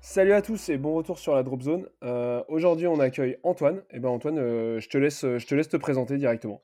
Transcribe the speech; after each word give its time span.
Salut 0.00 0.32
à 0.32 0.42
tous 0.42 0.68
et 0.68 0.78
bon 0.78 0.94
retour 0.94 1.18
sur 1.18 1.34
la 1.34 1.42
Drop 1.42 1.60
Zone. 1.60 1.86
Euh, 2.04 2.42
Aujourd'hui, 2.48 2.86
on 2.86 3.00
accueille 3.00 3.36
Antoine. 3.42 3.82
Et 3.90 3.98
ben 3.98 4.08
Antoine, 4.08 4.38
euh, 4.38 4.80
je, 4.80 4.88
te 4.88 4.96
laisse, 4.96 5.20
te 5.20 5.76
présenter 5.76 6.16
directement. 6.16 6.62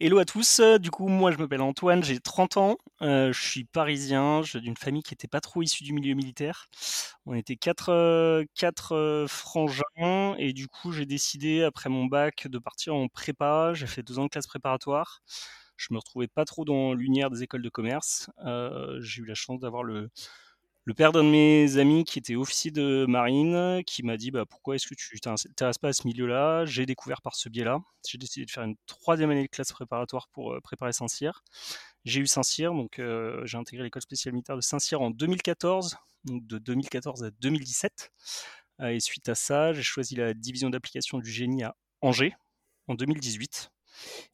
Hello 0.00 0.18
à 0.18 0.24
tous, 0.24 0.60
du 0.80 0.92
coup 0.92 1.08
moi 1.08 1.32
je 1.32 1.38
m'appelle 1.38 1.60
Antoine, 1.60 2.04
j'ai 2.04 2.20
30 2.20 2.56
ans, 2.56 2.76
euh, 3.02 3.32
je 3.32 3.42
suis 3.42 3.64
parisien, 3.64 4.42
je 4.42 4.58
d'une 4.58 4.76
famille 4.76 5.02
qui 5.02 5.12
n'était 5.12 5.26
pas 5.26 5.40
trop 5.40 5.60
issue 5.60 5.82
du 5.82 5.92
milieu 5.92 6.14
militaire. 6.14 6.68
On 7.26 7.34
était 7.34 7.56
quatre, 7.56 7.88
euh, 7.88 8.44
quatre 8.54 8.94
euh, 8.94 9.26
frangins 9.26 10.36
et 10.38 10.52
du 10.52 10.68
coup 10.68 10.92
j'ai 10.92 11.04
décidé 11.04 11.64
après 11.64 11.90
mon 11.90 12.06
bac 12.06 12.46
de 12.46 12.58
partir 12.58 12.94
en 12.94 13.08
prépa, 13.08 13.72
j'ai 13.74 13.88
fait 13.88 14.04
deux 14.04 14.20
ans 14.20 14.24
de 14.24 14.28
classe 14.28 14.46
préparatoire. 14.46 15.20
Je 15.76 15.88
me 15.92 15.98
retrouvais 15.98 16.28
pas 16.28 16.44
trop 16.44 16.64
dans 16.64 16.94
l'univers 16.94 17.30
des 17.30 17.42
écoles 17.42 17.62
de 17.62 17.68
commerce. 17.68 18.30
Euh, 18.46 19.00
j'ai 19.00 19.22
eu 19.22 19.24
la 19.24 19.34
chance 19.34 19.58
d'avoir 19.58 19.82
le, 19.82 20.10
le 20.88 20.94
père 20.94 21.12
d'un 21.12 21.22
de 21.22 21.28
mes 21.28 21.76
amis 21.76 22.02
qui 22.04 22.18
était 22.18 22.34
officier 22.34 22.70
de 22.70 23.04
marine, 23.06 23.82
qui 23.84 24.02
m'a 24.02 24.16
dit 24.16 24.30
bah, 24.30 24.46
pourquoi 24.46 24.74
est-ce 24.74 24.86
que 24.86 24.94
tu 24.94 25.20
t'intéresses 25.20 25.76
pas 25.76 25.88
à 25.88 25.92
ce 25.92 26.06
milieu-là? 26.06 26.64
J'ai 26.64 26.86
découvert 26.86 27.20
par 27.20 27.36
ce 27.36 27.50
biais-là. 27.50 27.80
J'ai 28.08 28.16
décidé 28.16 28.46
de 28.46 28.50
faire 28.50 28.62
une 28.62 28.76
troisième 28.86 29.28
année 29.30 29.42
de 29.42 29.48
classe 29.48 29.70
préparatoire 29.70 30.28
pour 30.28 30.54
euh, 30.54 30.62
préparer 30.62 30.94
Saint-Cyr. 30.94 31.42
J'ai 32.06 32.22
eu 32.22 32.26
Saint-Cyr, 32.26 32.72
donc 32.72 33.00
euh, 33.00 33.44
j'ai 33.44 33.58
intégré 33.58 33.84
l'école 33.84 34.00
spéciale 34.00 34.32
militaire 34.32 34.56
de 34.56 34.62
Saint-Cyr 34.62 35.02
en 35.02 35.10
2014, 35.10 35.98
donc 36.24 36.46
de 36.46 36.56
2014 36.56 37.22
à 37.22 37.30
2017. 37.32 38.10
Euh, 38.80 38.88
et 38.88 39.00
suite 39.00 39.28
à 39.28 39.34
ça, 39.34 39.74
j'ai 39.74 39.82
choisi 39.82 40.14
la 40.14 40.32
division 40.32 40.70
d'application 40.70 41.18
du 41.18 41.30
génie 41.30 41.64
à 41.64 41.76
Angers 42.00 42.32
en 42.86 42.94
2018. 42.94 43.70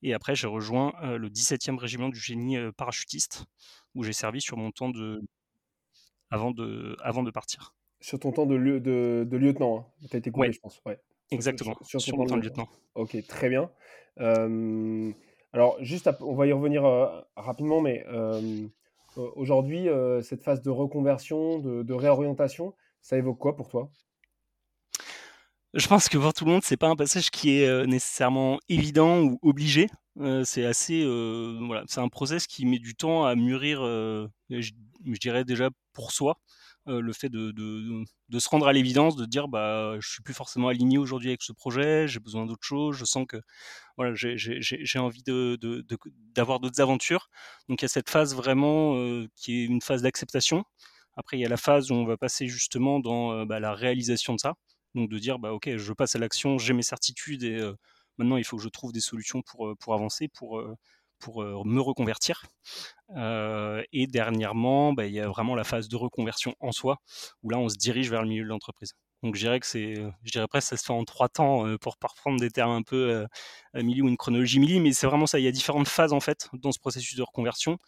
Et 0.02 0.14
après, 0.14 0.36
j'ai 0.36 0.46
rejoint 0.46 0.92
le 1.02 1.28
17e 1.28 1.78
régiment 1.78 2.10
du 2.10 2.20
génie 2.20 2.58
parachutiste, 2.76 3.46
où 3.96 4.04
j'ai 4.04 4.12
servi 4.12 4.40
sur 4.40 4.56
mon 4.56 4.70
temps 4.70 4.90
de 4.90 5.20
avant 6.30 6.50
de, 6.50 6.96
avant 7.02 7.22
de 7.22 7.30
partir. 7.30 7.74
Sur 8.00 8.18
ton 8.18 8.32
temps 8.32 8.46
de, 8.46 8.54
lieu- 8.54 8.80
de, 8.80 9.26
de 9.28 9.36
lieutenant, 9.36 9.78
hein. 9.78 10.06
tu 10.10 10.16
as 10.16 10.18
été 10.18 10.30
coupé, 10.30 10.48
Ouais. 10.48 10.52
je 10.52 10.60
pense. 10.60 10.80
Ouais. 10.84 11.00
Exactement, 11.30 11.74
Sur, 11.82 12.00
sur, 12.00 12.16
mon 12.18 12.26
temps 12.26 12.36
de 12.36 12.42
lieutenant. 12.42 12.68
Ok, 12.94 13.16
très 13.26 13.48
bien. 13.48 13.70
Euh, 14.20 15.10
alors, 15.52 15.76
juste, 15.82 16.08
on 16.20 16.34
va 16.34 16.46
y 16.46 16.52
revenir 16.52 16.84
euh, 16.84 17.20
rapidement, 17.36 17.80
mais 17.80 18.04
euh, 18.08 18.66
aujourd'hui, 19.16 19.88
cette 20.22 20.42
phase 20.42 20.60
de 20.62 20.70
reconversion, 20.70 21.58
de, 21.60 21.82
de 21.82 21.94
réorientation, 21.94 22.74
ça 23.00 23.16
évoque 23.16 23.38
quoi 23.38 23.56
pour 23.56 23.68
toi? 23.68 23.90
Je 25.72 25.88
pense 25.88 26.08
que 26.08 26.18
pour 26.18 26.32
tout 26.34 26.44
le 26.44 26.52
monde, 26.52 26.62
c'est 26.62 26.76
pas 26.76 26.88
un 26.88 26.96
passage 26.96 27.30
qui 27.30 27.58
est 27.58 27.86
nécessairement 27.86 28.58
évident 28.68 29.22
ou 29.22 29.38
obligé. 29.42 29.88
C'est 30.44 30.64
assez, 30.64 31.04
voilà, 31.04 31.84
c'est 31.88 32.00
un 32.00 32.08
process 32.08 32.46
qui 32.46 32.66
met 32.66 32.78
du 32.78 32.94
temps 32.94 33.24
à 33.24 33.34
mûrir. 33.34 33.80
je, 34.50 34.70
dirais 35.20 35.44
déjà 35.44 35.70
pour 35.92 36.12
soi, 36.12 36.38
le 36.86 37.12
fait 37.12 37.28
de, 37.28 37.50
de, 37.52 38.38
se 38.38 38.48
rendre 38.48 38.68
à 38.68 38.72
l'évidence, 38.72 39.16
de 39.16 39.24
dire 39.26 39.48
bah 39.48 39.96
je 40.00 40.08
suis 40.08 40.22
plus 40.22 40.34
forcément 40.34 40.68
aligné 40.68 40.98
aujourd'hui 40.98 41.30
avec 41.30 41.42
ce 41.42 41.52
projet, 41.52 42.06
j'ai 42.06 42.20
besoin 42.20 42.46
d'autre 42.46 42.62
chose, 42.62 42.96
je 42.96 43.04
sens 43.04 43.26
que 43.28 43.38
voilà, 43.96 44.12
j'ai 44.14 44.98
envie 44.98 45.22
de 45.24 45.58
d'avoir 46.34 46.60
d'autres 46.60 46.80
aventures. 46.80 47.28
Donc 47.68 47.82
il 47.82 47.84
y 47.84 47.86
a 47.86 47.88
cette 47.88 48.10
phase 48.10 48.34
vraiment 48.36 48.94
qui 49.36 49.62
est 49.62 49.64
une 49.64 49.80
phase 49.80 50.02
d'acceptation. 50.02 50.64
Après 51.16 51.38
il 51.38 51.40
y 51.40 51.46
a 51.46 51.48
la 51.48 51.56
phase 51.56 51.90
où 51.90 51.94
on 51.94 52.04
va 52.06 52.16
passer 52.16 52.46
justement 52.46 53.00
dans 53.00 53.46
bah, 53.46 53.60
la 53.60 53.74
réalisation 53.74 54.34
de 54.34 54.40
ça. 54.40 54.54
Donc 54.94 55.10
de 55.10 55.18
dire, 55.18 55.38
bah, 55.40 55.52
ok, 55.52 55.76
je 55.76 55.92
passe 55.92 56.14
à 56.14 56.18
l'action, 56.20 56.58
j'ai 56.58 56.72
mes 56.72 56.82
certitudes 56.82 57.42
et 57.42 57.60
maintenant 58.18 58.36
il 58.36 58.44
faut 58.44 58.56
que 58.56 58.62
je 58.62 58.68
trouve 58.68 58.92
des 58.92 59.00
solutions 59.00 59.42
pour, 59.42 59.68
euh, 59.68 59.74
pour 59.76 59.94
avancer, 59.94 60.28
pour, 60.28 60.58
euh, 60.58 60.74
pour 61.18 61.42
euh, 61.42 61.62
me 61.64 61.80
reconvertir. 61.80 62.44
Et 63.92 64.06
dernièrement, 64.06 64.92
bah, 64.92 65.06
il 65.06 65.12
y 65.12 65.20
a 65.20 65.28
vraiment 65.28 65.54
la 65.54 65.64
phase 65.64 65.88
de 65.88 65.96
reconversion 65.96 66.54
en 66.60 66.72
soi, 66.72 66.98
où 67.42 67.50
là 67.50 67.58
on 67.58 67.68
se 67.68 67.76
dirige 67.76 68.10
vers 68.10 68.22
le 68.22 68.28
milieu 68.28 68.44
de 68.44 68.48
l'entreprise. 68.48 68.94
Donc 69.22 69.36
je 69.36 69.40
dirais 69.40 69.58
que 69.60 69.66
c'est, 69.66 69.94
presque 70.48 70.68
ça 70.68 70.76
se 70.76 70.84
fait 70.84 70.92
en 70.92 71.04
trois 71.04 71.28
temps 71.28 71.64
pour 71.78 71.96
reprendre 72.00 72.38
des 72.40 72.50
termes 72.50 72.72
un 72.72 72.82
peu 72.82 73.26
euh, 73.74 73.82
ou 73.82 74.08
une 74.08 74.16
chronologie 74.16 74.58
milli, 74.60 74.80
mais 74.80 74.92
c'est 74.92 75.06
vraiment 75.06 75.26
ça. 75.26 75.38
Il 75.38 75.44
y 75.44 75.48
a 75.48 75.52
différentes 75.52 75.88
phases 75.88 76.12
en 76.12 76.20
fait 76.20 76.48
dans 76.52 76.72
ce 76.72 76.78
processus 76.78 77.16
de 77.16 77.22
reconversion 77.22 77.78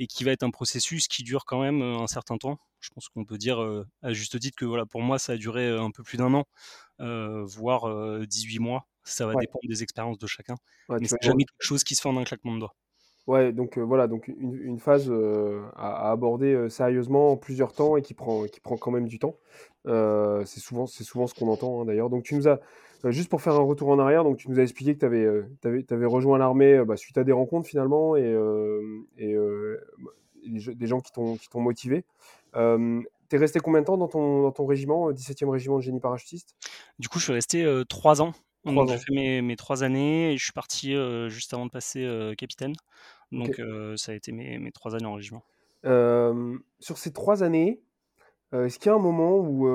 et 0.00 0.08
qui 0.08 0.24
va 0.24 0.32
être 0.32 0.42
un 0.42 0.50
processus 0.50 1.08
qui 1.08 1.22
dure 1.24 1.44
quand 1.46 1.60
même 1.62 1.82
euh, 1.82 1.98
un 2.00 2.08
certain 2.08 2.38
temps. 2.38 2.58
Je 2.80 2.90
pense 2.90 3.08
qu'on 3.10 3.24
peut 3.24 3.38
dire 3.38 3.62
euh, 3.62 3.86
à 4.02 4.12
juste 4.14 4.40
titre 4.40 4.56
que 4.58 4.64
voilà, 4.64 4.86
pour 4.86 5.02
moi, 5.02 5.20
ça 5.20 5.34
a 5.34 5.36
duré 5.36 5.68
euh, 5.68 5.82
un 5.82 5.92
peu 5.92 6.02
plus 6.02 6.18
d'un 6.18 6.34
an, 6.34 6.46
euh, 7.00 7.44
voire 7.44 7.88
euh, 7.88 8.26
18 8.26 8.58
mois. 8.60 8.88
Ça 9.04 9.26
va 9.26 9.34
Ouais. 9.34 9.36
dépendre 9.36 9.68
des 9.68 9.82
expériences 9.82 10.18
de 10.18 10.26
chacun. 10.26 10.56
Ouais, 10.88 10.98
Mais 11.00 11.08
c'est 11.08 11.22
jamais 11.22 11.44
quelque 11.44 11.66
chose 11.66 11.84
qui 11.84 11.94
se 11.96 12.02
fait 12.02 12.08
en 12.08 12.16
un 12.18 12.24
claquement 12.24 12.54
de 12.54 12.60
doigts. 12.60 12.76
Ouais, 13.26 13.52
donc 13.52 13.78
voilà, 13.78 14.08
donc 14.08 14.26
une, 14.28 14.54
une 14.54 14.78
phase 14.80 15.10
à, 15.76 16.08
à 16.08 16.10
aborder 16.10 16.68
sérieusement 16.68 17.32
en 17.32 17.36
plusieurs 17.36 17.72
temps 17.72 17.96
et 17.96 18.02
qui 18.02 18.14
prend, 18.14 18.44
qui 18.46 18.60
prend 18.60 18.76
quand 18.76 18.90
même 18.90 19.06
du 19.06 19.18
temps. 19.18 19.36
C'est 19.86 20.60
souvent, 20.60 20.86
c'est 20.86 21.04
souvent 21.04 21.26
ce 21.26 21.34
qu'on 21.34 21.48
entend 21.48 21.82
hein, 21.82 21.84
d'ailleurs. 21.84 22.10
Donc 22.10 22.24
tu 22.24 22.34
nous 22.34 22.48
as, 22.48 22.60
juste 23.08 23.30
pour 23.30 23.40
faire 23.40 23.54
un 23.54 23.62
retour 23.62 23.88
en 23.88 23.98
arrière, 23.98 24.24
donc 24.24 24.36
tu 24.36 24.50
nous 24.50 24.58
as 24.58 24.62
expliqué 24.62 24.94
que 24.94 25.00
tu 25.00 25.66
avais, 25.66 26.06
rejoint 26.06 26.36
l'armée 26.38 26.74
euh, 26.74 26.84
bah, 26.84 26.96
suite 26.96 27.16
à 27.16 27.24
des 27.24 27.32
rencontres 27.32 27.66
finalement 27.66 28.16
et, 28.16 28.22
euh, 28.24 29.00
et, 29.16 29.32
euh, 29.34 29.80
des, 30.46 30.58
ge- 30.60 30.74
des 30.74 30.86
gens 30.86 31.00
qui 31.00 31.10
t'ont, 31.12 31.60
motivé. 31.60 32.04
Euh, 32.56 33.00
T'es 33.30 33.36
resté 33.36 33.60
combien 33.60 33.80
de 33.80 33.86
temps 33.86 33.96
dans 33.96 34.08
ton, 34.08 34.42
dans 34.42 34.50
ton 34.50 34.66
régiment, 34.66 35.08
euh, 35.08 35.12
17e 35.12 35.48
régiment 35.48 35.76
de 35.76 35.82
génie 35.82 36.00
parachutiste? 36.00 36.56
Du 36.98 37.08
coup, 37.08 37.18
je 37.20 37.24
suis 37.24 37.32
resté 37.32 37.64
euh, 37.64 37.84
trois 37.84 38.20
ans. 38.20 38.32
Trois 38.64 38.74
Donc, 38.74 38.88
j'ai 38.90 38.98
fait 38.98 39.14
mes, 39.14 39.40
mes 39.40 39.54
trois 39.56 39.84
années 39.84 40.32
et 40.32 40.36
je 40.36 40.42
suis 40.42 40.52
parti 40.52 40.94
euh, 40.94 41.28
juste 41.28 41.54
avant 41.54 41.64
de 41.64 41.70
passer 41.70 42.04
euh, 42.04 42.34
capitaine. 42.34 42.74
Donc, 43.32 43.60
euh, 43.60 43.96
ça 43.96 44.10
a 44.12 44.14
été 44.16 44.32
mes, 44.32 44.58
mes 44.58 44.72
trois 44.72 44.96
années 44.96 45.06
en 45.06 45.14
régiment. 45.14 45.44
Euh, 45.86 46.58
sur 46.80 46.98
ces 46.98 47.12
trois 47.12 47.44
années, 47.44 47.80
euh, 48.52 48.66
est-ce 48.66 48.80
qu'il 48.80 48.88
y 48.88 48.92
a 48.92 48.96
un 48.96 48.98
moment 48.98 49.36
où, 49.38 49.68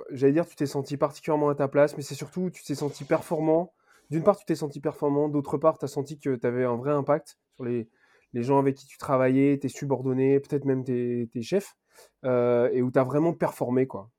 euh, 0.00 0.04
j'allais 0.10 0.32
dire, 0.32 0.46
tu 0.46 0.56
t'es 0.56 0.66
senti 0.66 0.96
particulièrement 0.96 1.48
à 1.48 1.54
ta 1.54 1.68
place, 1.68 1.96
mais 1.96 2.02
c'est 2.02 2.14
surtout 2.14 2.50
tu 2.50 2.62
t'es 2.64 2.74
senti 2.74 3.04
performant. 3.04 3.72
D'une 4.10 4.22
part, 4.22 4.38
tu 4.38 4.44
t'es 4.46 4.54
senti 4.54 4.80
performant, 4.80 5.28
d'autre 5.28 5.58
part, 5.58 5.78
tu 5.78 5.84
as 5.84 5.88
senti 5.88 6.18
que 6.18 6.34
tu 6.34 6.46
avais 6.46 6.64
un 6.64 6.76
vrai 6.76 6.92
impact 6.92 7.38
sur 7.56 7.64
les, 7.64 7.88
les 8.32 8.42
gens 8.42 8.58
avec 8.58 8.76
qui 8.76 8.86
tu 8.86 8.98
travaillais, 8.98 9.58
tes 9.58 9.68
subordonnés, 9.68 10.40
peut-être 10.40 10.64
même 10.64 10.84
tes, 10.84 11.28
tes 11.32 11.42
chefs, 11.42 11.76
euh, 12.24 12.70
et 12.72 12.82
où 12.82 12.90
tu 12.90 12.98
as 12.98 13.04
vraiment 13.04 13.32
performé, 13.32 13.86
quoi. 13.86 14.10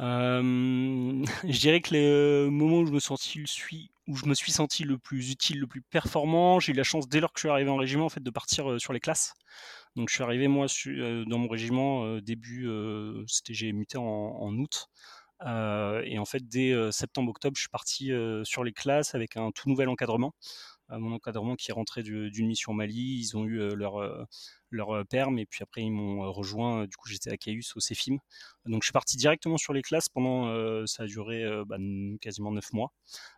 Euh, 0.00 1.24
je 1.48 1.60
dirais 1.60 1.80
que 1.80 1.94
le 1.94 2.48
moment 2.50 2.78
où 2.78 2.86
je 2.86 2.92
me 2.92 3.00
senti 3.00 3.42
suis, 3.46 3.90
où 4.08 4.16
je 4.16 4.26
me 4.26 4.34
suis 4.34 4.52
senti 4.52 4.84
le 4.84 4.98
plus 4.98 5.30
utile, 5.30 5.60
le 5.60 5.66
plus 5.66 5.82
performant, 5.82 6.60
j'ai 6.60 6.72
eu 6.72 6.76
la 6.76 6.82
chance 6.82 7.08
dès 7.08 7.20
lors 7.20 7.32
que 7.32 7.38
je 7.38 7.46
suis 7.46 7.50
arrivé 7.50 7.70
en 7.70 7.76
régiment 7.76 8.06
en 8.06 8.08
fait 8.08 8.22
de 8.22 8.30
partir 8.30 8.70
euh, 8.70 8.78
sur 8.78 8.92
les 8.92 9.00
classes. 9.00 9.34
Donc 9.96 10.08
je 10.08 10.14
suis 10.14 10.22
arrivé 10.22 10.48
moi 10.48 10.66
euh, 10.86 11.24
dans 11.26 11.38
mon 11.38 11.48
régiment 11.48 12.04
euh, 12.06 12.20
début, 12.20 12.66
euh, 12.66 13.24
c'était 13.26 13.54
j'ai 13.54 13.72
muté 13.72 13.98
en, 13.98 14.56
août. 14.56 14.88
Et 15.44 16.18
en 16.18 16.24
fait 16.24 16.46
dès 16.48 16.72
septembre-octobre, 16.92 17.56
je 17.56 17.62
suis 17.62 17.68
parti 17.68 18.12
sur 18.44 18.64
les 18.64 18.72
classes 18.72 19.14
avec 19.14 19.36
un 19.36 19.50
tout 19.50 19.68
nouvel 19.68 19.88
encadrement. 19.88 20.34
Mon 20.98 21.12
encadrement 21.12 21.56
qui 21.56 21.70
est 21.70 21.74
rentré 21.74 22.02
du- 22.02 22.30
d'une 22.30 22.46
mission 22.48 22.72
au 22.72 22.74
Mali, 22.74 23.18
ils 23.20 23.36
ont 23.36 23.44
eu 23.44 23.60
euh, 23.60 23.74
leur 23.74 23.96
euh, 24.00 24.24
leur 24.70 24.90
euh, 24.90 25.04
perm 25.04 25.38
et 25.38 25.46
puis 25.46 25.62
après 25.62 25.82
ils 25.82 25.90
m'ont 25.90 26.30
rejoint. 26.32 26.86
Du 26.86 26.96
coup 26.96 27.08
j'étais 27.08 27.30
à 27.30 27.36
Caius 27.36 27.74
au 27.76 27.80
CEFIM. 27.80 28.16
Donc 28.66 28.82
je 28.82 28.86
suis 28.86 28.92
parti 28.92 29.16
directement 29.16 29.58
sur 29.58 29.72
les 29.72 29.82
classes 29.82 30.08
pendant, 30.08 30.46
euh, 30.48 30.84
ça 30.86 31.04
a 31.04 31.06
duré 31.06 31.42
euh, 31.44 31.64
bah, 31.66 31.76
quasiment 32.20 32.52
neuf 32.52 32.72
mois. 32.72 32.92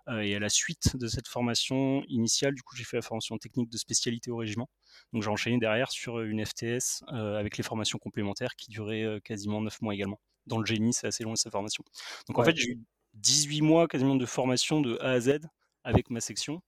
Euh, 0.08 0.20
et 0.20 0.34
à 0.34 0.38
la 0.38 0.48
suite 0.48 0.96
de 0.96 1.06
cette 1.08 1.28
formation 1.28 2.02
initiale, 2.08 2.54
du 2.54 2.62
coup 2.62 2.76
j'ai 2.76 2.84
fait 2.84 2.96
la 2.96 3.02
formation 3.02 3.38
technique 3.38 3.70
de 3.70 3.76
spécialité 3.78 4.30
au 4.30 4.36
régiment. 4.36 4.68
Donc 5.12 5.22
j'ai 5.22 5.30
enchaîné 5.30 5.58
derrière 5.58 5.90
sur 5.90 6.20
une 6.20 6.44
FTS 6.44 7.02
avec 7.08 7.56
les 7.56 7.62
formations 7.64 7.98
complémentaires 7.98 8.54
qui 8.56 8.70
duraient 8.70 9.20
quasiment 9.24 9.60
neuf 9.62 9.80
mois 9.82 9.94
également. 9.94 10.20
Dans 10.46 10.58
le 10.58 10.66
génie, 10.66 10.92
c'est 10.92 11.06
assez 11.06 11.24
long 11.24 11.36
cette 11.36 11.52
formation. 11.52 11.84
Donc 12.28 12.38
en 12.38 12.44
fait 12.44 12.56
j'ai 12.56 12.70
eu 12.72 12.80
18 13.14 13.62
mois 13.62 13.88
quasiment 13.88 14.16
de 14.16 14.26
formation 14.26 14.80
de 14.80 14.98
A 15.00 15.10
à 15.12 15.20
Z 15.20 15.38
avec 15.84 16.10
ma 16.10 16.20
section. 16.20 16.62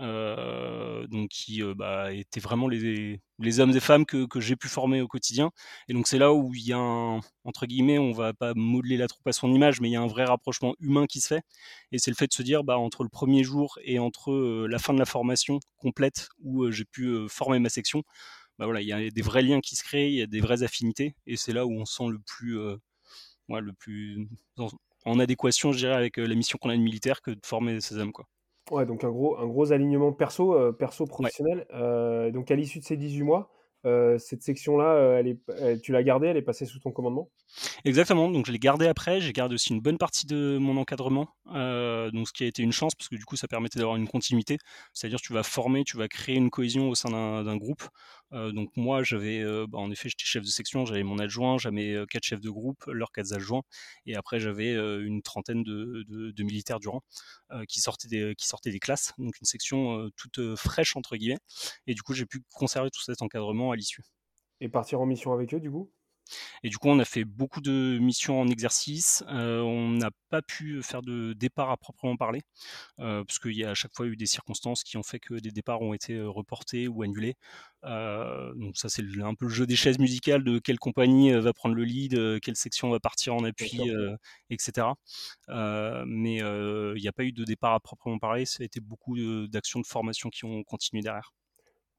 Euh, 0.00 1.06
donc 1.08 1.28
qui 1.28 1.62
euh, 1.62 1.74
bah, 1.74 2.12
étaient 2.14 2.40
vraiment 2.40 2.68
les, 2.68 3.20
les, 3.38 3.60
hommes 3.60 3.76
et 3.76 3.80
femmes 3.80 4.06
que, 4.06 4.26
que 4.26 4.40
j'ai 4.40 4.56
pu 4.56 4.68
former 4.68 5.02
au 5.02 5.08
quotidien. 5.08 5.50
Et 5.88 5.92
donc 5.92 6.06
c'est 6.06 6.18
là 6.18 6.32
où 6.32 6.54
il 6.54 6.66
y 6.66 6.72
a 6.72 6.78
un, 6.78 7.20
entre 7.44 7.66
guillemets, 7.66 7.98
on 7.98 8.12
va 8.12 8.32
pas 8.32 8.54
modeler 8.54 8.96
la 8.96 9.08
troupe 9.08 9.26
à 9.26 9.32
son 9.32 9.52
image, 9.52 9.80
mais 9.80 9.90
il 9.90 9.92
y 9.92 9.96
a 9.96 10.00
un 10.00 10.06
vrai 10.06 10.24
rapprochement 10.24 10.74
humain 10.80 11.06
qui 11.06 11.20
se 11.20 11.28
fait. 11.28 11.42
Et 11.92 11.98
c'est 11.98 12.10
le 12.10 12.16
fait 12.16 12.28
de 12.28 12.32
se 12.32 12.42
dire, 12.42 12.64
bah, 12.64 12.78
entre 12.78 13.02
le 13.02 13.10
premier 13.10 13.44
jour 13.44 13.78
et 13.82 13.98
entre 13.98 14.32
euh, 14.32 14.66
la 14.70 14.78
fin 14.78 14.94
de 14.94 14.98
la 14.98 15.04
formation 15.04 15.60
complète 15.76 16.28
où 16.42 16.70
j'ai 16.70 16.86
pu 16.86 17.28
former 17.28 17.58
ma 17.58 17.68
section, 17.68 18.02
bah, 18.58 18.64
voilà, 18.66 18.80
il 18.80 18.88
y 18.88 18.92
a 18.92 19.10
des 19.10 19.22
vrais 19.22 19.42
liens 19.42 19.60
qui 19.60 19.76
se 19.76 19.84
créent, 19.84 20.10
il 20.10 20.18
y 20.18 20.22
a 20.22 20.26
des 20.26 20.40
vraies 20.40 20.62
affinités, 20.62 21.14
et 21.26 21.36
c'est 21.36 21.52
là 21.52 21.66
où 21.66 21.72
on 21.72 21.84
sent 21.84 22.08
le 22.10 22.18
plus, 22.20 22.58
le 23.48 23.72
plus 23.74 24.28
en, 25.06 25.18
adéquation, 25.18 25.72
je 25.72 25.78
dirais, 25.78 25.94
avec 25.94 26.16
la 26.18 26.34
mission 26.34 26.58
qu'on 26.58 26.70
a 26.70 26.76
de 26.76 26.82
militaire 26.82 27.22
que 27.22 27.30
de 27.32 27.40
former 27.44 27.80
ces 27.80 27.96
hommes, 27.98 28.12
quoi. 28.12 28.26
Ouais, 28.70 28.86
donc 28.86 29.02
un 29.02 29.10
gros, 29.10 29.36
un 29.36 29.46
gros 29.46 29.72
alignement 29.72 30.12
perso, 30.12 30.54
euh, 30.54 30.72
perso 30.72 31.04
professionnel. 31.04 31.66
Euh, 31.74 32.30
donc 32.30 32.50
à 32.52 32.54
l'issue 32.54 32.78
de 32.78 32.84
ces 32.84 32.96
18 32.96 33.22
mois, 33.24 33.50
euh, 33.84 34.16
cette 34.18 34.42
section-là, 34.42 35.18
elle 35.18 35.26
est, 35.26 35.80
tu 35.82 35.90
l'as 35.90 36.04
gardée, 36.04 36.28
elle 36.28 36.36
est 36.36 36.42
passée 36.42 36.66
sous 36.66 36.78
ton 36.78 36.92
commandement? 36.92 37.28
Exactement, 37.84 38.30
donc 38.30 38.46
je 38.46 38.52
l'ai 38.52 38.58
gardée 38.58 38.86
après, 38.86 39.20
j'ai 39.20 39.32
gardé 39.32 39.54
aussi 39.54 39.70
une 39.72 39.80
bonne 39.80 39.98
partie 39.98 40.26
de 40.26 40.58
mon 40.60 40.76
encadrement, 40.76 41.28
donc 41.46 42.28
ce 42.28 42.32
qui 42.32 42.44
a 42.44 42.46
été 42.46 42.62
une 42.62 42.72
chance 42.72 42.94
parce 42.94 43.08
que 43.08 43.16
du 43.16 43.24
coup 43.24 43.36
ça 43.36 43.48
permettait 43.48 43.78
d'avoir 43.78 43.96
une 43.96 44.08
continuité, 44.08 44.58
c'est-à-dire 44.94 45.20
tu 45.20 45.32
vas 45.32 45.42
former, 45.42 45.84
tu 45.84 45.96
vas 45.96 46.08
créer 46.08 46.36
une 46.36 46.50
cohésion 46.50 46.88
au 46.88 46.94
sein 46.94 47.10
d'un 47.10 47.56
groupe, 47.56 47.82
donc 48.32 48.70
moi, 48.76 49.02
j'avais, 49.02 49.42
bah, 49.68 49.78
en 49.78 49.90
effet, 49.90 50.08
j'étais 50.08 50.24
chef 50.24 50.42
de 50.42 50.48
section, 50.48 50.86
j'avais 50.86 51.02
mon 51.02 51.18
adjoint, 51.18 51.58
j'avais 51.58 51.96
quatre 52.08 52.24
chefs 52.24 52.40
de 52.40 52.50
groupe, 52.50 52.84
leurs 52.86 53.12
quatre 53.12 53.32
adjoints, 53.34 53.62
et 54.06 54.14
après 54.16 54.40
j'avais 54.40 54.72
une 54.74 55.22
trentaine 55.22 55.62
de, 55.62 56.42
militaires 56.42 56.80
du 56.80 56.88
rang 56.88 57.02
qui 57.68 57.80
qui 57.80 58.46
sortaient 58.46 58.70
des 58.70 58.78
classes, 58.80 59.12
donc 59.18 59.38
une 59.40 59.46
section 59.46 60.08
toute 60.16 60.54
fraîche 60.56 60.96
entre 60.96 61.16
guillemets, 61.16 61.38
et 61.86 61.94
du 61.94 62.02
coup 62.02 62.14
j'ai 62.14 62.26
pu 62.26 62.40
conserver 62.52 62.90
tout 62.90 63.02
cet 63.02 63.22
encadrement 63.22 63.70
à 63.72 63.76
l'issue. 63.76 64.02
Et 64.60 64.68
partir 64.70 65.00
en 65.02 65.06
mission 65.06 65.32
avec 65.32 65.52
eux, 65.54 65.60
du 65.60 65.70
coup? 65.70 65.90
Et 66.62 66.68
du 66.68 66.78
coup, 66.78 66.88
on 66.88 66.98
a 66.98 67.04
fait 67.04 67.24
beaucoup 67.24 67.60
de 67.60 67.98
missions 68.00 68.40
en 68.40 68.48
exercice. 68.48 69.24
Euh, 69.28 69.60
on 69.60 69.90
n'a 69.90 70.10
pas 70.28 70.42
pu 70.42 70.82
faire 70.82 71.02
de 71.02 71.32
départ 71.32 71.70
à 71.70 71.76
proprement 71.76 72.16
parler, 72.16 72.42
euh, 73.00 73.24
parce 73.24 73.38
qu'il 73.38 73.56
y 73.56 73.64
a 73.64 73.70
à 73.70 73.74
chaque 73.74 73.94
fois 73.94 74.06
eu 74.06 74.16
des 74.16 74.26
circonstances 74.26 74.84
qui 74.84 74.96
ont 74.96 75.02
fait 75.02 75.20
que 75.20 75.34
des 75.34 75.50
départs 75.50 75.80
ont 75.82 75.94
été 75.94 76.14
euh, 76.14 76.28
reportés 76.28 76.88
ou 76.88 77.02
annulés. 77.02 77.36
donc 77.82 78.76
ça, 78.76 78.88
c'est 78.88 79.02
un 79.22 79.34
peu 79.34 79.46
le 79.46 79.52
jeu 79.52 79.66
des 79.66 79.76
chaises 79.76 79.98
musicales 79.98 80.44
de 80.44 80.58
quelle 80.58 80.78
compagnie 80.78 81.32
va 81.32 81.52
prendre 81.52 81.74
le 81.74 81.84
lead, 81.84 82.40
quelle 82.40 82.56
section 82.56 82.90
va 82.90 83.00
partir 83.00 83.34
en 83.34 83.44
appui, 83.44 83.80
etc. 84.50 84.88
mais 85.48 86.36
il 86.36 87.00
n'y 87.00 87.08
a 87.08 87.12
pas 87.12 87.24
eu 87.24 87.32
de 87.32 87.44
départ 87.44 87.74
à 87.74 87.80
proprement 87.80 88.18
parler. 88.18 88.44
Ça 88.46 88.62
a 88.62 88.64
été 88.66 88.80
beaucoup 88.80 89.16
d'actions 89.48 89.80
de 89.80 89.86
formation 89.86 90.30
qui 90.30 90.44
ont 90.44 90.62
continué 90.64 91.02
derrière. 91.02 91.32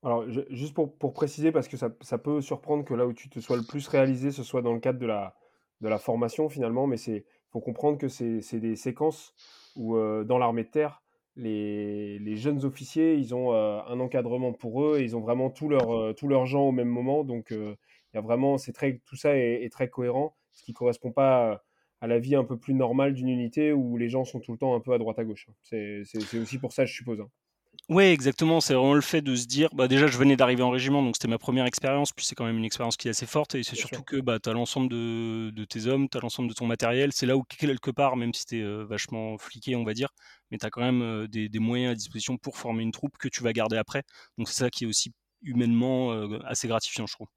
Alors, 0.03 0.25
juste 0.50 0.74
pour, 0.74 0.98
pour 0.98 1.13
préciser, 1.13 1.51
parce 1.51 1.68
que 1.68 1.77
ça, 1.77 1.92
ça 2.01 2.18
peut 2.18 2.42
surprendre 2.42 2.83
que 2.83 2.94
là 2.94 3.06
où 3.06 3.13
tu 3.13 3.30
te 3.30 3.39
sois 3.39 3.57
le 3.57 3.63
plus 3.63 3.88
réalisé, 3.88 4.31
ce 4.31 4.44
soit 4.44 4.62
dans 4.63 4.74
le 4.74 4.80
cadre 4.80 4.98
de 4.98 5.06
la, 5.06 5.36
de 5.81 5.88
la 5.88 6.00
formation 6.00 6.48
finalement, 6.50 6.88
mais 6.88 6.98
il 6.98 7.24
faut 7.50 7.59
comprendre 7.59 7.98
que 7.98 8.07
c'est 8.07 8.59
des 8.59 8.75
séquences 8.75 9.33
où 9.75 9.95
euh, 9.95 10.24
dans 10.24 10.38
l'armée 10.38 10.63
de 10.63 10.69
terre, 10.69 11.03
les, 11.36 12.19
les, 12.19 12.36
jeunes 12.36 12.65
officiers, 12.65 13.15
ils 13.15 13.33
ont 13.33 13.53
euh, 13.53 13.80
un 13.88 14.00
encadrement 14.00 14.53
pour 14.53 14.83
eux, 14.83 15.00
et 15.00 15.03
ils 15.03 15.15
ont 15.15 15.21
vraiment 15.21 15.50
tous 15.50 15.69
leurs 15.69 15.92
euh, 15.92 16.45
gens 16.45 16.68
au 16.68 16.71
même 16.71 16.89
moment, 16.89 17.24
donc 17.24 17.51
il 17.51 17.77
y 18.13 18.18
a 18.18 18.21
vraiment, 18.21 18.57
c'est 18.57 18.74
très, 18.74 19.01
tout 19.06 19.15
ça 19.15 19.36
est, 19.38 19.71
très 19.71 19.89
cohérent, 19.89 20.36
ce 20.51 20.63
qui 20.63 20.74
correspond 20.74 21.12
pas 21.12 21.63
à 22.01 22.07
la 22.07 22.19
vie 22.19 22.36
un 22.36 22.44
peu 22.44 22.57
plus 22.57 22.74
normale 22.74 23.13
d'une 23.13 23.30
unité 23.30 23.71
où 23.71 23.98
les 23.98 24.09
gens 24.09 24.25
sont 24.25 24.39
tout 24.39 24.51
le 24.51 24.57
temps 24.57 24.75
un 24.75 24.80
peu 24.80 24.94
à 24.94 24.98
droite 24.98 25.19
à 25.19 25.24
gauche. 25.24 25.48
C'est 25.62 26.03
aussi 26.39 26.57
pour 26.57 26.74
ça, 26.74 26.86
je 26.86 26.94
suppose. 26.94 27.21
Hein. 27.21 27.30
Oui, 27.92 28.06
exactement. 28.06 28.62
C'est 28.62 28.74
vraiment 28.74 28.94
le 28.94 29.02
fait 29.02 29.22
de 29.22 29.36
se 29.36 29.46
dire, 29.46 29.68
bah 29.74 29.90
déjà, 29.90 30.08
je 30.08 30.18
venais 30.18 30.38
d'arriver 30.38 30.64
en 30.64 30.70
régiment, 30.70 31.04
donc 31.04 31.18
c'était 31.18 31.28
ma 31.28 31.38
première 31.38 31.66
expérience, 31.66 32.14
puis 32.14 32.26
c'est 32.26 32.36
quand 32.36 32.46
même 32.46 32.58
une 32.58 32.64
expérience 32.64 32.96
qui 32.96 33.10
est 33.10 33.12
assez 33.12 33.26
forte, 33.26 33.54
et 33.56 33.64
c'est 33.64 33.76
surtout 33.76 34.02
que 34.02 34.22
bah, 34.22 34.40
tu 34.40 34.50
as 34.50 34.54
l'ensemble 34.54 34.88
de, 34.88 35.66
tes 35.66 35.88
hommes, 35.88 36.08
tu 36.08 36.18
as 36.18 36.22
l'ensemble 36.22 36.48
de 36.48 36.54
ton 36.54 36.66
matériel. 36.66 37.12
C'est 37.12 37.26
là 37.26 37.36
où, 37.36 37.44
quelque 37.44 37.92
part, 37.92 38.16
même 38.16 38.34
si 38.34 38.46
tu 38.46 38.60
es 38.60 38.64
euh, 38.64 38.86
vachement 38.86 39.38
fliqué, 39.38 39.76
on 39.76 39.84
va 39.84 39.94
dire, 39.94 40.08
mais 40.52 40.58
tu 40.58 40.66
as 40.66 40.70
quand 40.70 40.80
même 40.80 41.02
euh, 41.02 41.28
des, 41.28 41.50
moyens 41.60 41.92
à 41.92 41.96
disposition 41.96 42.38
pour 42.38 42.56
former 42.56 42.84
une 42.84 42.94
troupe 42.94 43.18
que 43.18 43.28
tu 43.28 43.44
vas 43.44 43.52
garder 43.52 43.76
après. 43.76 44.04
Donc 44.38 44.48
c'est 44.48 44.64
ça 44.64 44.70
qui 44.70 44.86
est 44.86 44.88
aussi 44.88 45.12
humainement 45.42 46.14
euh, 46.14 46.40
assez 46.46 46.70
gratifiant, 46.70 47.08
je 47.08 47.16
trouve. 47.16 47.28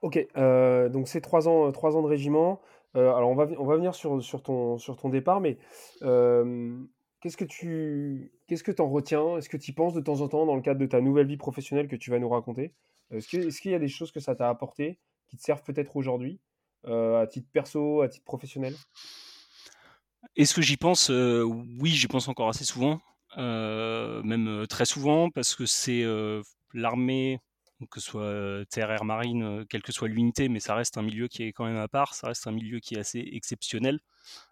Ok, 0.00 0.26
donc 0.34 1.06
c'est 1.06 1.20
trois 1.20 1.48
ans, 1.48 1.70
trois 1.70 1.98
ans 1.98 2.02
de 2.02 2.08
régiment. 2.08 2.62
alors 2.94 3.28
on 3.28 3.34
va, 3.34 3.46
on 3.58 3.66
va 3.66 3.76
venir 3.76 3.94
sur, 3.94 4.22
sur, 4.22 4.42
ton, 4.42 4.78
sur 4.78 4.96
ton 4.96 5.10
départ, 5.10 5.42
mais 5.42 5.58
Qu'est-ce 7.20 7.36
que 7.36 7.44
tu 7.44 8.32
qu'est-ce 8.46 8.62
que 8.62 8.80
en 8.80 8.88
retiens? 8.88 9.38
Est-ce 9.38 9.48
que 9.48 9.56
tu 9.56 9.72
y 9.72 9.74
penses 9.74 9.94
de 9.94 10.00
temps 10.00 10.20
en 10.20 10.28
temps 10.28 10.46
dans 10.46 10.54
le 10.54 10.62
cadre 10.62 10.80
de 10.80 10.86
ta 10.86 11.00
nouvelle 11.00 11.26
vie 11.26 11.36
professionnelle 11.36 11.88
que 11.88 11.96
tu 11.96 12.10
vas 12.10 12.18
nous 12.18 12.28
raconter? 12.28 12.74
Est-ce 13.10 13.60
qu'il 13.60 13.70
y 13.70 13.74
a 13.74 13.78
des 13.78 13.88
choses 13.88 14.12
que 14.12 14.20
ça 14.20 14.34
t'a 14.34 14.48
apporté 14.48 14.98
qui 15.26 15.36
te 15.36 15.42
servent 15.42 15.62
peut-être 15.62 15.96
aujourd'hui, 15.96 16.40
euh, 16.86 17.20
à 17.20 17.26
titre 17.26 17.48
perso, 17.52 18.02
à 18.02 18.08
titre 18.08 18.24
professionnel? 18.24 18.74
Est-ce 20.36 20.54
que 20.54 20.62
j'y 20.62 20.76
pense? 20.76 21.08
Oui, 21.08 21.90
j'y 21.90 22.06
pense 22.06 22.28
encore 22.28 22.48
assez 22.48 22.64
souvent, 22.64 23.00
euh, 23.36 24.22
même 24.22 24.66
très 24.68 24.84
souvent, 24.84 25.30
parce 25.30 25.54
que 25.56 25.66
c'est 25.66 26.04
l'armée, 26.72 27.40
que 27.90 28.00
ce 28.00 28.06
soit 28.10 28.64
terre, 28.70 28.90
air, 28.90 29.04
marine, 29.04 29.64
quelle 29.68 29.82
que 29.82 29.92
soit 29.92 30.08
l'unité, 30.08 30.48
mais 30.48 30.60
ça 30.60 30.74
reste 30.74 30.98
un 30.98 31.02
milieu 31.02 31.28
qui 31.28 31.44
est 31.44 31.52
quand 31.52 31.64
même 31.64 31.76
à 31.76 31.88
part, 31.88 32.14
ça 32.14 32.28
reste 32.28 32.46
un 32.46 32.52
milieu 32.52 32.80
qui 32.80 32.94
est 32.94 32.98
assez 32.98 33.20
exceptionnel. 33.32 34.00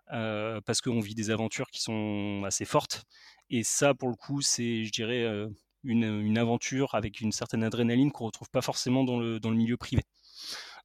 Parce 0.08 0.80
qu'on 0.80 1.00
vit 1.00 1.14
des 1.14 1.30
aventures 1.30 1.70
qui 1.70 1.82
sont 1.82 2.42
assez 2.46 2.64
fortes. 2.64 3.04
Et 3.50 3.64
ça, 3.64 3.94
pour 3.94 4.08
le 4.08 4.16
coup, 4.16 4.40
c'est, 4.42 4.84
je 4.84 4.92
dirais, 4.92 5.26
une, 5.86 6.38
aventure 6.38 6.94
avec 6.94 7.20
une 7.20 7.32
certaine 7.32 7.64
adrénaline 7.64 8.12
qu'on 8.12 8.26
retrouve 8.26 8.50
pas 8.50 8.62
forcément 8.62 9.04
dans 9.04 9.18
le, 9.18 9.40
milieu 9.50 9.76
privé. 9.76 10.02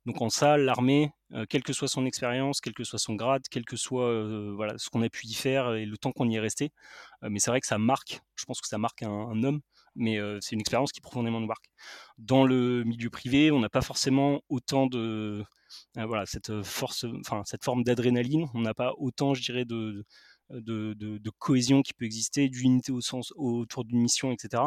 Donc 0.05 0.21
en 0.21 0.29
ça, 0.29 0.57
l'armée, 0.57 1.11
quelle 1.49 1.63
que 1.63 1.73
soit 1.73 1.87
son 1.87 2.05
expérience, 2.05 2.59
quel 2.61 2.73
que 2.73 2.83
soit 2.83 2.99
son 2.99 3.15
grade, 3.15 3.43
quel 3.49 3.65
que 3.65 3.77
soit 3.77 4.07
ce 4.77 4.89
qu'on 4.89 5.03
a 5.03 5.09
pu 5.09 5.27
y 5.27 5.33
faire 5.33 5.75
et 5.75 5.85
le 5.85 5.97
temps 5.97 6.11
qu'on 6.11 6.29
y 6.29 6.35
est 6.35 6.39
resté, 6.39 6.71
mais 7.21 7.39
c'est 7.39 7.51
vrai 7.51 7.61
que 7.61 7.67
ça 7.67 7.77
marque, 7.77 8.21
je 8.35 8.45
pense 8.45 8.61
que 8.61 8.67
ça 8.67 8.79
marque 8.79 9.03
un 9.03 9.43
homme, 9.43 9.61
mais 9.95 10.19
c'est 10.41 10.53
une 10.53 10.61
expérience 10.61 10.91
qui 10.91 11.01
profondément 11.01 11.39
nous 11.39 11.47
marque. 11.47 11.65
Dans 12.17 12.45
le 12.45 12.83
milieu 12.83 13.09
privé, 13.09 13.51
on 13.51 13.59
n'a 13.59 13.69
pas 13.69 13.81
forcément 13.81 14.41
autant 14.49 14.87
de, 14.87 15.43
euh, 15.97 16.05
voilà, 16.05 16.25
cette 16.25 16.61
force, 16.63 17.05
enfin 17.19 17.43
cette 17.45 17.63
forme 17.63 17.83
d'adrénaline. 17.83 18.47
On 18.53 18.61
n'a 18.61 18.73
pas 18.73 18.93
autant, 18.97 19.33
je 19.33 19.41
dirais, 19.41 19.65
de, 19.65 20.05
de, 20.49 20.93
de, 20.93 21.29
cohésion 21.39 21.81
qui 21.81 21.93
peut 21.93 22.05
exister, 22.05 22.49
d'unité 22.49 22.91
au 22.91 23.01
sens 23.01 23.33
autour 23.35 23.85
d'une 23.85 23.99
mission, 24.01 24.31
etc. 24.31 24.63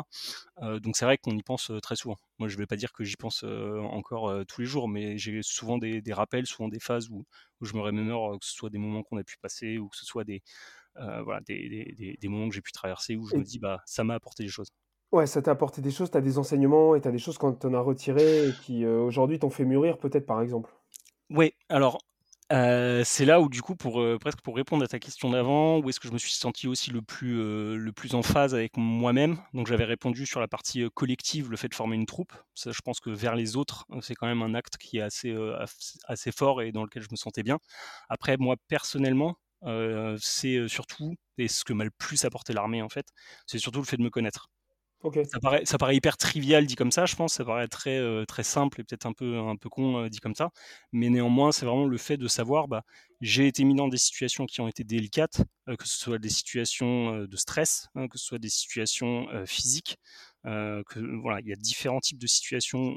Euh, 0.62 0.80
donc 0.80 0.96
c'est 0.96 1.04
vrai 1.04 1.18
qu'on 1.18 1.36
y 1.36 1.42
pense 1.42 1.70
très 1.82 1.96
souvent. 1.96 2.16
Moi, 2.38 2.48
je 2.48 2.54
ne 2.56 2.60
vais 2.60 2.66
pas 2.66 2.76
dire 2.76 2.92
que 2.92 3.04
j'y 3.04 3.16
pense 3.16 3.44
encore 3.44 4.44
tous 4.46 4.60
les 4.60 4.66
jours, 4.66 4.88
mais 4.88 5.18
j'ai 5.18 5.40
souvent 5.42 5.78
des, 5.78 6.00
des, 6.02 6.12
rappels, 6.12 6.46
souvent 6.46 6.68
des 6.68 6.80
phases 6.80 7.08
où, 7.10 7.24
où 7.60 7.64
je 7.64 7.74
me 7.74 7.80
remémore, 7.80 8.38
que 8.38 8.46
ce 8.46 8.52
soit 8.54 8.70
des 8.70 8.78
moments 8.78 9.02
qu'on 9.02 9.18
a 9.18 9.24
pu 9.24 9.36
passer 9.40 9.78
ou 9.78 9.88
que 9.88 9.96
ce 9.96 10.06
soit 10.06 10.24
des, 10.24 10.42
voilà, 10.96 11.40
des, 11.42 11.94
des, 11.96 12.16
des, 12.20 12.28
moments 12.28 12.48
que 12.48 12.54
j'ai 12.54 12.62
pu 12.62 12.72
traverser 12.72 13.16
où 13.16 13.26
je 13.26 13.36
me 13.36 13.44
dis, 13.44 13.58
bah, 13.58 13.82
ça 13.86 14.04
m'a 14.04 14.14
apporté 14.14 14.42
des 14.44 14.48
choses. 14.48 14.70
Ouais, 15.14 15.28
ça 15.28 15.40
t'a 15.40 15.52
apporté 15.52 15.80
des 15.80 15.92
choses, 15.92 16.10
tu 16.10 16.16
as 16.16 16.20
des 16.20 16.38
enseignements 16.38 16.96
et 16.96 17.00
tu 17.00 17.06
as 17.06 17.12
des 17.12 17.20
choses 17.20 17.38
quand 17.38 17.52
tu 17.60 17.68
en 17.68 17.74
as 17.74 17.78
retiré 17.78 18.48
et 18.48 18.52
qui 18.64 18.84
aujourd'hui 18.84 19.38
t'ont 19.38 19.48
fait 19.48 19.64
mûrir 19.64 19.96
peut-être 19.96 20.26
par 20.26 20.42
exemple. 20.42 20.74
Oui, 21.30 21.52
alors 21.68 21.98
c'est 22.50 23.24
là 23.24 23.40
où 23.40 23.48
du 23.48 23.62
coup 23.62 23.76
pour, 23.76 24.04
presque 24.20 24.40
pour 24.40 24.56
répondre 24.56 24.82
à 24.82 24.88
ta 24.88 24.98
question 24.98 25.30
d'avant, 25.30 25.78
où 25.78 25.88
est-ce 25.88 26.00
que 26.00 26.08
je 26.08 26.12
me 26.12 26.18
suis 26.18 26.32
senti 26.32 26.66
aussi 26.66 26.90
le 26.90 27.00
plus, 27.00 27.36
le 27.76 27.92
plus 27.92 28.16
en 28.16 28.22
phase 28.22 28.56
avec 28.56 28.76
moi-même? 28.76 29.38
Donc 29.52 29.68
j'avais 29.68 29.84
répondu 29.84 30.26
sur 30.26 30.40
la 30.40 30.48
partie, 30.48 30.84
collective, 30.94 31.48
le 31.48 31.56
fait 31.56 31.68
de 31.68 31.76
former 31.76 31.94
une 31.94 32.06
troupe. 32.06 32.32
Je 32.56 32.80
pense 32.84 32.98
que 32.98 33.10
vers 33.10 33.36
les 33.36 33.54
autres, 33.54 33.86
c'est 34.02 34.16
quand 34.16 34.26
même 34.26 34.42
un 34.42 34.54
acte 34.54 34.78
qui 34.78 34.98
est 34.98 35.02
assez, 35.02 35.32
assez 36.08 36.32
fort 36.32 36.60
et 36.60 36.72
dans 36.72 36.82
lequel 36.82 37.04
je 37.04 37.08
me 37.12 37.16
sentais 37.16 37.44
bien. 37.44 37.60
Après 38.08 38.36
moi 38.36 38.56
personnellement, 38.66 39.36
c'est, 40.18 40.66
surtout 40.66 41.14
et 41.38 41.46
ce 41.46 41.62
que 41.62 41.72
m'a 41.72 41.84
le 41.84 41.92
plus 41.98 42.24
apporté 42.24 42.52
l'armée 42.52 42.82
en 42.82 42.88
fait, 42.88 43.06
c'est 43.46 43.58
surtout 43.58 43.78
le 43.78 43.86
fait 43.86 43.96
de 43.96 44.02
me 44.02 44.10
connaître. 44.10 44.50
Ça, 45.32 45.38
paraît, 45.78 45.96
hyper 45.96 46.16
trivial 46.16 46.64
dit 46.66 46.76
comme 46.76 46.90
ça, 46.90 47.04
je 47.06 47.14
pense. 47.16 47.34
Ça 47.34 47.44
paraît 47.44 47.68
très, 47.68 47.98
euh, 47.98 48.24
très 48.24 48.42
simple 48.42 48.80
et 48.80 48.84
peut-être 48.84 49.04
un 49.06 49.12
peu, 49.12 49.38
un 49.38 49.56
peu 49.56 49.68
con 49.68 49.98
euh, 50.04 50.08
dit 50.08 50.18
comme 50.18 50.34
ça. 50.34 50.50
Mais 50.92 51.10
néanmoins, 51.10 51.52
c'est 51.52 51.66
vraiment 51.66 51.86
le 51.86 51.98
fait 51.98 52.16
de 52.16 52.26
savoir, 52.28 52.68
bah, 52.68 52.82
j'ai 53.20 53.46
été 53.46 53.64
mis 53.64 53.74
dans 53.74 53.88
des 53.88 53.98
situations 53.98 54.46
qui 54.46 54.60
ont 54.62 54.68
été 54.68 54.82
délicates, 54.84 55.42
euh, 55.68 55.76
que 55.76 55.86
ce 55.86 55.98
soit 55.98 56.18
des 56.18 56.30
situations 56.30 57.26
de 57.26 57.36
stress, 57.36 57.88
hein, 57.94 58.08
que 58.08 58.16
ce 58.18 58.24
soit 58.24 58.38
des 58.38 58.48
situations 58.48 59.26
physiques. 59.46 59.98
que 60.44 61.20
voilà, 61.22 61.40
il 61.40 61.48
y 61.48 61.52
a 61.52 61.56
différents 61.56 62.00
types 62.00 62.18
de 62.18 62.26
situations 62.26 62.96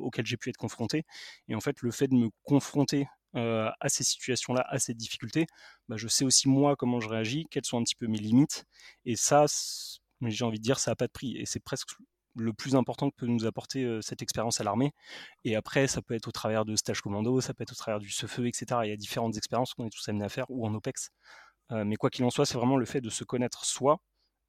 auxquelles 0.00 0.26
j'ai 0.26 0.36
pu 0.36 0.50
être 0.50 0.56
confronté. 0.56 1.04
Et 1.48 1.54
en 1.54 1.60
fait, 1.60 1.80
le 1.82 1.90
fait 1.90 2.08
de 2.08 2.14
me 2.14 2.28
confronter 2.44 3.06
à 3.34 3.88
ces 3.88 4.04
situations-là, 4.04 4.64
à 4.68 4.78
ces 4.78 4.94
difficultés, 4.94 5.46
bah, 5.88 5.96
je 5.98 6.08
sais 6.08 6.24
aussi 6.24 6.48
moi 6.48 6.76
comment 6.76 7.00
je 7.00 7.08
réagis, 7.08 7.46
quelles 7.50 7.64
sont 7.64 7.78
un 7.78 7.82
petit 7.84 7.96
peu 7.96 8.06
mes 8.06 8.18
limites. 8.18 8.64
Et 9.06 9.16
ça, 9.16 9.46
mais 10.20 10.30
j'ai 10.30 10.44
envie 10.44 10.58
de 10.58 10.62
dire 10.64 10.78
ça 10.78 10.92
n'a 10.92 10.96
pas 10.96 11.06
de 11.06 11.12
prix. 11.12 11.36
Et 11.36 11.46
c'est 11.46 11.60
presque 11.60 11.90
le 12.36 12.52
plus 12.52 12.74
important 12.74 13.10
que 13.10 13.16
peut 13.16 13.26
nous 13.26 13.46
apporter 13.46 13.98
cette 14.02 14.22
expérience 14.22 14.60
à 14.60 14.64
l'armée. 14.64 14.92
Et 15.44 15.56
après, 15.56 15.86
ça 15.86 16.02
peut 16.02 16.14
être 16.14 16.28
au 16.28 16.32
travers 16.32 16.64
de 16.64 16.76
stage 16.76 17.00
commando, 17.00 17.40
ça 17.40 17.54
peut 17.54 17.62
être 17.62 17.72
au 17.72 17.76
travers 17.76 18.00
du 18.00 18.10
feu 18.10 18.46
etc. 18.46 18.80
Il 18.84 18.90
y 18.90 18.92
a 18.92 18.96
différentes 18.96 19.36
expériences 19.36 19.74
qu'on 19.74 19.86
est 19.86 19.90
tous 19.90 20.08
amenés 20.08 20.24
à 20.24 20.28
faire, 20.28 20.46
ou 20.50 20.66
en 20.66 20.74
OPEX. 20.74 21.10
mais 21.70 21.96
quoi 21.96 22.10
qu'il 22.10 22.24
en 22.24 22.30
soit, 22.30 22.46
c'est 22.46 22.56
vraiment 22.58 22.76
le 22.76 22.86
fait 22.86 23.00
de 23.00 23.10
se 23.10 23.24
connaître 23.24 23.64
soi 23.64 23.98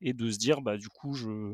et 0.02 0.14
de 0.14 0.32
se 0.32 0.38
dire, 0.38 0.62
bah, 0.62 0.78
du 0.78 0.90
coup, 0.90 1.14
je, 1.14 1.54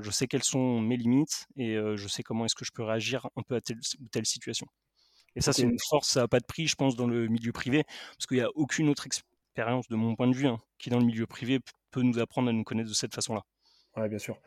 je 0.00 0.10
sais 0.10 0.26
quelles 0.26 0.44
sont 0.44 0.80
mes 0.80 0.96
limites 0.96 1.46
et 1.56 1.76
je 1.96 2.08
sais 2.08 2.22
comment 2.22 2.44
est-ce 2.44 2.56
que 2.56 2.64
je 2.64 2.72
peux 2.72 2.82
réagir 2.84 3.28
un 3.36 3.42
peu 3.42 3.56
à 3.56 3.60
telle 3.60 3.78
ou 4.00 4.08
telle 4.08 4.26
situation. 4.26 4.66
Et 5.36 5.40
ça, 5.40 5.52
c'est 5.52 5.62
une 5.62 5.78
force, 5.78 6.08
ça 6.08 6.22
n'a 6.22 6.28
pas 6.28 6.40
de 6.40 6.46
prix, 6.46 6.66
je 6.66 6.74
pense, 6.74 6.96
dans 6.96 7.06
le 7.06 7.28
milieu 7.28 7.52
privé, 7.52 7.84
parce 7.84 8.26
qu'il 8.26 8.38
n'y 8.38 8.42
a 8.42 8.50
aucune 8.56 8.88
autre 8.88 9.06
expérience, 9.06 9.88
de 9.88 9.96
mon 9.96 10.16
point 10.16 10.28
de 10.28 10.34
vue, 10.34 10.46
hein, 10.46 10.58
qui 10.78 10.90
dans 10.90 10.98
le 10.98 11.04
milieu 11.04 11.26
privé 11.26 11.60
peut 11.90 12.02
nous 12.02 12.18
apprendre 12.18 12.48
à 12.48 12.52
nous 12.52 12.64
connaître 12.64 12.88
de 12.88 12.94
cette 12.94 13.14
façon-là. 13.14 13.42
Oui, 13.96 14.08
bien 14.08 14.18
sûr. 14.18 14.40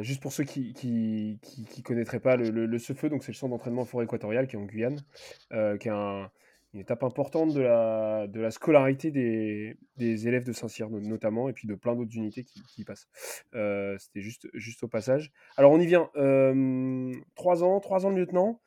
juste 0.00 0.22
pour 0.22 0.32
ceux 0.32 0.44
qui 0.44 0.72
qui, 0.72 1.38
qui, 1.42 1.82
connaîtraient 1.82 2.20
pas 2.20 2.36
le, 2.36 2.48
le, 2.48 2.78
feu 2.78 3.08
donc 3.10 3.24
c'est 3.24 3.32
le 3.32 3.36
centre 3.36 3.50
d'entraînement 3.50 3.84
forêt 3.84 4.04
équatoriale 4.04 4.46
qui 4.46 4.56
est 4.56 4.58
en 4.58 4.64
Guyane, 4.64 5.00
qui 5.50 5.88
est 5.88 5.90
une 5.90 6.80
étape 6.80 7.02
importante 7.02 7.52
de 7.52 7.60
la, 7.60 8.26
de 8.26 8.40
la 8.40 8.50
scolarité 8.50 9.10
des, 9.10 9.76
des 9.96 10.28
élèves 10.28 10.44
de 10.44 10.52
Saint-Cyr 10.52 10.88
notamment, 10.88 11.48
et 11.48 11.52
puis 11.52 11.68
de 11.68 11.74
plein 11.74 11.94
d'autres 11.94 12.14
unités 12.14 12.44
qui, 12.44 12.84
passent. 12.84 13.08
C'était 13.52 14.22
juste, 14.22 14.48
juste 14.54 14.82
au 14.82 14.88
passage. 14.88 15.30
Alors 15.56 15.72
on 15.72 15.80
y 15.80 15.86
vient. 15.86 16.08
trois 17.34 17.64
ans, 17.64 17.80
trois 17.80 18.06
ans 18.06 18.12
de 18.12 18.16
lieutenant. 18.16 18.60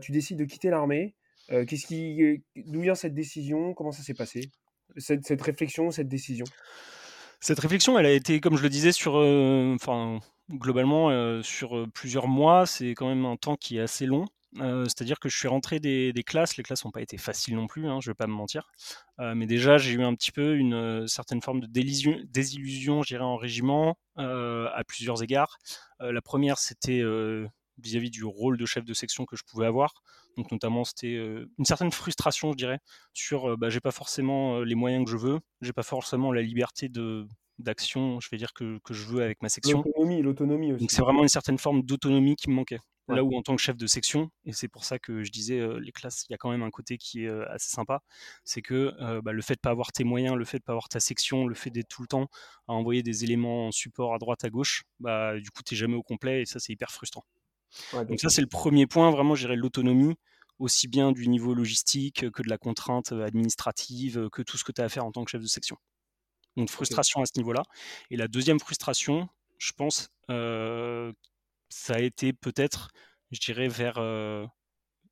tu 0.00 0.12
décides 0.12 0.38
de 0.38 0.44
quitter 0.44 0.70
l'armée. 0.70 1.16
qu'est-ce 1.48 2.38
d'où 2.56 2.80
vient 2.80 2.94
cette 2.94 3.14
décision? 3.14 3.74
Comment 3.74 3.92
ça 3.92 4.02
s'est 4.02 4.14
passé? 4.14 4.42
Cette, 4.96 5.24
cette 5.24 5.42
réflexion, 5.42 5.90
cette 5.90 6.08
décision? 6.08 6.44
Cette 7.42 7.58
réflexion, 7.58 7.98
elle 7.98 8.06
a 8.06 8.12
été, 8.12 8.40
comme 8.40 8.56
je 8.56 8.62
le 8.62 8.68
disais, 8.68 8.92
sur, 8.92 9.16
enfin, 9.16 10.20
globalement, 10.50 11.42
sur 11.42 11.86
plusieurs 11.92 12.28
mois. 12.28 12.66
C'est 12.66 12.90
quand 12.90 13.08
même 13.08 13.26
un 13.26 13.36
temps 13.36 13.56
qui 13.56 13.78
est 13.78 13.80
assez 13.80 14.06
long. 14.06 14.26
C'est-à-dire 14.54 15.18
que 15.18 15.28
je 15.28 15.36
suis 15.36 15.48
rentré 15.48 15.80
des, 15.80 16.12
classes. 16.24 16.56
Les 16.56 16.62
classes 16.62 16.84
n'ont 16.84 16.92
pas 16.92 17.00
été 17.00 17.18
faciles 17.18 17.56
non 17.56 17.66
plus, 17.66 17.88
hein, 17.88 17.98
je 18.00 18.10
ne 18.10 18.12
vais 18.12 18.16
pas 18.16 18.28
me 18.28 18.32
mentir. 18.32 18.70
mais 19.18 19.46
déjà, 19.46 19.76
j'ai 19.76 19.92
eu 19.92 20.04
un 20.04 20.14
petit 20.14 20.30
peu 20.30 20.54
une 20.56 21.08
certaine 21.08 21.42
forme 21.42 21.60
de 21.60 21.66
désillusion, 21.66 23.02
je 23.02 23.08
dirais, 23.08 23.24
en 23.24 23.36
régiment, 23.36 23.98
à 24.16 24.82
plusieurs 24.86 25.22
égards. 25.24 25.58
la 25.98 26.22
première, 26.22 26.58
c'était 26.58 27.02
vis-à-vis 27.82 28.10
du 28.10 28.24
rôle 28.24 28.56
de 28.56 28.66
chef 28.66 28.84
de 28.84 28.94
section 28.94 29.24
que 29.24 29.36
je 29.36 29.42
pouvais 29.44 29.66
avoir. 29.66 29.94
Donc 30.36 30.50
notamment, 30.50 30.84
c'était 30.84 31.14
une 31.14 31.64
certaine 31.64 31.92
frustration, 31.92 32.52
je 32.52 32.56
dirais, 32.56 32.78
sur 33.12 33.56
bah, 33.58 33.68
j'ai 33.68 33.80
pas 33.80 33.90
forcément 33.90 34.60
les 34.60 34.74
moyens 34.74 35.04
que 35.04 35.10
je 35.10 35.16
veux, 35.16 35.40
j'ai 35.60 35.72
pas 35.72 35.82
forcément 35.82 36.32
la 36.32 36.42
liberté 36.42 36.88
de 36.88 37.26
d'action, 37.58 38.18
je 38.20 38.28
vais 38.30 38.38
dire 38.38 38.52
que, 38.54 38.78
que, 38.82 38.94
je 38.94 39.04
veux 39.04 39.22
avec 39.22 39.42
ma 39.42 39.48
section. 39.48 39.82
L'autonomie, 39.84 40.22
l'autonomie 40.22 40.72
aussi. 40.72 40.80
Donc 40.80 40.90
c'est 40.90 41.02
vraiment 41.02 41.22
une 41.22 41.28
certaine 41.28 41.58
forme 41.58 41.82
d'autonomie 41.82 42.34
qui 42.36 42.50
me 42.50 42.54
manquait. 42.54 42.80
Là 43.08 43.24
où 43.24 43.36
en 43.36 43.42
tant 43.42 43.56
que 43.56 43.60
chef 43.60 43.76
de 43.76 43.86
section, 43.86 44.30
et 44.44 44.52
c'est 44.52 44.68
pour 44.68 44.84
ça 44.84 44.98
que 44.98 45.22
je 45.22 45.30
disais 45.30 45.60
les 45.80 45.92
classes, 45.92 46.24
il 46.28 46.32
y 46.32 46.34
a 46.34 46.38
quand 46.38 46.50
même 46.50 46.62
un 46.62 46.70
côté 46.70 46.96
qui 46.96 47.24
est 47.24 47.28
assez 47.50 47.68
sympa, 47.68 48.00
c'est 48.44 48.62
que 48.62 48.94
bah, 49.20 49.32
le 49.32 49.42
fait 49.42 49.54
de 49.54 49.60
pas 49.60 49.70
avoir 49.70 49.92
tes 49.92 50.04
moyens, 50.04 50.36
le 50.36 50.44
fait 50.44 50.58
de 50.58 50.62
pas 50.62 50.72
avoir 50.72 50.88
ta 50.88 51.00
section, 51.00 51.46
le 51.46 51.54
fait 51.54 51.70
d'être 51.70 51.88
tout 51.88 52.02
le 52.02 52.08
temps 52.08 52.28
à 52.68 52.72
envoyer 52.72 53.02
des 53.02 53.24
éléments 53.24 53.66
en 53.66 53.72
support 53.72 54.14
à 54.14 54.18
droite 54.18 54.44
à 54.44 54.50
gauche, 54.50 54.84
bah 55.00 55.38
du 55.38 55.50
coup 55.50 55.62
t'es 55.62 55.76
jamais 55.76 55.96
au 55.96 56.02
complet 56.02 56.42
et 56.42 56.46
ça 56.46 56.58
c'est 56.58 56.72
hyper 56.72 56.90
frustrant. 56.90 57.24
Donc 57.92 58.20
ça, 58.20 58.28
c'est 58.28 58.40
le 58.42 58.46
premier 58.46 58.86
point, 58.86 59.10
vraiment, 59.10 59.34
je 59.34 59.48
l'autonomie, 59.48 60.14
aussi 60.58 60.88
bien 60.88 61.12
du 61.12 61.28
niveau 61.28 61.54
logistique 61.54 62.30
que 62.30 62.42
de 62.42 62.48
la 62.48 62.58
contrainte 62.58 63.12
administrative, 63.12 64.28
que 64.30 64.42
tout 64.42 64.56
ce 64.56 64.64
que 64.64 64.72
tu 64.72 64.80
as 64.80 64.84
à 64.84 64.88
faire 64.88 65.04
en 65.04 65.12
tant 65.12 65.24
que 65.24 65.30
chef 65.30 65.42
de 65.42 65.46
section. 65.46 65.76
Donc 66.56 66.70
frustration 66.70 67.22
à 67.22 67.26
ce 67.26 67.32
niveau-là. 67.38 67.62
Et 68.10 68.16
la 68.16 68.28
deuxième 68.28 68.60
frustration, 68.60 69.28
je 69.58 69.72
pense, 69.72 70.10
ça 70.28 71.94
a 71.94 71.98
été 71.98 72.32
peut-être, 72.32 72.90
je 73.30 73.40
dirais, 73.40 73.68
vers 73.68 73.94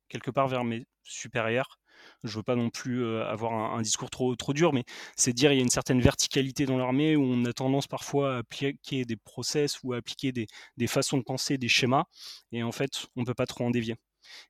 quelque 0.07 0.31
part 0.31 0.47
vers 0.47 0.63
mes 0.63 0.85
supérieurs, 1.03 1.79
je 2.23 2.37
veux 2.37 2.43
pas 2.43 2.55
non 2.55 2.69
plus 2.69 3.05
avoir 3.21 3.53
un, 3.53 3.81
discours 3.81 4.09
trop, 4.09 4.35
dur, 4.53 4.73
mais 4.73 4.83
c'est 5.15 5.33
dire 5.33 5.51
il 5.51 5.57
y 5.57 5.59
a 5.59 5.63
une 5.63 5.69
certaine 5.69 6.01
verticalité 6.01 6.65
dans 6.65 6.77
l'armée 6.77 7.15
où 7.15 7.23
on 7.23 7.45
a 7.45 7.53
tendance 7.53 7.87
parfois 7.87 8.35
à 8.35 8.37
appliquer 8.39 9.05
des 9.05 9.15
process 9.17 9.79
ou 9.83 9.93
à 9.93 9.97
appliquer 9.97 10.31
des, 10.31 10.47
façons 10.87 11.17
de 11.17 11.23
penser, 11.23 11.57
des 11.57 11.67
schémas, 11.69 12.05
et 12.51 12.63
en 12.63 12.71
fait, 12.71 13.07
on 13.15 13.21
ne 13.21 13.25
peut 13.25 13.33
pas 13.33 13.45
trop 13.45 13.65
en 13.65 13.71
dévier. 13.71 13.95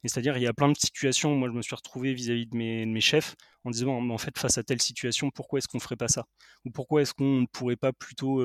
c'est-à-dire, 0.04 0.38
il 0.38 0.44
y 0.44 0.48
a 0.48 0.54
plein 0.54 0.70
de 0.70 0.78
situations 0.78 1.34
où 1.34 1.36
moi 1.38 1.50
je 1.50 1.54
me 1.54 1.62
suis 1.62 1.76
retrouvé 1.76 2.14
vis-à-vis 2.14 2.48
de 2.48 2.58
mes, 2.58 2.86
de 2.86 2.92
mes, 2.92 3.02
chefs 3.02 3.36
en 3.64 3.72
disant, 3.72 4.10
en 4.10 4.18
fait, 4.18 4.38
face 4.38 4.58
à 4.58 4.64
telle 4.64 4.82
situation, 4.82 5.30
pourquoi 5.32 5.60
est-ce 5.60 5.68
qu'on 5.68 5.78
ne 5.78 5.82
ferait 5.82 5.96
pas 5.98 6.08
ça? 6.08 6.26
Ou 6.66 6.72
pourquoi 6.72 7.02
est-ce 7.02 7.14
qu'on 7.14 7.42
ne 7.42 7.46
pourrait 7.48 7.76
pas 7.76 7.94
plutôt 7.94 8.36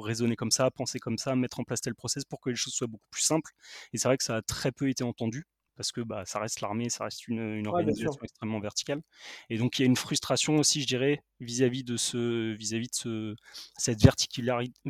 raisonner 0.00 0.36
comme 0.36 0.50
ça, 0.50 0.70
penser 0.70 0.98
comme 0.98 1.18
ça, 1.18 1.36
mettre 1.36 1.60
en 1.60 1.64
place 1.64 1.80
tel 1.80 1.94
process 1.94 2.24
pour 2.24 2.40
que 2.40 2.50
les 2.50 2.56
choses 2.56 2.74
soient 2.74 2.86
beaucoup 2.86 3.08
plus 3.10 3.22
simples? 3.22 3.50
Et 3.92 3.98
c'est 3.98 4.08
vrai 4.08 4.16
que 4.16 4.24
ça 4.24 4.36
a 4.36 4.42
très 4.42 4.72
peu 4.72 4.88
été 4.88 5.04
entendu 5.04 5.46
parce 5.82 5.90
que 5.90 6.00
bah, 6.00 6.22
ça 6.24 6.38
reste 6.38 6.60
l'armée, 6.60 6.88
ça 6.88 7.02
reste 7.02 7.26
une, 7.26 7.66
organisation 7.66 8.12
extrêmement 8.22 8.60
verticale. 8.60 9.02
Et 9.50 9.58
donc 9.58 9.78
il 9.78 9.82
y 9.82 9.84
a 9.84 9.86
une 9.86 9.96
frustration 9.96 10.58
aussi, 10.58 10.80
je 10.80 10.86
dirais, 10.86 11.24
vis-à-vis 11.40 11.82
de 11.82 11.96
ce, 11.96 12.52
vis-à-vis 12.52 12.86
de 12.86 12.94
ce, 12.94 13.34
cette, 13.76 13.98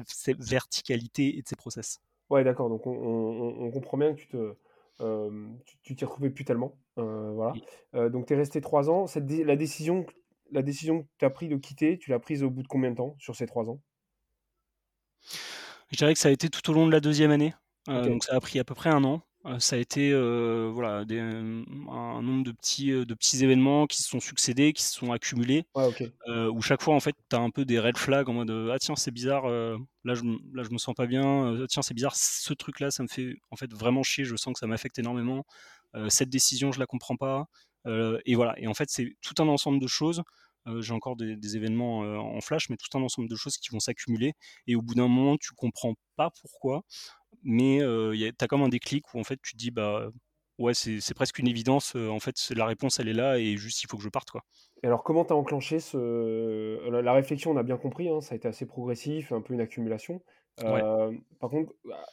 cette 0.07 0.43
verticalité 0.43 1.39
et 1.39 1.41
de 1.41 1.49
ces 1.49 1.57
process. 1.57 1.99
Ouais, 2.29 2.45
d'accord. 2.45 2.69
Donc 2.69 2.87
on, 2.87 3.71
comprend 3.71 3.97
bien 3.97 4.13
que 4.13 4.21
tu 4.21 4.29
te, 4.29 4.55
euh, 5.01 5.49
tu 5.83 5.97
t'y 5.97 6.05
retrouvais 6.05 6.29
plus 6.29 6.45
tellement. 6.45 6.77
Euh, 6.99 7.33
voilà. 7.33 7.55
Euh, 7.95 8.11
donc 8.11 8.27
tu 8.27 8.35
es 8.35 8.37
resté 8.37 8.61
trois 8.61 8.91
ans. 8.91 9.07
Cette 9.07 9.31
la 9.31 9.57
décision, 9.57 10.05
la 10.51 10.61
décision 10.61 11.05
que 11.05 11.09
tu 11.17 11.25
as 11.25 11.31
prise 11.31 11.49
de 11.49 11.57
quitter, 11.57 11.99
tu 11.99 12.11
l'as 12.11 12.19
prise 12.19 12.43
au 12.43 12.51
bout 12.51 12.63
de 12.63 12.69
combien 12.69 12.91
de 12.91 12.97
temps 12.97 13.17
sur 13.19 13.35
ces 13.35 13.47
trois 13.47 13.71
ans? 13.71 13.81
Je 15.91 15.97
dirais 15.97 16.13
que 16.13 16.21
ça 16.21 16.29
a 16.29 16.33
été 16.33 16.51
tout 16.51 16.71
au 16.71 16.75
long 16.75 16.87
de 16.87 16.93
la 16.93 17.01
deuxième 17.01 17.31
année. 17.31 17.55
Donc 17.87 18.25
ça 18.25 18.37
a 18.37 18.41
pris 18.41 18.59
à 18.59 18.65
peu 18.65 18.75
près 18.75 18.91
un 18.91 19.05
an 19.05 19.23
ça 19.59 19.77
a 19.77 19.79
été 19.79 20.13
voilà, 20.13 21.05
un 21.09 22.23
nombre 22.23 22.45
de 22.45 22.53
petits, 22.53 22.91
de 22.91 23.15
petits 23.15 23.43
événements 23.43 23.87
qui 23.87 24.03
se 24.03 24.09
sont 24.09 24.21
succédés, 24.21 24.73
qui 24.73 24.83
se 24.83 24.93
sont 24.95 25.13
accumulés, 25.13 25.65
où 26.27 26.61
chaque 26.63 26.83
fois 26.83 26.95
en 26.95 27.01
fait 27.01 27.17
tu 27.29 27.37
as 27.37 27.41
un 27.41 27.51
peu 27.51 27.65
des 27.65 27.79
red 27.81 27.97
flags 27.97 28.29
en 28.29 28.35
mode 28.35 28.51
ah 28.73 28.79
tiens 28.79 28.97
c'est 28.97 29.11
bizarre, 29.11 29.49
là, 29.49 30.15
je, 30.15 30.23
là 30.55 30.63
je 30.63 30.71
me 30.71 30.79
sens 30.79 30.95
pas 30.95 31.07
bien, 31.07 31.57
tiens 31.69 31.83
c'est 31.83 31.95
bizarre, 31.95 32.15
ce 32.15 32.53
truc 32.55 32.81
là 32.81 32.91
ça 32.91 33.03
me 33.03 33.09
fait 33.09 33.35
en 33.51 33.57
fait 33.57 33.73
vraiment 33.73 34.03
chier, 34.03 34.25
je 34.25 34.37
sens 34.37 34.53
que 34.55 34.61
ça 34.61 34.67
m'affecte 34.67 34.99
énormément, 34.99 35.45
cette 36.09 36.31
décision 36.31 36.73
je 36.73 36.79
la 36.79 36.87
comprends 36.87 37.17
pas, 37.17 37.47
et 38.25 38.35
voilà, 38.35 38.55
et 38.59 38.67
en 38.69 38.75
fait 38.75 38.91
c'est 38.91 39.17
tout 39.21 39.43
un 39.43 39.49
ensemble 39.49 39.81
de 39.81 39.89
choses. 39.89 40.23
j'ai 40.81 40.93
encore 40.95 41.17
des, 41.17 41.37
des 41.37 41.57
événements 41.57 42.01
en 42.01 42.41
flash, 42.41 42.69
mais 42.71 42.77
tout 42.77 42.97
un 42.97 43.03
ensemble 43.03 43.29
de 43.29 43.35
choses 43.37 43.57
qui 43.57 43.71
vont 43.71 43.81
s'accumuler. 43.81 44.35
Et 44.69 44.77
au 44.77 44.83
bout 44.83 44.95
d'un 44.95 45.09
moment, 45.09 45.37
tu 45.37 45.51
comprends 45.57 45.95
pas 46.17 46.31
pourquoi 46.41 46.85
mais 47.43 47.79
tu 47.79 48.45
as 48.45 48.47
comme 48.47 48.63
un 48.63 48.69
déclic 48.69 49.13
où 49.15 49.21
en 49.21 49.25
fait 49.25 49.39
tu 49.43 49.53
te 49.53 49.59
dis 49.59 49.71
bah 49.71 50.09
ouais 50.59 50.75
c'est 50.75 51.15
presque 51.15 51.39
une 51.39 51.49
évidence 51.49 51.95
en 51.95 52.21
fait 52.21 52.37
la 52.55 52.67
réponse 52.67 53.01
elle 53.01 53.09
est 53.09 53.15
là 53.15 53.39
et 53.39 53.57
juste 53.57 53.83
il 53.83 53.89
faut 53.89 53.97
que 53.97 54.03
je 54.03 54.09
parte 54.09 54.31
quoi. 54.31 54.43
Et 54.83 54.87
alors 54.87 55.03
comment 55.05 55.25
tu 55.25 55.33
as 55.33 55.37
enclenché 55.37 55.81
ce 55.81 56.89
la, 56.89 57.13
réflexion 57.13 57.53
on 57.53 57.57
a 57.57 57.63
bien 57.63 57.77
compris 57.77 58.09
hein, 58.09 58.21
ça 58.21 58.35
a 58.35 58.37
été 58.37 58.49
assez 58.49 58.67
progressif 58.67 59.33
un 59.33 59.41
peu 59.41 59.55
une 59.55 59.61
accumulation. 59.61 60.23
Par 60.57 61.51
contre 61.51 61.73
bah, 61.85 62.05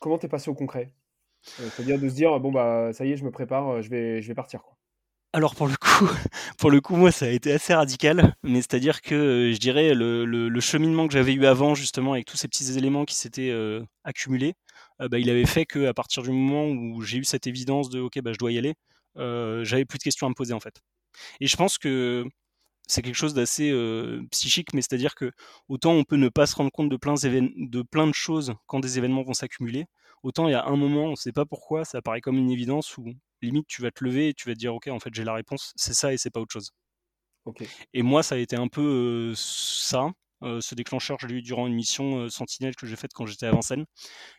comment 0.00 0.18
t'es 0.18 0.28
passé 0.28 0.50
au 0.50 0.54
concret? 0.54 0.92
C'est-à-dire 1.42 2.00
de 2.00 2.08
se 2.08 2.14
dire 2.14 2.38
bon 2.40 2.50
bah 2.50 2.92
ça 2.92 3.04
y 3.04 3.12
est 3.12 3.16
je 3.16 3.24
me 3.24 3.30
prépare 3.30 3.82
je 3.82 3.90
vais 3.90 4.22
je 4.22 4.28
vais 4.28 4.34
partir 4.34 4.62
quoi. 4.62 4.76
Alors 5.36 5.54
pour 5.54 5.66
le 5.66 5.74
coup, 5.76 6.08
pour 6.58 6.70
le 6.70 6.80
coup, 6.80 6.96
moi, 6.96 7.12
ça 7.12 7.26
a 7.26 7.28
été 7.28 7.52
assez 7.52 7.74
radical, 7.74 8.34
mais 8.42 8.62
c'est-à-dire 8.62 9.02
que 9.02 9.50
je 9.52 9.58
dirais 9.58 9.92
le, 9.94 10.60
cheminement 10.60 11.06
que 11.06 11.12
j'avais 11.12 11.34
eu 11.34 11.44
avant, 11.44 11.74
justement, 11.74 12.14
avec 12.14 12.24
tous 12.24 12.38
ces 12.38 12.48
petits 12.48 12.78
éléments 12.78 13.04
qui 13.04 13.16
s'étaient 13.16 13.52
accumulés, 14.02 14.54
euh, 14.54 14.65
bah, 14.98 15.18
il 15.18 15.30
avait 15.30 15.46
fait 15.46 15.66
qu'à 15.66 15.94
partir 15.94 16.22
du 16.22 16.30
moment 16.30 16.66
où 16.68 17.02
j'ai 17.02 17.18
eu 17.18 17.24
cette 17.24 17.46
évidence 17.46 17.90
de 17.90 18.00
ok, 18.00 18.20
bah, 18.22 18.32
je 18.32 18.38
dois 18.38 18.52
y 18.52 18.58
aller, 18.58 18.74
euh, 19.18 19.64
j'avais 19.64 19.84
plus 19.84 19.98
de 19.98 20.04
questions 20.04 20.26
à 20.26 20.30
me 20.30 20.34
poser 20.34 20.54
en 20.54 20.60
fait. 20.60 20.80
Et 21.40 21.46
je 21.46 21.56
pense 21.56 21.78
que 21.78 22.24
c'est 22.88 23.02
quelque 23.02 23.16
chose 23.16 23.34
d'assez 23.34 23.70
euh, 23.70 24.22
psychique, 24.30 24.74
mais 24.74 24.82
c'est-à-dire 24.82 25.14
que 25.14 25.32
autant 25.68 25.92
on 25.92 26.04
peut 26.04 26.16
ne 26.16 26.28
pas 26.28 26.46
se 26.46 26.56
rendre 26.56 26.70
compte 26.72 26.88
de 26.90 26.96
plein, 26.96 27.14
de 27.14 27.82
plein 27.82 28.06
de 28.06 28.14
choses 28.14 28.54
quand 28.66 28.80
des 28.80 28.98
événements 28.98 29.24
vont 29.24 29.34
s'accumuler, 29.34 29.86
autant 30.22 30.48
il 30.48 30.52
y 30.52 30.54
a 30.54 30.66
un 30.66 30.76
moment, 30.76 31.06
on 31.06 31.10
ne 31.12 31.16
sait 31.16 31.32
pas 31.32 31.46
pourquoi, 31.46 31.84
ça 31.84 32.02
paraît 32.02 32.20
comme 32.20 32.38
une 32.38 32.50
évidence 32.50 32.96
où 32.98 33.06
limite 33.42 33.66
tu 33.68 33.82
vas 33.82 33.90
te 33.90 34.04
lever 34.04 34.30
et 34.30 34.34
tu 34.34 34.48
vas 34.48 34.54
te 34.54 34.58
dire 34.60 34.74
ok, 34.74 34.88
en 34.88 35.00
fait 35.00 35.14
j'ai 35.14 35.24
la 35.24 35.34
réponse, 35.34 35.72
c'est 35.76 35.94
ça 35.94 36.12
et 36.12 36.18
c'est 36.18 36.30
pas 36.30 36.40
autre 36.40 36.52
chose. 36.52 36.72
Et 37.92 38.02
moi, 38.02 38.22
ça 38.22 38.34
a 38.36 38.38
été 38.38 38.56
un 38.56 38.68
peu 38.68 39.32
ça. 39.36 40.10
Euh, 40.42 40.60
ce 40.60 40.74
déclencheur, 40.74 41.18
je 41.20 41.26
l'ai 41.26 41.36
eu 41.36 41.42
durant 41.42 41.66
une 41.66 41.74
mission 41.74 42.18
euh, 42.18 42.28
Sentinelle 42.28 42.76
que 42.76 42.86
j'ai 42.86 42.96
faite 42.96 43.12
quand 43.14 43.26
j'étais 43.26 43.46
à 43.46 43.52
Vincennes. 43.52 43.86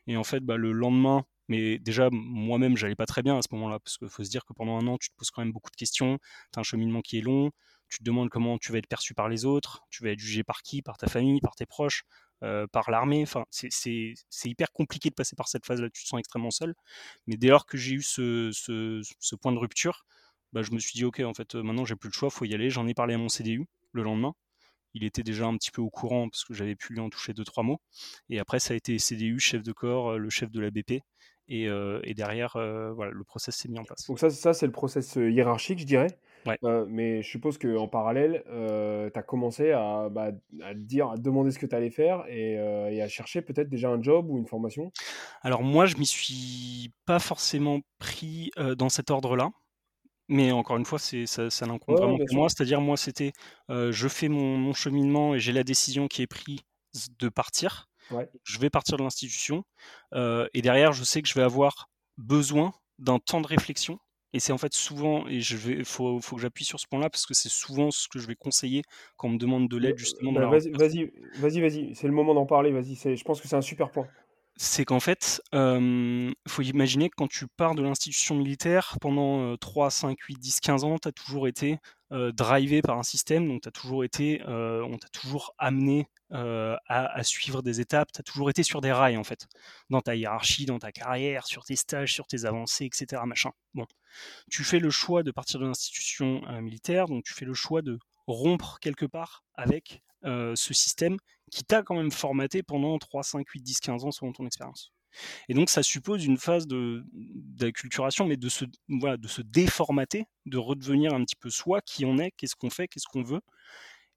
Et 0.08 0.18
en 0.18 0.24
fait, 0.24 0.42
bah, 0.42 0.58
le 0.58 0.72
lendemain, 0.72 1.25
mais 1.48 1.80
déjà, 1.80 2.10
moi-même, 2.12 2.77
j'allais 2.77 2.96
pas 2.96 3.06
très 3.06 3.24
bien 3.24 3.38
à 3.38 3.42
ce 3.42 3.48
moment-là, 3.54 3.80
parce 3.80 3.98
qu'il 3.98 4.10
faut 4.10 4.24
se 4.24 4.30
dire 4.30 4.46
que 4.46 4.54
pendant 4.54 4.77
un 4.77 4.88
an, 4.88 4.98
tu 4.98 5.10
te 5.10 5.16
poses 5.16 5.32
quand 5.32 5.42
même 5.42 5.51
beaucoup 5.51 5.72
de 5.72 5.75
questions, 5.75 6.20
tu 6.54 6.60
as 6.60 6.62
un 6.62 6.63
cheminement 6.63 7.01
qui 7.01 7.18
est 7.18 7.22
long, 7.22 7.51
tu 7.89 8.00
te 8.00 8.04
demandes 8.04 8.30
comment 8.30 8.58
tu 8.58 8.72
vas 8.72 8.80
être 8.80 8.88
perçu 8.88 9.13
par 9.13 9.30
les 9.30 9.46
autres, 9.46 9.82
tu 9.89 10.04
vas 10.04 10.12
être 10.12 10.20
jugé 10.20 10.44
par 10.44 10.62
qui, 10.62 10.82
par 10.82 10.98
ta 10.98 11.08
famille, 11.08 11.39
par 11.42 11.56
tes 11.56 11.66
proches, 11.66 12.04
euh, 12.44 12.68
par 12.68 12.92
l'armée. 12.92 13.24
Enfin, 13.24 13.46
c'est 13.50 14.13
hyper 14.46 14.72
compliqué 14.72 15.10
de 15.10 15.16
passer 15.16 15.36
par 15.36 15.48
cette 15.48 15.66
phase-là, 15.66 15.89
tu 15.89 16.04
te 16.04 16.08
sens 16.08 16.20
extrêmement 16.20 16.51
seul. 16.51 16.75
Mais 17.27 17.38
dès 17.38 17.48
lors 17.48 17.66
que 17.66 17.77
j'ai 17.77 17.96
eu 17.96 18.01
ce, 18.01 19.36
point 19.42 19.54
de 19.54 19.58
rupture, 19.58 20.06
bah, 20.54 20.63
je 20.63 20.72
me 20.72 20.80
suis 20.80 20.94
dit, 20.94 21.06
ok, 21.06 21.22
en 21.22 21.34
fait, 21.34 21.56
maintenant, 21.56 21.86
j'ai 21.86 21.96
plus 21.96 22.10
le 22.10 22.13
choix, 22.13 22.30
faut 22.30 22.46
y 22.46 22.54
aller. 22.54 22.70
J'en 22.70 22.88
ai 22.88 22.94
parlé 22.94 23.13
à 23.16 23.18
mon 23.18 23.30
CDU 23.30 23.66
le 23.94 24.04
lendemain 24.04 24.36
il 24.98 25.04
était 25.04 25.24
déjà 25.24 25.46
un 25.46 25.56
petit 25.56 25.72
peu 25.72 25.82
au 25.82 25.89
courant 25.89 26.27
parce 26.30 26.44
que 26.44 26.54
j'avais 26.54 26.75
pu 26.75 26.94
lui 26.94 27.00
en 27.00 27.10
toucher 27.10 27.34
deux 27.34 27.44
trois 27.44 27.63
mots. 27.63 27.80
Et 28.30 28.39
après, 28.39 28.60
ça 28.60 28.74
a 28.74 28.77
été 28.77 28.98
CDU, 28.98 29.39
chef 29.39 29.63
de 29.63 29.72
corps, 29.72 30.12
euh, 30.12 30.18
le 30.18 30.30
chef 30.30 30.51
de 30.51 30.60
la 30.60 30.72
BP. 30.72 31.01
Et, 31.50 31.70
euh, 31.70 32.01
derrière, 32.16 32.58
euh, 32.58 32.92
voilà, 32.92 33.12
le 33.12 33.24
process 33.24 33.56
s'est 33.56 33.70
mis 33.70 33.80
en 33.80 33.84
place. 33.84 34.06
Donc 34.08 34.20
ça, 34.20 34.30
ça 34.30 34.54
c'est 34.54 34.66
le 34.66 34.72
process 34.74 35.16
hiérarchique, 35.16 35.80
je 35.80 35.86
dirais. 35.86 36.20
mais 36.89 37.22
je 37.22 37.30
suppose 37.30 37.58
qu'en 37.58 37.88
parallèle, 37.88 38.44
tu 38.46 39.18
as 39.18 39.24
commencé 39.24 39.72
à, 39.72 40.10
bah, 40.10 40.32
à 40.62 40.74
dire, 40.74 41.12
à 41.12 41.18
demander 41.18 41.51
ce 41.51 41.60
que 41.60 41.66
tu 41.66 41.75
allais 41.75 41.89
faire 41.89 42.25
et, 42.27 42.54
et 42.56 43.01
à 43.01 43.08
chercher 43.08 43.42
peut-être 43.42 43.70
déjà 43.70 43.89
un 43.89 44.01
job 44.01 44.30
ou 44.30 44.38
une 44.38 44.48
formation? 44.48 44.92
Alors 45.42 45.63
moi, 45.63 45.86
je 45.86 45.96
m'y 45.96 46.06
suis 46.06 46.92
pas 47.06 47.20
forcément 47.20 47.80
pris, 47.98 48.51
dans 48.77 48.89
cet 48.89 49.10
ordre-là. 49.10 49.51
Mais 50.29 50.51
encore 50.51 50.77
une 50.77 50.86
fois, 50.86 51.00
c'est 51.00 51.25
ça 51.25 51.50
ça 51.50 51.65
n'incombe 51.65 51.98
vraiment 51.98 52.17
que 52.17 52.34
moi. 52.34 52.50
C'est-à-dire, 52.50 52.81
moi, 52.81 52.98
c'était, 52.98 53.31
je 53.69 54.07
fais 54.07 54.27
mon 54.27 54.57
mon 54.57 54.74
cheminement 54.74 55.36
et 55.36 55.39
j'ai 55.39 55.53
la 55.53 55.63
décision 55.63 56.07
qui 56.07 56.22
est 56.22 56.27
prise 56.27 56.60
de 57.19 57.29
partir. 57.29 57.88
Je 58.43 58.60
vais 58.60 58.69
partir 58.69 58.98
de 58.98 59.03
l'institution, 59.03 59.63
et 60.13 60.62
derrière, 60.62 60.93
je 60.93 61.03
sais 61.03 61.22
que 61.22 61.27
je 61.27 61.34
vais 61.34 61.43
avoir 61.43 61.89
besoin 62.17 62.74
d'un 63.00 63.19
temps 63.19 63.41
de 63.41 63.48
réflexion. 63.48 64.00
Et 64.34 64.39
c'est 64.39 64.51
en 64.51 64.57
fait 64.57 64.74
souvent 64.74 65.25
et 65.27 65.39
je 65.39 65.55
vais 65.55 65.84
faut 65.86 66.19
faut 66.19 66.36
que 66.36 66.41
j'appuie 66.41 66.65
sur 66.65 66.79
ce 66.81 66.88
point-là 66.88 67.10
parce 67.10 67.25
que 67.25 67.34
c'est 67.34 67.50
souvent 67.50 67.91
ce 67.91 68.10
que 68.10 68.19
je 68.19 68.27
vais 68.27 68.36
conseiller 68.36 68.81
quand 69.15 69.29
on 69.29 69.31
me 69.31 69.38
demande 69.38 69.69
de 69.69 69.77
l'aide 69.77 69.98
justement 69.98 70.34
bah, 70.34 70.48
vas-y, 70.48 70.69
vas-y, 70.72 71.12
vas-y, 71.39 71.62
vas-y, 71.62 71.96
c'est 71.96 72.07
le 72.07 72.13
moment 72.13 72.34
d'en 72.34 72.46
parler, 72.46 72.72
vas-y, 72.72 72.96
je 72.96 73.24
pense 73.24 73.39
que 73.39 73.48
c'est 73.48 73.55
un 73.55 73.62
super 73.62 73.89
point 73.89 74.05
c'est 74.58 74.86
qu'en 74.86 75.00
fait, 75.00 75.42
il 75.54 76.34
faut 76.48 76.62
imaginer 76.64 77.10
que 77.10 77.16
quand 77.16 77.28
tu 77.28 77.48
pars 77.48 77.76
de 77.76 77.84
l'institution 77.84 78.36
militaire, 78.36 78.98
pendant 79.00 79.56
3, 79.58 79.92
5, 79.92 80.20
8, 80.20 80.40
10, 80.40 80.60
15 80.60 80.84
ans, 80.84 80.98
tu 80.98 81.08
as 81.08 81.12
toujours 81.12 81.48
été 81.48 81.78
drivé 82.12 82.82
par 82.82 82.98
un 82.98 83.04
système, 83.04 83.48
donc 83.48 83.62
tu 83.62 83.72
toujours 83.72 84.04
été, 84.04 84.42
on 84.48 84.98
t'a 84.98 85.10
toujours 85.10 85.54
amené 85.60 86.08
à, 86.32 87.24
suivre 87.24 87.62
des 87.62 87.82
étapes, 87.82 88.12
tu 88.12 88.20
as 88.20 88.24
toujours 88.24 88.50
été 88.50 88.64
sur 88.64 88.82
des 88.82 88.92
rails 88.92 89.18
en 89.18 89.24
fait, 89.24 89.48
dans 89.92 90.02
ta 90.02 90.16
hiérarchie, 90.16 90.66
dans 90.66 90.80
ta 90.80 90.92
carrière, 90.92 91.46
sur 91.46 91.64
tes 91.64 91.76
stages, 91.76 92.14
sur 92.14 92.26
tes 92.26 92.46
avancées, 92.46 92.86
etc. 92.86 93.22
Machin. 93.26 93.52
Bon, 93.76 93.86
tu 94.50 94.64
fais 94.64 94.80
le 94.80 94.90
choix 94.90 95.22
de 95.22 95.32
partir 95.32 95.60
de 95.60 95.68
l'institution 95.68 96.42
militaire, 96.62 97.08
donc 97.08 97.24
tu 97.24 97.34
fais 97.34 97.46
le 97.46 97.54
choix 97.54 97.84
de 97.84 98.00
rompre 98.26 98.80
quelque 98.82 99.06
part 99.06 99.44
avec 99.54 100.02
ce 100.24 100.74
système 100.74 101.18
qui 101.51 101.63
t'a 101.63 101.82
quand 101.82 101.96
même 101.96 102.12
formaté 102.12 102.63
pendant 102.63 102.98
3, 102.98 103.24
5, 103.24 103.48
8, 103.48 103.62
10, 103.62 103.80
15 103.80 104.06
ans 104.06 104.12
selon 104.12 104.34
ton 104.34 104.46
expérience. 104.46 104.92
Et 105.50 105.54
donc 105.54 105.70
ça 105.70 105.84
suppose 105.84 106.25
une 106.25 106.38
phase 106.38 106.68
d'acculturation, 106.68 108.25
mais 108.25 108.38
de 108.38 108.50
se, 108.50 108.66
voilà, 108.88 109.18
de 109.18 109.27
se 109.27 109.42
déformater, 109.42 110.25
de 110.46 110.58
redevenir 110.58 111.13
un 111.13 111.24
petit 111.24 111.36
peu 111.36 111.50
soi, 111.50 111.82
qui 111.82 112.06
on 112.06 112.18
est, 112.18 112.32
qu'est-ce 112.32 112.56
qu'on 112.56 112.70
fait, 112.70 112.88
qu'est-ce 112.88 113.08
qu'on 113.08 113.24
veut. 113.24 113.42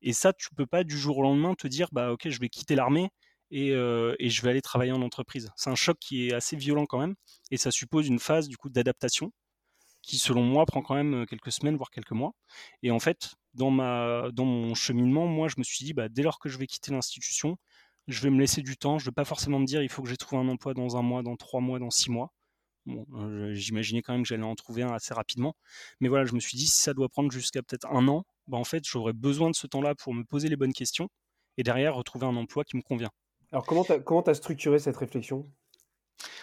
Et 0.03 0.13
ça, 0.13 0.33
tu 0.33 0.49
peux 0.55 0.67
pas 0.67 0.85
du 0.85 0.99
jour 0.99 1.19
au 1.19 1.23
lendemain 1.23 1.55
te 1.55 1.69
dire, 1.69 1.89
bah 1.93 2.13
ok, 2.13 2.29
je 2.29 2.41
vais 2.41 2.49
quitter 2.49 2.75
l'armée 2.75 3.11
et, 3.51 3.69
et, 3.71 4.31
je 4.31 4.43
vais 4.43 4.51
aller 4.51 4.63
travailler 4.63 4.93
en 4.93 5.03
entreprise. 5.03 5.51
C'est 5.57 5.71
un 5.71 5.75
choc 5.75 5.99
qui 6.01 6.29
est 6.29 6.35
assez 6.35 6.57
violent 6.57 6.87
quand 6.87 6.99
même, 6.99 7.15
et 7.51 7.57
ça 7.57 7.71
suppose 7.71 8.07
une 8.07 8.19
phase 8.19 8.49
du 8.49 8.57
coup 8.57 8.71
d'adaptation 8.71 9.33
qui 10.03 10.19
selon 10.19 10.43
moi 10.43 10.65
prend 10.67 10.83
quand 10.83 10.95
même 10.95 11.27
quelques 11.27 11.53
semaines, 11.53 11.77
voire 11.77 11.91
quelques 11.91 12.13
mois. 12.13 12.33
Et 12.83 12.91
en 12.91 13.01
fait, 13.01 13.35
dans, 13.55 13.71
ma, 13.71 14.31
dans 14.33 14.45
mon 14.45 14.75
cheminement, 14.75 15.27
moi, 15.27 15.49
je 15.49 15.55
me 15.59 15.65
suis 15.65 15.85
dit, 15.85 15.93
bah, 15.93 16.09
dès 16.09 16.23
lors 16.23 16.39
que 16.39 16.49
je 16.49 16.59
vais 16.59 16.67
quitter 16.67 16.93
l'institution, 16.93 17.57
je 18.09 18.21
vais 18.23 18.31
me 18.31 18.39
laisser 18.39 18.63
du 18.63 18.77
temps. 18.77 18.99
Je 18.99 19.05
ne 19.05 19.11
vais 19.11 19.15
pas 19.15 19.25
forcément 19.25 19.59
me 19.59 19.67
dire, 19.67 19.83
il 19.83 19.89
faut 19.89 20.03
que 20.03 20.09
j'ai 20.09 20.17
trouvé 20.17 20.41
un 20.43 20.49
emploi 20.49 20.75
dans 20.75 20.97
un 20.97 21.03
mois, 21.03 21.23
dans 21.23 21.37
trois 21.37 21.61
mois, 21.61 21.79
dans 21.79 21.91
six 21.91 22.11
mois. 22.11 22.33
Bon, 22.87 23.07
j'imaginais 23.53 24.03
quand 24.03 24.13
même 24.13 24.23
que 24.23 24.29
j'allais 24.29 24.43
en 24.43 24.55
trouver 24.55 24.83
un 24.83 24.93
assez 24.93 25.15
rapidement. 25.15 25.55
Mais 26.01 26.09
voilà, 26.09 26.25
je 26.25 26.35
me 26.35 26.41
suis 26.41 26.57
dit, 26.57 26.67
si 26.67 26.81
ça 26.81 26.95
doit 26.95 27.09
prendre 27.09 27.31
jusqu'à 27.31 27.63
peut-être 27.63 27.87
un 27.87 28.09
an, 28.09 28.25
bah, 28.47 28.59
en 28.59 28.65
fait, 28.65 28.85
j'aurais 28.87 29.13
besoin 29.13 29.51
de 29.51 29.55
ce 29.55 29.67
temps-là 29.67 29.95
pour 29.95 30.15
me 30.15 30.25
poser 30.25 30.49
les 30.49 30.57
bonnes 30.57 30.73
questions 30.73 31.09
et 31.57 31.63
derrière 31.63 31.95
retrouver 31.95 32.27
un 32.27 32.37
emploi 32.37 32.65
qui 32.65 32.77
me 32.77 32.83
convient. 32.83 33.11
Alors, 33.53 33.67
comment 33.67 33.85
tu 33.85 34.31
as, 34.31 34.35
structuré 34.35 34.79
cette 34.79 34.97
réflexion? 34.97 35.47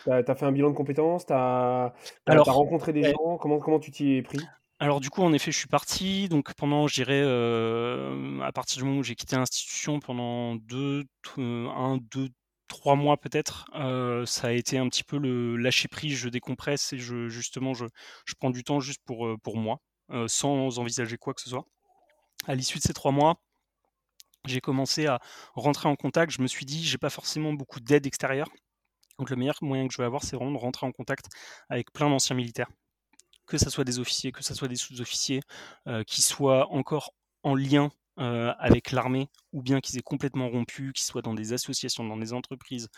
Tu 0.04 0.12
as, 0.12 0.36
fait 0.36 0.46
un 0.46 0.52
bilan 0.52 0.70
de 0.70 0.76
compétences? 0.76 1.26
Tu 1.26 1.34
as, 1.34 1.94
rencontré 2.28 2.94
des 2.94 3.04
gens? 3.04 3.38
Comment, 3.38 3.60
comment 3.60 3.80
tu 3.80 3.92
t'y 3.92 4.14
es 4.14 4.22
pris? 4.22 4.40
Alors 4.80 5.00
du 5.00 5.10
coup, 5.10 5.24
en 5.24 5.34
effet, 5.34 5.52
je 5.52 5.58
suis 5.58 5.68
parti. 5.68 6.30
Donc 6.30 6.54
pendant, 6.54 6.88
je 6.88 6.96
dirais, 6.96 7.22
euh, 7.24 8.40
à 8.42 8.52
partir 8.52 8.78
du 8.78 8.84
moment 8.84 9.00
où 9.00 9.04
j'ai 9.04 9.16
quitté 9.16 9.36
l'institution, 9.36 10.00
pendant 10.00 10.56
deux, 10.56 11.04
un, 11.38 11.98
deux, 12.12 12.30
trois 12.68 12.96
mois 12.96 13.18
peut-être, 13.18 13.66
euh, 13.76 14.26
ça 14.26 14.48
a 14.50 14.52
été 14.52 14.78
un 14.78 14.88
petit 14.90 15.04
peu 15.04 15.18
le 15.18 15.58
lâcher 15.58 15.88
prise. 15.88 16.16
Je 16.18 16.30
décompresse 16.30 16.94
et 16.94 17.00
je 17.00 17.28
justement, 17.28 17.74
je, 17.74 17.86
prends 18.40 18.52
du 18.52 18.64
temps 18.64 18.80
juste 18.80 19.02
pour 19.06 19.26
euh, 19.28 19.38
pour 19.38 19.58
moi, 19.58 19.80
sans 20.28 20.80
envisager 20.80 21.18
quoi 21.18 21.34
que 21.34 21.42
ce 21.42 21.50
soit. 21.50 21.66
À 22.48 22.56
l'issue 22.56 22.78
de 22.80 22.84
ces 22.84 22.94
trois 22.94 23.12
mois, 23.12 23.42
j'ai 24.46 24.62
commencé 24.62 25.08
à 25.08 25.20
rentrer 25.56 25.90
en 25.90 25.96
contact. 25.96 26.32
Je 26.32 26.42
me 26.42 26.48
suis 26.48 26.66
dit, 26.66 26.84
j'ai 26.84 26.98
pas 27.00 27.10
forcément 27.10 27.54
beaucoup 27.54 27.80
d'aide 27.80 28.06
extérieure. 28.08 28.50
Donc 29.20 29.30
le 29.32 29.36
meilleur 29.38 29.58
moyen 29.62 29.88
que 29.88 29.94
je 29.94 30.00
vais 30.00 30.06
avoir, 30.06 30.24
c'est 30.24 30.36
vraiment 30.36 30.52
de 30.54 30.58
rentrer 30.58 30.86
en 30.88 30.92
contact 30.92 31.28
avec 31.70 31.92
plein 31.94 32.10
d'anciens 32.10 32.36
militaires 32.36 32.70
que 33.48 33.58
ce 33.58 33.70
soit 33.70 33.84
des 33.84 34.00
officiers, 34.00 34.32
que 34.32 34.44
ce 34.44 34.54
soit 34.54 34.68
des 34.68 34.76
sous-officiers, 34.76 35.42
euh, 35.88 36.04
qui 36.04 36.22
soient 36.22 36.72
encore 36.72 37.14
en 37.44 37.56
lien 37.56 37.90
euh, 38.20 38.52
avec 38.58 38.92
l'armée, 38.92 39.30
ou 39.54 39.62
bien 39.62 39.80
qu'ils 39.80 39.98
aient 39.98 40.02
complètement 40.02 40.50
rompu, 40.50 40.92
qu'ils 40.92 41.06
soient 41.06 41.22
dans 41.22 41.36
des 41.36 41.54
associations, 41.54 42.04
dans 42.04 42.18
des 42.18 42.34
entreprises, 42.34 42.90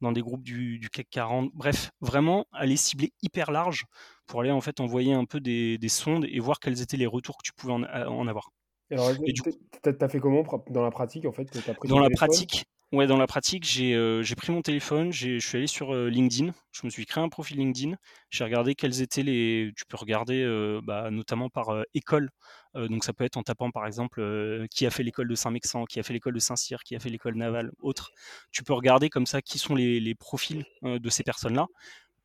dans 0.00 0.12
des 0.12 0.22
groupes 0.22 0.44
du, 0.44 0.88
CAC 0.92 1.08
40. 1.10 1.50
Bref, 1.52 1.90
vraiment 2.00 2.46
aller 2.52 2.76
cibler 2.76 3.12
hyper 3.22 3.50
large 3.50 3.86
pour 4.26 4.40
aller 4.40 4.52
en 4.52 4.60
fait 4.60 4.80
envoyer 4.80 5.12
un 5.12 5.24
peu 5.24 5.40
des, 5.40 5.78
sondes 5.88 6.26
et 6.28 6.38
voir 6.38 6.60
quels 6.60 6.80
étaient 6.80 6.96
les 6.96 7.06
retours 7.06 7.38
que 7.38 7.42
tu 7.42 7.52
pouvais 7.52 7.72
en, 7.72 8.28
avoir. 8.28 8.50
Alors, 8.90 9.10
tu 9.14 9.90
as 10.00 10.08
fait 10.08 10.20
comment 10.20 10.44
dans 10.70 10.82
la 10.82 10.90
pratique 10.90 11.26
en 11.26 11.32
fait 11.32 11.48
Dans 11.84 11.98
la 11.98 12.10
pratique, 12.10 12.64
Ouais, 12.90 13.06
dans 13.06 13.18
la 13.18 13.26
pratique, 13.26 13.64
j'ai 13.64 13.94
euh, 13.94 14.22
pris 14.34 14.50
mon 14.50 14.62
téléphone, 14.62 15.12
je 15.12 15.38
suis 15.38 15.58
allé 15.58 15.66
sur 15.66 15.94
euh, 15.94 16.08
LinkedIn, 16.08 16.52
je 16.72 16.86
me 16.86 16.90
suis 16.90 17.04
créé 17.04 17.22
un 17.22 17.28
profil 17.28 17.58
LinkedIn, 17.58 17.96
j'ai 18.30 18.44
regardé 18.44 18.74
quels 18.74 19.02
étaient 19.02 19.22
les. 19.22 19.72
Tu 19.76 19.84
peux 19.84 19.98
regarder 19.98 20.42
euh, 20.42 20.80
bah, 20.82 21.10
notamment 21.10 21.50
par 21.50 21.84
école, 21.92 22.30
donc 22.74 23.04
ça 23.04 23.12
peut 23.12 23.24
être 23.24 23.36
en 23.36 23.42
tapant 23.42 23.70
par 23.70 23.86
exemple 23.86 24.66
qui 24.70 24.86
a 24.86 24.90
fait 24.90 25.02
l'école 25.02 25.28
de 25.28 25.34
Saint-Mexan, 25.34 25.84
qui 25.84 26.00
a 26.00 26.02
fait 26.02 26.14
l'école 26.14 26.32
de 26.32 26.38
Saint-Cyr, 26.38 26.82
qui 26.82 26.96
a 26.96 26.98
fait 26.98 27.10
l'école 27.10 27.34
navale, 27.36 27.72
autre. 27.82 28.10
Tu 28.52 28.62
peux 28.64 28.72
regarder 28.72 29.10
comme 29.10 29.26
ça 29.26 29.42
qui 29.42 29.58
sont 29.58 29.74
les, 29.74 30.14
profils 30.14 30.64
de 30.82 31.10
ces 31.10 31.24
personnes-là, 31.24 31.66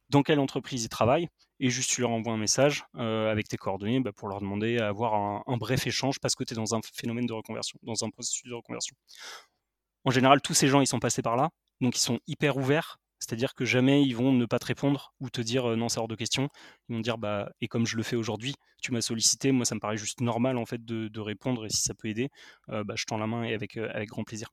dans 0.09 0.23
quelle 0.23 0.39
entreprise 0.39 0.85
ils 0.85 0.89
travaillent, 0.89 1.27
et 1.59 1.69
juste 1.69 1.89
tu 1.89 2.01
leur 2.01 2.11
envoies 2.11 2.33
un 2.33 2.37
message 2.37 2.85
avec 2.93 3.49
tes 3.49 3.57
coordonnées 3.57 3.99
bah, 3.99 4.11
pour 4.15 4.29
leur 4.29 4.39
demander 4.39 4.77
à 4.77 4.87
avoir 4.87 5.15
un, 5.15 5.43
un 5.47 5.57
bref 5.57 5.87
échange 5.87 6.19
parce 6.21 6.35
que 6.35 6.45
tu 6.45 6.53
es 6.53 6.55
dans 6.55 6.73
un 6.73 6.79
phénomène 6.93 7.25
de 7.25 7.33
reconversion, 7.33 7.77
dans 7.83 8.05
un 8.05 8.09
processus 8.09 8.49
de 8.49 8.53
reconversion 8.53 8.95
en 10.05 10.11
général, 10.11 10.41
tous 10.41 10.53
ces 10.53 10.67
gens, 10.67 10.81
ils 10.81 10.87
sont 10.87 10.99
passés 10.99 11.21
par 11.21 11.35
là, 11.35 11.49
donc 11.81 11.97
ils 11.97 12.01
sont 12.01 12.19
hyper 12.27 12.57
ouverts. 12.57 12.97
C'est-à-dire 13.19 13.53
que 13.53 13.63
jamais 13.63 14.03
ils 14.03 14.15
vont 14.15 14.33
ne 14.33 14.45
pas 14.45 14.59
te 14.59 14.65
répondre 14.65 15.13
ou 15.21 15.29
te 15.29 15.39
dire 15.39 15.77
non, 15.77 15.87
c'est 15.87 15.99
hors 15.99 16.09
de 16.09 16.15
question. 16.15 16.49
Ils 16.89 16.95
vont 16.95 17.01
dire 17.01 17.17
bah 17.17 17.49
et 17.61 17.69
comme 17.69 17.85
je 17.85 17.95
le 17.95 18.03
fais 18.03 18.17
aujourd'hui, 18.17 18.53
tu 18.81 18.91
m'as 18.91 18.99
sollicité, 18.99 19.53
moi 19.53 19.63
ça 19.63 19.75
me 19.75 19.79
paraît 19.79 19.95
juste 19.95 20.19
normal 20.19 20.57
en 20.57 20.65
fait 20.65 20.83
de, 20.83 21.19
répondre 21.21 21.65
et 21.65 21.69
si 21.69 21.81
ça 21.83 21.93
peut 21.93 22.09
aider, 22.09 22.29
bah, 22.67 22.95
je 22.97 23.05
tends 23.05 23.17
la 23.17 23.27
main 23.27 23.45
et 23.45 23.53
avec, 23.53 23.77
avec 23.77 24.09
grand 24.09 24.25
plaisir. 24.25 24.49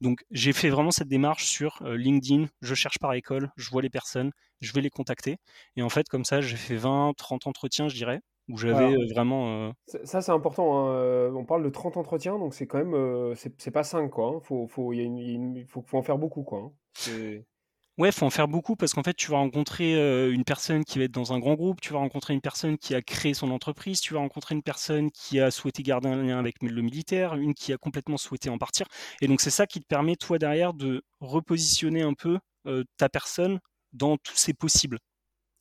Donc 0.00 0.24
j'ai 0.32 0.52
fait 0.52 0.68
vraiment 0.68 0.90
cette 0.90 1.08
démarche 1.08 1.44
sur 1.44 1.80
LinkedIn, 1.84 2.46
je 2.60 2.74
cherche 2.74 2.98
par 2.98 3.12
école, 3.14 3.50
je 3.56 3.70
vois 3.70 3.82
les 3.82 3.90
personnes, 3.90 4.32
je 4.60 4.72
vais 4.72 4.80
les 4.80 4.90
contacter. 4.90 5.36
Et 5.76 5.82
en 5.82 5.88
fait, 5.88 6.08
comme 6.08 6.24
ça, 6.24 6.40
j'ai 6.40 6.56
fait 6.56 6.76
20, 6.76 7.12
30 7.16 7.46
entretiens, 7.46 7.88
je 7.88 7.94
dirais, 7.94 8.20
où 8.52 8.56
j'avais 8.56 8.94
vraiment. 9.12 9.72
Ça, 10.04 10.20
c'est 10.20 10.32
important. 10.32 10.88
Hein, 10.88 11.32
on 11.34 11.44
parle 11.44 11.64
de 11.64 11.70
30 11.70 11.96
entretiens, 11.96 12.38
donc 12.38 12.54
c'est 12.54 12.66
quand 12.66 12.84
même. 12.84 13.34
c'est 13.34 13.70
pas 13.70 13.82
5, 13.82 14.08
quoi. 14.10 14.40
Faut, 14.42 14.66
faut, 14.68 14.92
faut, 15.68 15.82
faut, 15.86 15.98
en 15.98 16.02
faire 16.02 16.18
beaucoup, 16.18 16.42
quoi. 16.42 16.60
Hein. 16.60 17.42
Ouais, 17.98 18.10
faut 18.10 18.24
en 18.24 18.30
faire 18.30 18.48
beaucoup 18.48 18.74
parce 18.74 18.94
qu'en 18.94 19.02
fait, 19.02 19.12
tu 19.12 19.30
vas 19.30 19.36
rencontrer 19.36 19.92
une 20.30 20.44
personne 20.44 20.82
qui 20.84 20.98
va 20.98 21.04
être 21.04 21.12
dans 21.12 21.32
un 21.34 21.38
grand 21.38 21.54
groupe, 21.54 21.80
tu 21.80 21.92
vas 21.92 21.98
rencontrer 21.98 22.32
une 22.32 22.40
personne 22.40 22.78
qui 22.78 22.94
a 22.94 23.02
créé 23.02 23.34
son 23.34 23.50
entreprise, 23.50 24.00
tu 24.00 24.14
vas 24.14 24.20
rencontrer 24.20 24.54
une 24.54 24.62
personne 24.62 25.10
qui 25.10 25.40
a 25.40 25.50
souhaité 25.50 25.82
garder 25.82 26.08
un 26.08 26.22
lien 26.22 26.38
avec 26.38 26.62
le 26.62 26.82
militaire, 26.82 27.34
une 27.34 27.52
qui 27.52 27.72
a 27.72 27.76
complètement 27.76 28.16
souhaité 28.16 28.48
en 28.48 28.56
partir. 28.56 28.86
Et 29.20 29.28
donc, 29.28 29.42
c'est 29.42 29.50
ça 29.50 29.66
qui 29.66 29.80
te 29.80 29.86
permet, 29.86 30.16
toi, 30.16 30.38
derrière, 30.38 30.72
de 30.72 31.02
repositionner 31.20 32.02
un 32.02 32.14
peu 32.14 32.38
ta 32.96 33.08
personne 33.08 33.60
dans 33.92 34.16
tous 34.16 34.36
ces 34.36 34.54
possibles. 34.54 34.98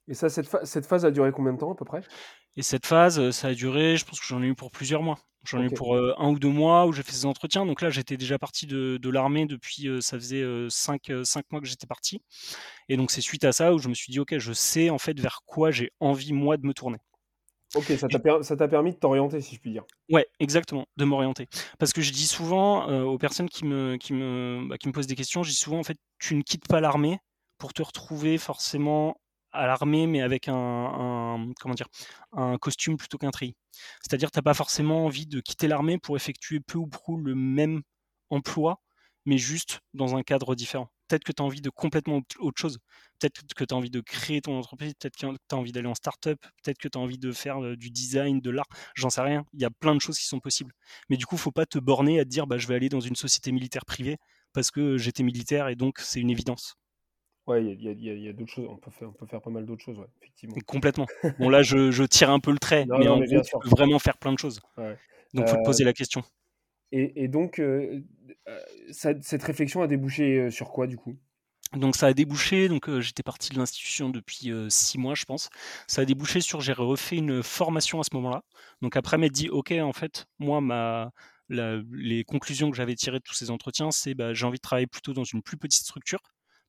Et 0.08 0.14
ça, 0.14 0.30
cette, 0.30 0.66
cette 0.66 0.86
phase 0.86 1.06
a 1.06 1.12
duré 1.12 1.32
combien 1.32 1.54
de 1.54 1.58
temps 1.58 1.72
à 1.72 1.76
peu 1.76 1.86
près? 1.86 2.02
Et 2.58 2.62
cette 2.62 2.86
phase, 2.86 3.32
ça 3.32 3.50
a 3.50 3.54
duré, 3.54 3.98
je 3.98 4.06
pense 4.06 4.20
que 4.20 4.26
j'en 4.26 4.42
ai 4.42 4.48
eu 4.48 4.56
pour 4.56 4.72
plusieurs 4.72 5.04
mois. 5.04 5.18
J'en 5.44 5.62
ai 5.62 5.66
eu 5.66 5.72
pour 5.72 5.96
un 5.96 6.30
ou 6.30 6.38
deux 6.38 6.50
mois 6.50 6.86
où 6.86 6.92
j'ai 6.92 7.02
fait 7.02 7.14
ces 7.14 7.26
entretiens. 7.26 7.66
Donc 7.66 7.82
là, 7.82 7.90
j'étais 7.90 8.16
déjà 8.16 8.38
parti 8.38 8.68
de, 8.68 9.10
l'armée 9.10 9.46
depuis, 9.46 9.90
ça 10.02 10.18
faisait 10.18 10.46
cinq, 10.70 11.10
mois 11.52 11.62
que 11.62 11.68
j'étais 11.68 11.88
parti. 11.88 12.22
Et 12.90 12.98
donc 12.98 13.10
c'est 13.10 13.22
suite 13.22 13.44
à 13.44 13.52
ça 13.52 13.74
où 13.74 13.80
je 13.80 13.90
me 13.90 13.94
suis 13.94 14.12
dit, 14.12 14.20
ok, 14.20 14.38
je 14.38 14.54
sais 14.54 14.90
en 14.90 14.98
fait 14.98 15.20
vers 15.20 15.42
quoi 15.46 15.72
j'ai 15.72 15.92
envie 16.00 16.34
moi 16.34 16.58
de 16.58 16.66
me 16.66 16.74
tourner. 16.74 16.98
Ok, 17.74 17.86
ça 17.98 18.08
t'a, 18.10 18.68
permis 18.68 18.92
de 18.92 18.98
t'orienter, 18.98 19.40
si 19.40 19.56
je 19.56 19.62
puis 19.62 19.72
dire. 19.72 19.86
Ouais, 20.10 20.28
exactement, 20.42 20.86
de 20.98 21.06
m'orienter. 21.06 21.48
Parce 21.80 21.94
que 21.94 22.02
je 22.02 22.12
dis 22.12 22.28
souvent 22.28 22.86
aux 23.04 23.18
personnes 23.18 23.48
qui 23.48 23.66
me, 23.66 23.96
qui, 23.96 24.12
me, 24.14 24.68
bah, 24.68 24.78
qui 24.78 24.90
me 24.90 24.94
posent 24.94 25.08
des 25.08 25.16
questions, 25.16 25.42
je 25.42 25.52
dis 25.52 25.56
souvent, 25.56 25.80
en 25.80 25.84
fait, 25.84 25.98
tu 26.20 26.36
ne 26.36 26.42
quittes 26.42 26.68
pas 26.68 26.82
l'armée 26.82 27.18
pour 27.58 27.74
te 27.74 27.82
retrouver 27.82 28.38
forcément 28.38 29.21
à 29.52 29.68
l'armée, 29.68 30.08
mais 30.08 30.22
avec 30.22 30.48
un, 30.48 31.52
comment 31.60 31.76
dire, 31.76 31.88
un 32.34 32.58
costume 32.58 32.98
plutôt 32.98 33.18
qu'un 33.18 33.32
tri. 33.32 33.56
C'est-à-dire, 34.02 34.32
tu 34.32 34.38
n'as 34.38 34.44
pas 34.44 34.54
forcément 34.54 35.06
envie 35.06 35.28
de 35.28 35.40
quitter 35.40 35.68
l'armée 35.68 35.98
pour 35.98 36.16
effectuer 36.16 36.60
peu 36.60 36.78
ou 36.78 36.88
prou 36.88 37.18
le 37.18 37.36
même 37.36 37.82
emploi, 38.30 38.82
mais 39.26 39.38
juste 39.38 39.82
dans 39.94 40.16
un 40.16 40.24
cadre 40.24 40.56
différent. 40.56 40.90
Peut-être 41.08 41.24
que 41.26 41.34
tu 41.34 41.44
as 41.44 41.46
envie 41.46 41.62
de 41.62 41.70
complètement 41.70 42.22
autre 42.40 42.62
chose. 42.62 42.80
Peut-être 43.20 43.42
que 43.54 43.66
tu 43.66 43.74
as 43.74 43.78
envie 43.78 43.90
de 43.90 44.00
créer 44.00 44.42
ton 44.42 44.58
entreprise, 44.58 44.94
peut-être 44.98 45.16
que 45.18 45.28
tu 45.28 45.56
as 45.56 45.58
envie 45.58 45.74
d'aller 45.74 45.88
en 45.90 45.96
start-up, 45.96 46.40
peut-être 46.64 46.78
que 46.78 46.88
tu 46.88 46.98
as 46.98 47.02
envie 47.02 47.18
de 47.18 47.32
faire 47.34 47.60
du 47.76 47.90
design, 47.92 48.40
de 48.40 48.50
l'art, 48.50 48.68
j'en 48.96 49.10
sais 49.10 49.22
rien. 49.22 49.44
Il 49.54 49.62
y 49.62 49.66
a 49.66 49.70
plein 49.70 49.94
de 49.94 50.00
choses 50.00 50.18
qui 50.18 50.26
sont 50.26 50.40
possibles. 50.40 50.72
Mais 51.10 51.18
du 51.18 51.26
coup, 51.26 51.36
faut 51.38 51.52
pas 51.52 51.66
te 51.66 51.80
borner 51.80 52.20
à 52.20 52.24
te 52.24 52.30
dire 52.30 52.48
bah, 52.48 52.58
je 52.58 52.68
vais 52.68 52.76
aller 52.76 52.90
dans 52.90 53.02
une 53.02 53.16
société 53.16 53.52
militaire 53.52 53.86
privée 53.86 54.18
parce 54.54 54.72
que 54.72 54.98
j'étais 54.98 55.24
militaire 55.24 55.68
et 55.68 55.76
donc 55.76 56.00
c'est 56.00 56.22
une 56.22 56.30
évidence. 56.30 56.76
Ouais, 57.48 57.66
il 57.66 57.82
y 57.82 58.30
a, 58.30 58.34
d'autres 58.34 58.52
choses. 58.52 58.68
On 58.70 58.78
peut, 58.78 58.92
faire, 58.92 59.10
on 59.10 59.14
peut 59.14 59.26
faire 59.26 59.42
pas 59.42 59.50
mal 59.50 59.66
d'autres 59.66 59.84
choses, 59.84 60.00
effectivement. 60.22 60.56
complètement. 60.66 61.08
bon, 61.40 61.50
là, 61.50 61.64
je, 61.64 62.04
tire 62.06 62.30
un 62.30 62.40
peu 62.40 62.52
le 62.52 62.60
trait, 62.60 62.86
mais 62.88 63.08
en 63.08 63.20
gros, 63.20 63.42
tu 63.42 63.58
peux 63.62 63.70
vraiment 63.70 64.00
faire 64.00 64.18
plein 64.18 64.34
de 64.34 64.40
choses. 64.40 64.62
Donc, 64.78 65.46
il 65.48 65.48
faut 65.48 65.58
te 65.58 65.66
poser 65.66 65.84
la 65.84 65.94
question. 65.94 66.24
Et, 66.94 67.28
donc, 67.28 67.60
euh, 67.60 68.02
euh, 68.48 68.60
cette 68.92 69.44
réflexion 69.44 69.82
a 69.82 69.88
débouché 69.88 70.40
euh, 70.40 70.52
sur 70.52 70.72
quoi, 70.72 70.88
du 70.88 70.98
coup? 70.98 71.18
Donc 71.74 71.96
ça 71.96 72.08
a 72.08 72.14
débouché, 72.14 72.68
donc 72.68 72.90
j'étais 73.00 73.24
parti 73.24 73.50
de 73.52 73.58
l'institution 73.58 74.10
depuis 74.10 74.52
six 74.68 74.98
mois, 74.98 75.16
je 75.16 75.24
pense. 75.24 75.50
Ça 75.88 76.02
a 76.02 76.06
débouché 76.06 76.42
sur 76.42 76.60
j'ai 76.60 76.74
refait 76.74 77.16
une 77.16 77.42
formation 77.42 78.02
à 78.02 78.04
ce 78.04 78.10
moment-là. 78.16 78.44
Donc 78.82 78.98
après 78.98 79.18
m'être 79.18 79.32
dit, 79.32 79.48
ok, 79.48 79.72
en 79.82 79.94
fait, 79.94 80.26
moi 80.38 80.60
ma 80.60 81.14
les 81.48 82.26
conclusions 82.26 82.72
que 82.72 82.76
j'avais 82.76 82.96
tirées 82.96 83.20
de 83.20 83.24
tous 83.24 83.36
ces 83.36 83.52
entretiens, 83.52 83.92
c'est 83.92 84.14
bah, 84.14 84.34
j'ai 84.34 84.46
envie 84.46 84.58
de 84.58 84.62
travailler 84.62 84.88
plutôt 84.88 85.14
dans 85.14 85.24
une 85.24 85.42
plus 85.42 85.56
petite 85.56 85.84
structure, 85.84 86.20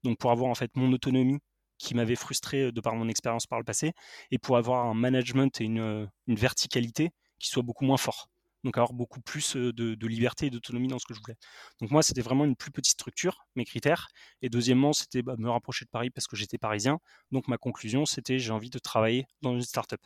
donc 0.04 0.18
pour 0.18 0.30
avoir 0.30 0.50
en 0.50 0.54
fait 0.54 0.70
mon 0.76 0.92
autonomie 0.92 1.38
qui 1.78 1.94
m'avait 1.94 2.16
frustré 2.16 2.70
de 2.72 2.80
par 2.80 2.94
mon 2.94 3.08
expérience 3.08 3.46
par 3.46 3.58
le 3.58 3.64
passé, 3.64 3.92
et 4.30 4.38
pour 4.38 4.56
avoir 4.56 4.86
un 4.86 4.94
management 4.94 5.60
et 5.60 5.64
une, 5.64 6.08
une 6.26 6.36
verticalité 6.36 7.10
qui 7.38 7.48
soit 7.48 7.62
beaucoup 7.62 7.84
moins 7.84 7.96
fort 7.96 8.28
donc 8.64 8.76
avoir 8.76 8.92
beaucoup 8.92 9.20
plus 9.20 9.56
de, 9.56 10.06
liberté 10.06 10.46
et 10.46 10.50
d'autonomie 10.50 10.88
dans 10.88 10.98
ce 10.98 11.06
que 11.06 11.14
je 11.14 11.20
voulais. 11.20 11.36
Donc 11.80 11.90
moi, 11.90 12.02
c'était 12.02 12.20
vraiment 12.20 12.44
une 12.44 12.56
plus 12.56 12.70
petite 12.70 12.92
structure, 12.92 13.44
mes 13.56 13.64
critères. 13.64 14.08
Et 14.40 14.48
deuxièmement, 14.48 14.92
c'était 14.92 15.22
bah, 15.22 15.34
me 15.38 15.50
rapprocher 15.50 15.84
de 15.84 15.90
Paris 15.90 16.10
parce 16.10 16.26
que 16.26 16.36
j'étais 16.36 16.58
parisien. 16.58 16.98
Donc 17.30 17.48
ma 17.48 17.58
conclusion, 17.58 18.06
c'était 18.06 18.38
j'ai 18.38 18.52
envie 18.52 18.70
de 18.70 18.78
travailler 18.78 19.26
dans 19.42 19.54
une 19.54 19.62
startup. 19.62 20.00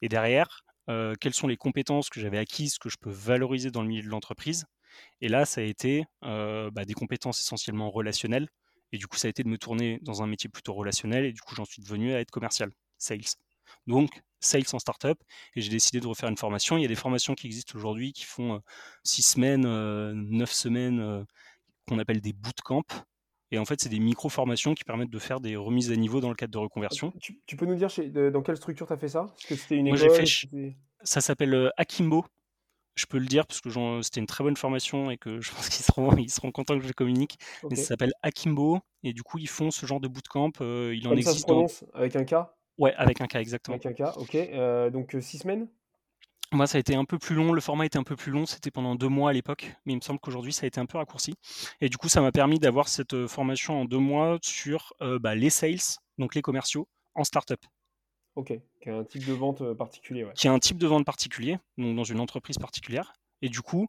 Et 0.00 0.08
derrière, 0.08 0.62
quelles 1.20 1.34
sont 1.34 1.46
les 1.46 1.56
compétences 1.56 2.10
que 2.10 2.20
j'avais 2.20 2.38
acquises, 2.38 2.78
que 2.78 2.88
je 2.88 2.96
peux 3.00 3.10
valoriser 3.10 3.70
dans 3.70 3.82
le 3.82 3.88
milieu 3.88 4.02
de 4.02 4.08
l'entreprise? 4.08 4.64
Et 5.20 5.28
là, 5.28 5.44
ça 5.44 5.60
a 5.60 5.64
été 5.64 6.04
bah, 6.20 6.84
des 6.86 6.94
compétences 6.94 7.40
essentiellement 7.40 7.90
relationnelles. 7.90 8.48
Et 8.92 8.98
du 8.98 9.06
coup, 9.06 9.16
ça 9.16 9.26
a 9.26 9.30
été 9.30 9.42
de 9.42 9.48
me 9.48 9.58
tourner 9.58 9.98
dans 10.02 10.22
un 10.22 10.26
métier 10.26 10.48
plutôt 10.48 10.74
relationnel. 10.74 11.24
Et 11.24 11.32
du 11.32 11.40
coup, 11.40 11.54
j'en 11.54 11.64
suis 11.64 11.82
devenu 11.82 12.12
à 12.12 12.20
être 12.20 12.30
commercial, 12.30 12.70
sales. 12.98 13.20
Donc, 13.86 14.22
sales 14.40 14.64
en 14.72 14.78
startup 14.78 15.18
et 15.54 15.60
j'ai 15.60 15.70
décidé 15.70 16.00
de 16.00 16.06
refaire 16.06 16.28
une 16.28 16.36
formation. 16.36 16.76
Il 16.76 16.82
y 16.82 16.84
a 16.84 16.88
des 16.88 16.94
formations 16.94 17.34
qui 17.34 17.46
existent 17.46 17.76
aujourd'hui 17.76 18.12
qui 18.12 18.24
font 18.24 18.60
6 19.04 19.22
semaines, 19.22 19.62
9 19.62 20.52
semaines 20.52 21.24
qu'on 21.88 21.98
appelle 21.98 22.20
des 22.20 22.32
bootcamps. 22.32 22.84
Et 23.50 23.58
en 23.58 23.64
fait, 23.64 23.80
c'est 23.80 23.88
des 23.88 24.00
micro-formations 24.00 24.74
qui 24.74 24.84
permettent 24.84 25.10
de 25.10 25.18
faire 25.18 25.40
des 25.40 25.56
remises 25.56 25.90
à 25.90 25.96
niveau 25.96 26.20
dans 26.20 26.30
le 26.30 26.34
cadre 26.34 26.52
de 26.52 26.58
reconversion. 26.58 27.12
Tu, 27.20 27.56
peux 27.56 27.66
nous 27.66 27.74
dire 27.74 27.88
dans 28.30 28.42
quelle 28.42 28.56
structure 28.56 28.86
tu 28.86 28.92
as 28.92 28.96
fait 28.96 29.08
ça? 29.08 29.26
Parce 29.26 29.44
que 29.44 29.56
c'était 29.56 29.76
une 29.76 29.88
Moi, 29.88 29.98
école? 29.98 30.26
fait, 30.26 30.48
Ça 31.02 31.20
s'appelle 31.20 31.70
Akimbo. 31.76 32.24
Je 32.94 33.06
peux 33.06 33.18
le 33.18 33.26
dire 33.26 33.46
parce 33.46 33.60
que 33.60 33.70
c'était 34.02 34.20
une 34.20 34.26
très 34.26 34.44
bonne 34.44 34.56
formation 34.56 35.10
et 35.10 35.16
que 35.16 35.40
je 35.40 35.50
pense 35.54 35.68
qu'ils 35.68 35.84
seront, 35.84 36.16
ils 36.16 36.30
seront 36.30 36.50
contents 36.50 36.76
que 36.76 36.82
je 36.82 36.88
le 36.88 36.94
communique. 36.94 37.38
Mais 37.68 37.76
ça 37.76 37.84
s'appelle 37.84 38.12
Akimbo 38.22 38.80
et 39.02 39.12
du 39.12 39.22
coup, 39.22 39.38
ils 39.38 39.48
font 39.48 39.70
ce 39.70 39.86
genre 39.86 40.00
de 40.00 40.08
bootcamp. 40.08 40.52
il 40.60 41.06
en 41.08 41.12
existe. 41.12 41.32
Ça 41.32 41.38
se 41.38 41.44
prononce 41.44 41.84
avec 41.94 42.16
un 42.16 42.24
K? 42.24 42.34
Ouais, 42.78 42.94
avec 42.96 43.20
un 43.20 43.26
cas, 43.26 43.40
exactement. 43.40 43.76
Avec 43.76 43.86
un 43.86 43.92
cas, 43.92 44.12
ok. 44.16 44.34
Euh, 44.34 44.90
donc 44.90 45.14
euh, 45.14 45.20
six 45.20 45.38
semaines? 45.38 45.68
Moi, 46.52 46.66
ça 46.66 46.76
a 46.76 46.80
été 46.80 46.94
un 46.94 47.04
peu 47.04 47.18
plus 47.18 47.34
long. 47.34 47.52
Le 47.52 47.60
format 47.60 47.86
était 47.86 47.98
un 47.98 48.02
peu 48.02 48.16
plus 48.16 48.30
long. 48.30 48.44
C'était 48.44 48.70
pendant 48.70 48.94
deux 48.94 49.08
mois 49.08 49.30
à 49.30 49.32
l'époque. 49.32 49.72
Mais 49.86 49.94
il 49.94 49.96
me 49.96 50.02
semble 50.02 50.20
qu'aujourd'hui, 50.20 50.52
ça 50.52 50.64
a 50.64 50.66
été 50.66 50.80
un 50.80 50.86
peu 50.86 50.98
raccourci. 50.98 51.34
Et 51.80 51.88
du 51.88 51.96
coup, 51.96 52.08
ça 52.08 52.20
m'a 52.20 52.32
permis 52.32 52.58
d'avoir 52.58 52.88
cette 52.88 53.14
euh, 53.14 53.28
formation 53.28 53.80
en 53.80 53.84
deux 53.84 53.98
mois 53.98 54.38
sur 54.42 54.92
bah, 55.20 55.34
les 55.34 55.50
sales, 55.50 55.78
donc 56.18 56.34
les 56.34 56.42
commerciaux, 56.42 56.88
en 57.14 57.24
startup. 57.24 57.60
Ok, 58.34 58.58
qui 58.80 58.88
a 58.88 58.96
un 58.96 59.04
type 59.04 59.26
de 59.26 59.32
vente 59.32 59.74
particulier. 59.74 60.24
Ouais. 60.24 60.32
Qui 60.34 60.48
a 60.48 60.52
un 60.52 60.58
type 60.58 60.78
de 60.78 60.86
vente 60.86 61.04
particulier, 61.04 61.58
donc 61.76 61.96
dans 61.96 62.04
une 62.04 62.20
entreprise 62.20 62.58
particulière. 62.58 63.12
Et 63.42 63.48
du 63.48 63.60
coup, 63.60 63.88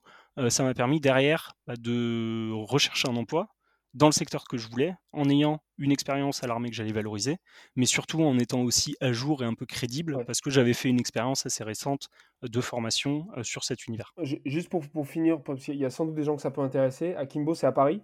ça 0.50 0.64
m'a 0.64 0.74
permis 0.74 1.00
derrière 1.00 1.54
bah, 1.68 1.76
de 1.78 2.52
rechercher 2.52 3.08
un 3.08 3.16
emploi, 3.16 3.48
dans 3.94 4.08
le 4.08 4.12
secteur 4.12 4.46
que 4.46 4.58
je 4.58 4.68
voulais, 4.68 4.96
en 5.12 5.30
ayant 5.30 5.62
une 5.78 5.92
expérience 5.92 6.44
à 6.44 6.48
l'armée 6.48 6.70
que 6.70 6.76
j'allais 6.76 6.92
valoriser, 6.92 7.38
mais 7.76 7.86
surtout 7.86 8.24
en 8.24 8.40
étant 8.40 8.62
aussi 8.62 8.96
à 9.02 9.12
jour 9.12 9.44
et 9.44 9.46
un 9.46 9.54
peu 9.54 9.68
crédible, 9.68 10.26
parce 10.26 10.42
que 10.42 10.50
j'avais 10.50 10.74
fait 10.74 10.90
une 10.90 11.00
expérience 11.00 11.46
assez 11.46 11.64
récente 11.64 12.10
de 12.42 12.60
formation 12.60 13.28
euh, 13.38 13.44
sur 13.44 13.64
cet 13.64 13.86
univers. 13.86 14.14
Juste 14.46 14.70
pour, 14.70 14.88
pour 14.90 15.08
finir, 15.08 15.44
parce 15.44 15.64
qu'il 15.64 15.76
y 15.76 15.86
a 15.86 15.92
sans 15.92 16.06
doute 16.06 16.16
des 16.16 16.24
gens 16.24 16.36
que 16.36 16.42
ça 16.42 16.50
peut 16.50 16.62
intéresser, 16.62 17.14
Akimbo, 17.14 17.54
c'est 17.54 17.68
à 17.68 17.72
Paris? 17.72 18.02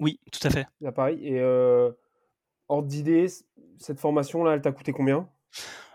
Oui, 0.00 0.18
tout 0.32 0.44
à 0.46 0.50
fait. 0.50 0.66
À 0.84 0.90
Paris. 0.90 1.20
Et 1.22 1.38
euh, 1.38 1.92
hors 2.68 2.82
d'idée, 2.82 3.26
cette 3.78 4.00
formation-là, 4.00 4.54
elle 4.54 4.62
t'a 4.62 4.72
coûté 4.72 4.92
combien? 4.92 5.28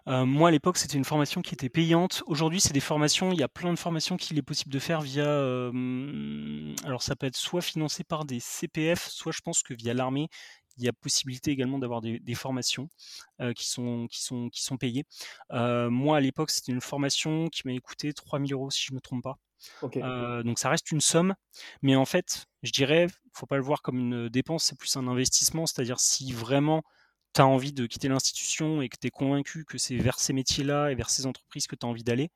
Euh, 0.08 0.26
moi, 0.26 0.50
à 0.50 0.52
l'époque, 0.52 0.78
c'était 0.78 0.98
une 0.98 1.06
formation 1.06 1.42
qui 1.42 1.54
était 1.54 1.70
payante. 1.70 2.24
Aujourd'hui, 2.28 2.62
c'est 2.62 2.74
des 2.74 2.80
formations, 2.80 3.34
il 3.34 3.40
y 3.40 3.44
a 3.44 3.50
plein 3.50 3.74
de 3.74 3.80
formations 3.80 4.16
qu'il 4.16 4.38
est 4.38 4.44
possible 4.44 4.72
de 4.72 4.80
faire 4.80 5.02
via. 5.02 5.26
Euh, 5.26 6.74
alors, 6.86 7.04
ça 7.04 7.16
peut 7.16 7.28
être 7.28 7.36
soit 7.36 7.62
financé 7.62 8.04
par 8.04 8.24
des 8.24 8.40
CPF, 8.40 9.08
soit 9.10 9.34
je 9.34 9.42
pense 9.42 9.64
que 9.64 9.74
via 9.74 9.94
l'armée, 9.94 10.30
il 10.78 10.86
y 10.86 10.88
a 10.88 10.94
possibilité 10.94 11.52
également 11.52 11.80
d'avoir 11.80 12.02
des, 12.02 12.36
formations 12.36 12.88
euh, 13.42 13.52
qui, 13.54 13.68
sont, 13.68 14.08
qui, 14.10 14.24
sont, 14.24 14.50
qui 14.50 14.64
sont 14.64 14.78
payées. 14.78 15.06
moi, 15.52 16.18
à 16.18 16.20
l'époque, 16.22 16.52
c'était 16.52 16.72
une 16.72 16.82
formation 16.82 17.48
qui 17.50 17.64
m'a 17.68 17.78
coûté 17.80 18.14
3000 18.14 18.54
euros, 18.54 18.70
si 18.70 18.86
je 18.86 18.94
ne 18.94 18.98
me 18.98 19.02
trompe 19.02 19.24
pas. 19.24 19.38
donc 20.44 20.60
ça 20.60 20.70
reste 20.70 20.92
une 20.92 21.02
somme, 21.02 21.34
mais 21.82 21.96
en 21.96 22.06
fait, 22.06 22.46
je 22.62 22.72
dirais, 22.72 23.08
faut 23.34 23.48
pas 23.48 23.58
le 23.58 23.64
voir 23.64 23.82
comme 23.82 23.98
une 23.98 24.30
dépense, 24.30 24.66
c'est 24.66 24.78
plus 24.78 24.96
un 24.98 25.08
investissement. 25.08 25.66
C'est-à-dire 25.66 26.00
si 26.00 26.32
vraiment 26.32 26.84
tu 27.38 27.42
as 27.42 27.48
envie 27.48 27.72
de 27.72 27.86
quitter 27.86 28.08
l'institution 28.08 28.82
et 28.82 28.90
que 28.90 28.98
tu 29.00 29.08
es 29.08 29.12
convaincu 29.12 29.64
que 29.64 29.78
c'est 29.78 29.96
vers 29.98 30.20
ces 30.20 30.34
métiers-là 30.34 30.92
et 30.92 30.96
vers 30.96 31.12
ces 31.12 31.28
entreprises 31.28 31.68
que 31.68 31.76
tu 31.76 31.86
as 31.86 31.90
envie 31.90 32.04
d'aller, 32.04 32.32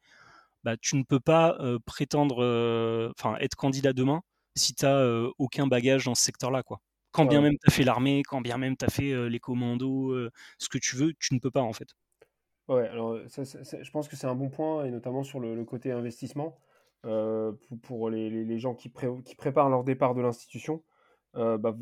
bah, 0.63 0.77
tu 0.77 0.95
ne 0.95 1.03
peux 1.03 1.19
pas 1.19 1.57
prétendre, 1.85 3.11
enfin, 3.17 3.35
être 3.39 3.55
candidat 3.55 3.93
demain 3.93 4.21
si 4.55 4.75
tu 4.75 4.85
n'as 4.85 5.27
aucun 5.39 5.65
bagage 5.65 6.05
dans 6.05 6.13
ce 6.13 6.23
secteur-là. 6.23 6.61
quoi. 6.61 6.81
Quand 7.11 7.25
bien 7.25 7.41
même 7.41 7.53
tu 7.53 7.67
as 7.67 7.71
fait 7.71 7.83
l'armée, 7.83 8.21
quand 8.23 8.41
bien 8.41 8.57
même 8.57 8.77
tu 8.77 8.85
as 8.85 8.89
fait 8.89 9.29
les 9.29 9.39
commandos, 9.39 10.15
ce 10.59 10.69
que 10.69 10.77
tu 10.77 10.95
veux, 10.95 11.13
tu 11.19 11.33
ne 11.33 11.39
peux 11.39 11.51
pas 11.51 11.61
en 11.61 11.73
fait. 11.73 11.87
Ouais, 12.67 12.87
alors 12.87 13.17
je 13.27 13.91
pense 13.91 14.07
que 14.07 14.15
c'est 14.15 14.27
un 14.27 14.35
bon 14.35 14.49
point, 14.49 14.85
et 14.85 14.91
notamment 14.91 15.23
sur 15.23 15.39
le, 15.39 15.65
côté 15.65 15.91
investissement, 15.91 16.59
pour, 17.01 18.09
les, 18.11 18.59
gens 18.59 18.75
qui, 18.75 18.93
qui, 19.25 19.35
préparent 19.35 19.69
leur 19.69 19.83
départ 19.83 20.13
de 20.13 20.21
l'institution. 20.21 20.83
Bah, 21.33 21.75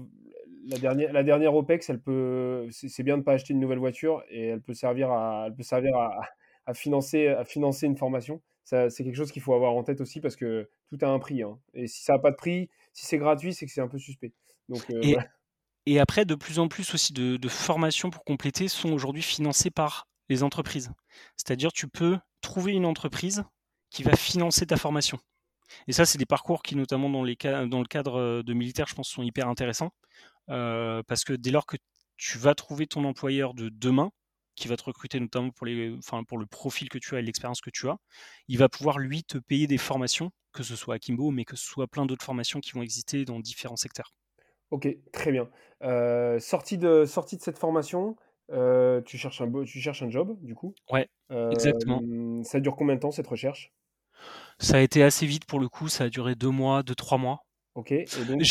la 0.65 0.77
dernière, 0.77 1.13
la 1.13 1.23
dernière 1.23 1.55
OPEX, 1.55 1.89
elle 1.89 1.99
peut, 1.99 2.67
c'est 2.71 3.03
bien 3.03 3.15
de 3.15 3.19
ne 3.19 3.25
pas 3.25 3.33
acheter 3.33 3.53
une 3.53 3.59
nouvelle 3.59 3.79
voiture 3.79 4.23
et 4.29 4.47
elle 4.47 4.61
peut 4.61 4.73
servir 4.73 5.11
à, 5.11 5.45
elle 5.47 5.55
peut 5.55 5.63
servir 5.63 5.95
à, 5.95 6.73
financer, 6.73 7.27
à 7.27 7.43
financer 7.45 7.85
une 7.85 7.97
formation. 7.97 8.41
C'est 8.63 8.89
quelque 9.03 9.15
chose 9.15 9.31
qu'il 9.31 9.41
faut 9.41 9.55
avoir 9.55 9.73
en 9.73 9.83
tête 9.83 9.99
aussi 9.99 10.21
parce 10.21 10.35
que 10.35 10.69
tout 10.89 10.97
a 11.01 11.07
un 11.07 11.17
prix. 11.17 11.41
Hein. 11.41 11.57
Et 11.73 11.87
si 11.87 12.03
ça 12.03 12.13
n'a 12.13 12.19
pas 12.19 12.29
de 12.29 12.35
prix, 12.35 12.69
si 12.93 13.05
c'est 13.05 13.17
gratuit, 13.17 13.53
c'est 13.53 13.65
que 13.65 13.71
c'est 13.71 13.81
un 13.81 13.87
peu 13.87 13.97
suspect. 13.97 14.31
Donc, 14.67 14.85
euh, 14.91 15.01
et, 15.01 15.17
et, 15.87 15.99
après, 15.99 16.25
de 16.25 16.35
plus 16.35 16.59
en 16.59 16.67
plus 16.67 16.93
aussi 16.93 17.11
de, 17.11 17.37
de 17.37 17.47
formations 17.47 18.11
pour 18.11 18.23
compléter 18.23 18.67
sont 18.67 18.91
aujourd'hui 18.91 19.23
financées 19.23 19.71
par 19.71 20.07
les 20.29 20.43
entreprises. 20.43 20.91
C'est-à-dire, 21.35 21.71
tu 21.71 21.87
peux 21.87 22.19
trouver 22.41 22.73
une 22.73 22.85
entreprise 22.85 23.43
qui 23.89 24.03
va 24.03 24.15
financer 24.15 24.67
ta 24.67 24.77
formation. 24.77 25.17
Et 25.87 25.91
ça, 25.91 26.05
c'est 26.05 26.17
des 26.19 26.25
parcours 26.25 26.61
qui, 26.61 26.75
notamment 26.75 27.09
dans, 27.09 27.23
les, 27.23 27.35
dans 27.35 27.79
le 27.79 27.87
cadre 27.87 28.43
de 28.43 28.53
militaire, 28.53 28.87
je 28.87 28.95
pense, 28.95 29.09
sont 29.09 29.23
hyper 29.23 29.47
intéressants. 29.47 29.91
Euh, 30.49 31.03
parce 31.07 31.23
que 31.23 31.33
dès 31.33 31.51
lors 31.51 31.65
que 31.65 31.77
tu 32.17 32.37
vas 32.37 32.55
trouver 32.55 32.87
ton 32.87 33.03
employeur 33.05 33.53
de 33.53 33.69
demain, 33.69 34.11
qui 34.55 34.67
va 34.67 34.75
te 34.75 34.83
recruter 34.83 35.19
notamment 35.19 35.51
pour, 35.51 35.65
les, 35.65 35.95
enfin, 35.97 36.23
pour 36.23 36.37
le 36.37 36.45
profil 36.45 36.89
que 36.89 36.97
tu 36.97 37.15
as 37.15 37.19
et 37.19 37.21
l'expérience 37.21 37.61
que 37.61 37.69
tu 37.69 37.87
as, 37.87 37.97
il 38.47 38.57
va 38.57 38.67
pouvoir 38.67 38.99
lui 38.99 39.23
te 39.23 39.37
payer 39.37 39.67
des 39.67 39.77
formations, 39.77 40.31
que 40.51 40.63
ce 40.63 40.75
soit 40.75 40.95
à 40.95 40.99
Kimbo, 40.99 41.31
mais 41.31 41.45
que 41.45 41.55
ce 41.55 41.65
soit 41.65 41.87
plein 41.87 42.05
d'autres 42.05 42.25
formations 42.25 42.59
qui 42.59 42.71
vont 42.73 42.81
exister 42.81 43.23
dans 43.23 43.39
différents 43.39 43.77
secteurs. 43.77 44.13
Ok, 44.71 44.87
très 45.13 45.31
bien. 45.31 45.49
Euh, 45.81 46.39
sortie, 46.39 46.77
de, 46.77 47.05
sortie 47.05 47.37
de 47.37 47.41
cette 47.41 47.57
formation, 47.57 48.17
euh, 48.51 49.01
tu, 49.01 49.17
cherches 49.17 49.41
un, 49.41 49.63
tu 49.63 49.79
cherches 49.79 50.03
un 50.03 50.09
job, 50.09 50.37
du 50.41 50.55
coup 50.55 50.75
Ouais, 50.91 51.07
exactement. 51.51 52.01
Ça 52.43 52.59
dure 52.59 52.75
combien 52.75 52.95
de 52.95 52.99
temps 52.99 53.11
cette 53.11 53.27
recherche? 53.27 53.71
Ça 54.59 54.77
a 54.77 54.81
été 54.81 55.03
assez 55.03 55.25
vite 55.25 55.45
pour 55.45 55.59
le 55.59 55.69
coup, 55.69 55.87
ça 55.87 56.05
a 56.05 56.09
duré 56.09 56.35
deux 56.35 56.49
mois, 56.49 56.83
deux, 56.83 56.95
trois 56.95 57.17
mois. 57.17 57.45
Ok, 57.75 57.93
et 57.93 58.07
donc? 58.27 58.41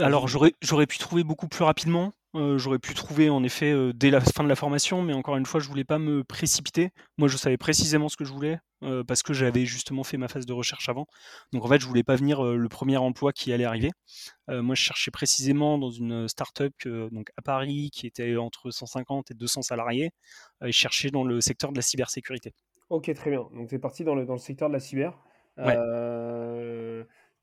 Alors 0.00 0.28
j'aurais 0.28 0.86
pu 0.86 0.98
trouver 0.98 1.24
beaucoup 1.24 1.48
plus 1.48 1.64
rapidement. 1.64 2.12
Euh, 2.34 2.58
j'aurais 2.58 2.78
pu 2.78 2.92
trouver 2.92 3.30
en 3.30 3.42
effet 3.42 3.72
euh, 3.72 3.92
dès 3.94 4.10
la 4.10 4.20
fin 4.20 4.44
de 4.44 4.48
la 4.48 4.56
formation, 4.56 5.00
mais 5.00 5.14
encore 5.14 5.36
une 5.36 5.46
fois, 5.46 5.58
je 5.58 5.68
voulais 5.68 5.84
pas 5.84 5.98
me 5.98 6.22
précipiter. 6.22 6.90
Moi, 7.16 7.28
je 7.28 7.36
savais 7.38 7.56
précisément 7.56 8.10
ce 8.10 8.16
que 8.16 8.24
je 8.24 8.32
voulais 8.32 8.58
euh, 8.82 9.04
parce 9.04 9.22
que 9.22 9.32
j'avais 9.32 9.64
justement 9.64 10.04
fait 10.04 10.18
ma 10.18 10.28
phase 10.28 10.44
de 10.44 10.52
recherche 10.52 10.88
avant. 10.90 11.06
Donc 11.54 11.64
en 11.64 11.68
fait, 11.68 11.80
je 11.80 11.86
voulais 11.86 12.02
pas 12.02 12.14
venir 12.14 12.42
le 12.42 12.68
premier 12.68 12.98
emploi 12.98 13.32
qui 13.32 13.52
allait 13.52 13.64
arriver. 13.64 13.90
moi, 14.48 14.74
je 14.74 14.82
cherchais 14.82 15.10
précisément 15.10 15.78
dans 15.78 15.90
une 15.90 16.28
start-up 16.28 16.74
donc 16.84 17.30
à 17.38 17.42
Paris 17.42 17.90
qui 17.90 18.06
était 18.06 18.36
entre 18.36 18.70
150 18.70 19.30
et 19.30 19.34
200 19.34 19.62
salariés 19.62 20.10
et 20.62 20.72
je 20.72 20.76
cherchais 20.76 21.10
dans 21.10 21.24
le 21.24 21.40
secteur 21.40 21.72
de 21.72 21.76
la 21.76 21.82
cybersécurité. 21.82 22.52
Ok, 22.90 23.12
très 23.14 23.30
bien. 23.30 23.46
Donc 23.54 23.68
tu 23.68 23.74
es 23.74 23.78
parti 23.78 24.04
dans 24.04 24.14
le, 24.14 24.26
dans 24.26 24.34
le 24.34 24.38
secteur 24.38 24.68
de 24.68 24.74
la 24.74 24.80
cyber. 24.80 25.18
Ouais 25.56 25.74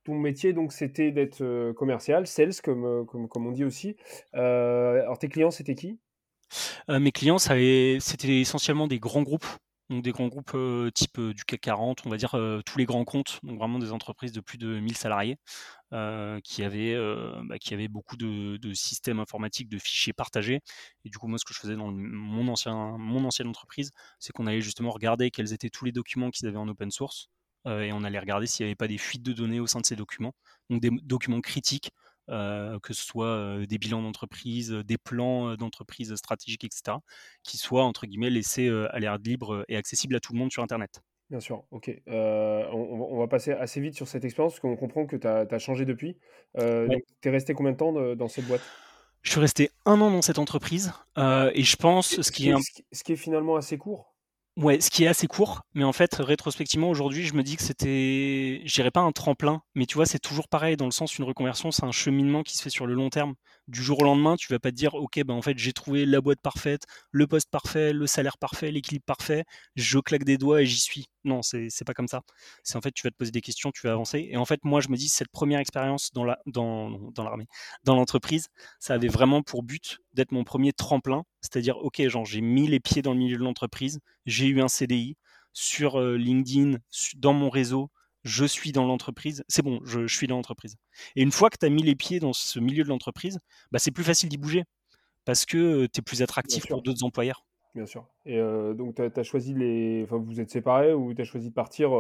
ton 0.03 0.15
métier, 0.15 0.53
donc, 0.53 0.73
c'était 0.73 1.11
d'être 1.11 1.71
commercial, 1.73 2.27
sales, 2.27 2.55
comme, 2.63 3.05
comme, 3.05 3.27
comme, 3.27 3.47
on 3.47 3.51
dit 3.51 3.65
aussi. 3.65 3.95
alors, 4.33 5.17
tes 5.17 5.29
clients, 5.29 5.51
c'était 5.51 5.75
qui? 5.75 5.99
Mes 6.89 7.11
clients, 7.11 7.39
c'était 7.39 8.41
essentiellement 8.41 8.87
des 8.87 8.99
grands 8.99 9.23
groupes. 9.23 9.47
Donc 9.89 10.01
des 10.01 10.11
grands 10.11 10.27
groupes 10.27 10.57
type 10.95 11.19
du 11.19 11.43
CAC 11.43 11.59
40, 11.59 12.05
on 12.05 12.09
va 12.09 12.17
dire 12.17 12.31
tous 12.65 12.77
les 12.77 12.85
grands 12.85 13.03
comptes, 13.03 13.39
donc 13.43 13.59
vraiment 13.59 13.79
des 13.79 13.91
entreprises 13.91 14.31
de 14.31 14.39
plus 14.39 14.57
de 14.57 14.79
1000 14.79 14.95
salariés 14.95 15.37
qui, 16.43 16.63
avaient, 16.63 16.95
bah, 17.43 17.59
qui 17.59 17.73
avaient 17.73 17.89
beaucoup 17.89 18.17
de, 18.17 18.73
systèmes 18.73 19.19
informatiques, 19.19 19.69
de 19.69 19.77
fichiers 19.77 20.13
partagés. 20.13 20.61
Et 21.05 21.09
du 21.09 21.17
coup, 21.17 21.27
moi, 21.27 21.37
ce 21.37 21.45
que 21.45 21.53
je 21.53 21.59
faisais 21.59 21.75
dans 21.75 21.91
mon, 21.91 22.47
ancien, 22.47 22.97
mon 22.97 23.23
ancienne 23.25 23.47
entreprise, 23.47 23.91
c'est 24.19 24.31
qu'on 24.33 24.47
allait 24.47 24.61
justement 24.61 24.91
regarder 24.91 25.31
quels 25.31 25.53
étaient 25.53 25.69
tous 25.69 25.85
les 25.85 25.91
documents 25.91 26.31
qu'ils 26.31 26.47
avaient 26.47 26.57
en 26.57 26.67
open 26.67 26.89
source 26.89 27.29
et 27.65 27.91
on 27.93 28.03
allait 28.03 28.19
regarder 28.19 28.47
s'il 28.47 28.65
n'y 28.65 28.69
avait 28.69 28.75
pas 28.75 28.87
des 28.87 28.97
fuites 28.97 29.23
de 29.23 29.33
données 29.33 29.59
au 29.59 29.67
sein 29.67 29.79
de 29.79 29.85
ces 29.85 29.95
documents, 29.95 30.33
donc 30.69 30.81
des 30.81 30.89
documents 31.03 31.41
critiques 31.41 31.91
euh, 32.29 32.79
que 32.79 32.93
ce 32.93 33.03
soit 33.03 33.27
euh, 33.27 33.65
des 33.65 33.77
bilans 33.77 34.01
d'entreprise, 34.01 34.71
euh, 34.71 34.83
des 34.83 34.97
plans 34.97 35.55
d'entreprise 35.55 36.15
stratégiques, 36.15 36.63
etc., 36.63 36.97
qui 37.43 37.57
soient, 37.57 37.83
entre 37.83 38.05
guillemets, 38.05 38.29
laissés 38.29 38.69
à 38.91 38.99
l'air 38.99 39.17
libre 39.17 39.65
et 39.67 39.75
accessibles 39.75 40.15
à 40.15 40.19
tout 40.19 40.33
le 40.33 40.39
monde 40.39 40.51
sur 40.51 40.63
Internet. 40.63 41.01
Bien 41.29 41.39
sûr, 41.39 41.65
ok. 41.71 41.91
on, 42.07 43.17
va 43.17 43.27
passer 43.27 43.51
assez 43.51 43.81
vite 43.81 43.95
sur 43.95 44.07
cette 44.07 44.23
expérience, 44.23 44.53
parce 44.53 44.61
qu'on 44.61 44.75
comprend 44.75 45.05
que 45.05 45.15
tu 45.15 45.27
as, 45.27 45.59
changé 45.59 45.85
depuis. 45.85 46.17
Tu 46.57 46.63
es 46.63 47.29
resté 47.29 47.53
combien 47.53 47.71
de 47.71 47.77
temps 47.77 48.15
dans 48.15 48.27
cette 48.27 48.45
boîte? 48.45 48.61
Je 49.21 49.31
suis 49.31 49.39
resté 49.39 49.71
un 49.85 49.99
an 50.01 50.11
dans 50.11 50.21
cette 50.21 50.39
entreprise, 50.39 50.93
et 51.17 51.63
je 51.63 51.75
pense 51.75 52.21
ce 52.21 52.31
qui 52.31 52.49
est... 52.49 52.55
Ce 52.91 53.03
qui 53.03 53.13
est 53.13 53.17
finalement 53.17 53.55
assez 53.55 53.77
court 53.77 54.12
Ouais, 54.55 54.79
ce 54.81 54.91
qui 54.91 55.03
est 55.03 55.07
assez 55.07 55.25
court, 55.25 55.61
mais 55.73 55.83
en 55.83 55.93
fait, 55.93 56.13
rétrospectivement, 56.15 56.87
aujourd'hui, 56.89 57.23
je 57.25 57.33
me 57.33 57.41
dis 57.41 57.55
que 57.55 57.63
c'était, 57.63 58.61
je 58.65 58.73
dirais 58.75 58.91
pas 58.91 58.99
un 59.01 59.11
tremplin, 59.11 59.63
mais 59.73 59.87
tu 59.87 59.95
vois, 59.95 60.05
c'est 60.05 60.19
toujours 60.19 60.47
pareil 60.47 60.77
dans 60.77 60.85
le 60.85 60.91
sens 60.91 61.17
une 61.17 61.23
reconversion, 61.25 61.71
c'est 61.71 61.83
un 61.85 61.91
cheminement 61.91 62.43
qui 62.43 62.55
se 62.55 62.61
fait 62.61 62.69
sur 62.69 62.85
le 62.85 62.93
long 62.93 63.09
terme. 63.09 63.33
Du 63.69 63.81
jour 63.81 64.01
au 64.01 64.03
lendemain, 64.03 64.35
tu 64.35 64.51
vas 64.51 64.59
pas 64.59 64.71
te 64.71 64.75
dire, 64.75 64.93
ok, 64.93 65.23
ben 65.23 65.33
en 65.33 65.41
fait, 65.41 65.57
j'ai 65.57 65.71
trouvé 65.71 66.05
la 66.05 66.19
boîte 66.19 66.41
parfaite, 66.41 66.83
le 67.11 67.27
poste 67.27 67.49
parfait, 67.49 67.93
le 67.93 68.07
salaire 68.07 68.37
parfait, 68.37 68.71
l'équilibre 68.71 69.05
parfait, 69.05 69.45
je 69.75 69.99
claque 69.99 70.25
des 70.25 70.37
doigts 70.37 70.61
et 70.61 70.65
j'y 70.65 70.79
suis. 70.79 71.07
Non, 71.23 71.41
c'est 71.41 71.69
pas 71.85 71.93
comme 71.93 72.09
ça. 72.09 72.21
C'est 72.63 72.75
en 72.77 72.81
fait, 72.81 72.91
tu 72.91 73.03
vas 73.07 73.11
te 73.11 73.15
poser 73.15 73.31
des 73.31 73.39
questions, 73.41 73.71
tu 73.71 73.87
vas 73.87 73.93
avancer. 73.93 74.27
Et 74.29 74.35
en 74.35 74.43
fait, 74.45 74.59
moi, 74.65 74.81
je 74.81 74.89
me 74.89 74.97
dis, 74.97 75.07
cette 75.07 75.29
première 75.29 75.59
expérience 75.59 76.11
dans 76.13 76.25
la, 76.25 76.39
dans, 76.45 76.89
dans 77.85 77.95
l'entreprise, 77.95 78.47
ça 78.79 78.95
avait 78.95 79.07
vraiment 79.07 79.41
pour 79.41 79.63
but 79.63 79.99
d'être 80.13 80.31
mon 80.33 80.43
premier 80.43 80.73
tremplin. 80.73 81.23
C'est-à-dire, 81.41 81.77
ok, 81.77 82.05
genre, 82.09 82.25
j'ai 82.25 82.41
mis 82.41 82.67
les 82.67 82.81
pieds 82.81 83.01
dans 83.01 83.13
le 83.13 83.19
milieu 83.19 83.37
de 83.37 83.43
l'entreprise, 83.43 83.99
j'ai 84.25 84.47
eu 84.47 84.61
un 84.61 84.67
CDI 84.67 85.15
sur 85.53 86.01
LinkedIn, 86.01 86.79
dans 87.17 87.33
mon 87.33 87.49
réseau, 87.49 87.89
je 88.23 88.45
suis 88.45 88.71
dans 88.71 88.85
l'entreprise, 88.85 89.43
c'est 89.47 89.61
bon, 89.61 89.79
je, 89.83 90.07
suis 90.07 90.27
dans 90.27 90.35
l'entreprise. 90.35 90.75
Et 91.15 91.21
une 91.21 91.31
fois 91.31 91.49
que 91.49 91.57
tu 91.59 91.65
as 91.65 91.69
mis 91.69 91.83
les 91.83 91.95
pieds 91.95 92.19
dans 92.19 92.33
ce 92.33 92.59
milieu 92.59 92.83
de 92.83 92.89
l'entreprise, 92.89 93.39
bah, 93.71 93.79
c'est 93.79 93.91
plus 93.91 94.03
facile 94.03 94.29
d'y 94.29 94.37
bouger 94.37 94.63
parce 95.25 95.45
que 95.45 95.85
tu 95.87 95.99
es 95.99 96.01
plus 96.01 96.21
attractif 96.21 96.67
pour 96.67 96.81
d'autres 96.81 97.03
employeurs. 97.03 97.45
Bien 97.75 97.85
sûr. 97.85 98.07
Et 98.25 98.37
donc, 98.37 98.95
tu 98.95 99.01
as, 99.01 99.23
choisi 99.23 99.53
les. 99.53 100.03
Enfin, 100.03 100.17
vous 100.17 100.39
êtes 100.39 100.51
séparés 100.51 100.93
ou 100.93 101.13
tu 101.13 101.21
as 101.21 101.25
choisi 101.25 101.49
de 101.49 101.53
partir 101.53 101.91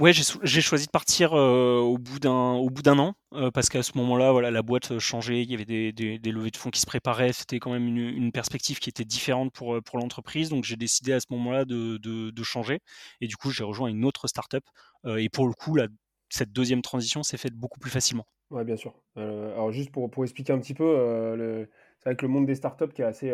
Ouais, 0.00 0.12
j'ai 0.12 0.60
choisi 0.60 0.86
de 0.86 0.90
partir 0.90 1.32
au 1.32 1.96
bout 1.96 2.18
d'un 2.18 2.52
au 2.52 2.68
bout 2.68 2.82
d'un 2.82 2.98
an 2.98 3.14
parce 3.54 3.68
qu'à 3.68 3.82
ce 3.82 3.96
moment-là, 3.96 4.30
voilà, 4.30 4.50
la 4.50 4.62
boîte 4.62 4.98
changeait, 4.98 5.42
il 5.42 5.50
y 5.50 5.54
avait 5.54 5.64
des, 5.64 5.92
des, 5.92 6.32
levées 6.32 6.50
de 6.50 6.56
fonds 6.56 6.70
qui 6.70 6.80
se 6.80 6.86
préparaient, 6.86 7.32
c'était 7.32 7.58
quand 7.58 7.72
même 7.72 7.88
une, 7.88 8.32
perspective 8.32 8.78
qui 8.78 8.90
était 8.90 9.04
différente 9.04 9.52
pour 9.52 9.82
pour 9.82 9.98
l'entreprise, 9.98 10.50
donc 10.50 10.64
j'ai 10.64 10.76
décidé 10.76 11.12
à 11.12 11.20
ce 11.20 11.26
moment-là 11.30 11.64
de, 11.64 11.96
de, 11.96 12.30
de, 12.30 12.42
changer 12.42 12.80
et 13.22 13.26
du 13.26 13.36
coup 13.36 13.50
j'ai 13.50 13.64
rejoint 13.64 13.88
une 13.88 14.04
autre 14.04 14.28
startup 14.28 14.64
et 15.06 15.30
pour 15.30 15.46
le 15.46 15.54
coup 15.54 15.74
la, 15.74 15.86
cette 16.28 16.52
deuxième 16.52 16.82
transition 16.82 17.22
s'est 17.22 17.38
faite 17.38 17.54
beaucoup 17.54 17.78
plus 17.78 17.90
facilement. 17.90 18.26
Ouais, 18.50 18.64
bien 18.64 18.76
sûr. 18.76 18.94
alors 19.16 19.72
juste 19.72 19.90
pour, 19.90 20.10
pour 20.10 20.24
expliquer 20.24 20.52
un 20.52 20.58
petit 20.58 20.74
peu, 20.74 21.66
c'est 21.98 22.10
vrai 22.10 22.16
que 22.16 22.26
le 22.26 22.32
monde 22.32 22.44
des 22.44 22.54
startups 22.54 22.92
qui 22.94 23.00
est 23.00 23.06
assez 23.06 23.32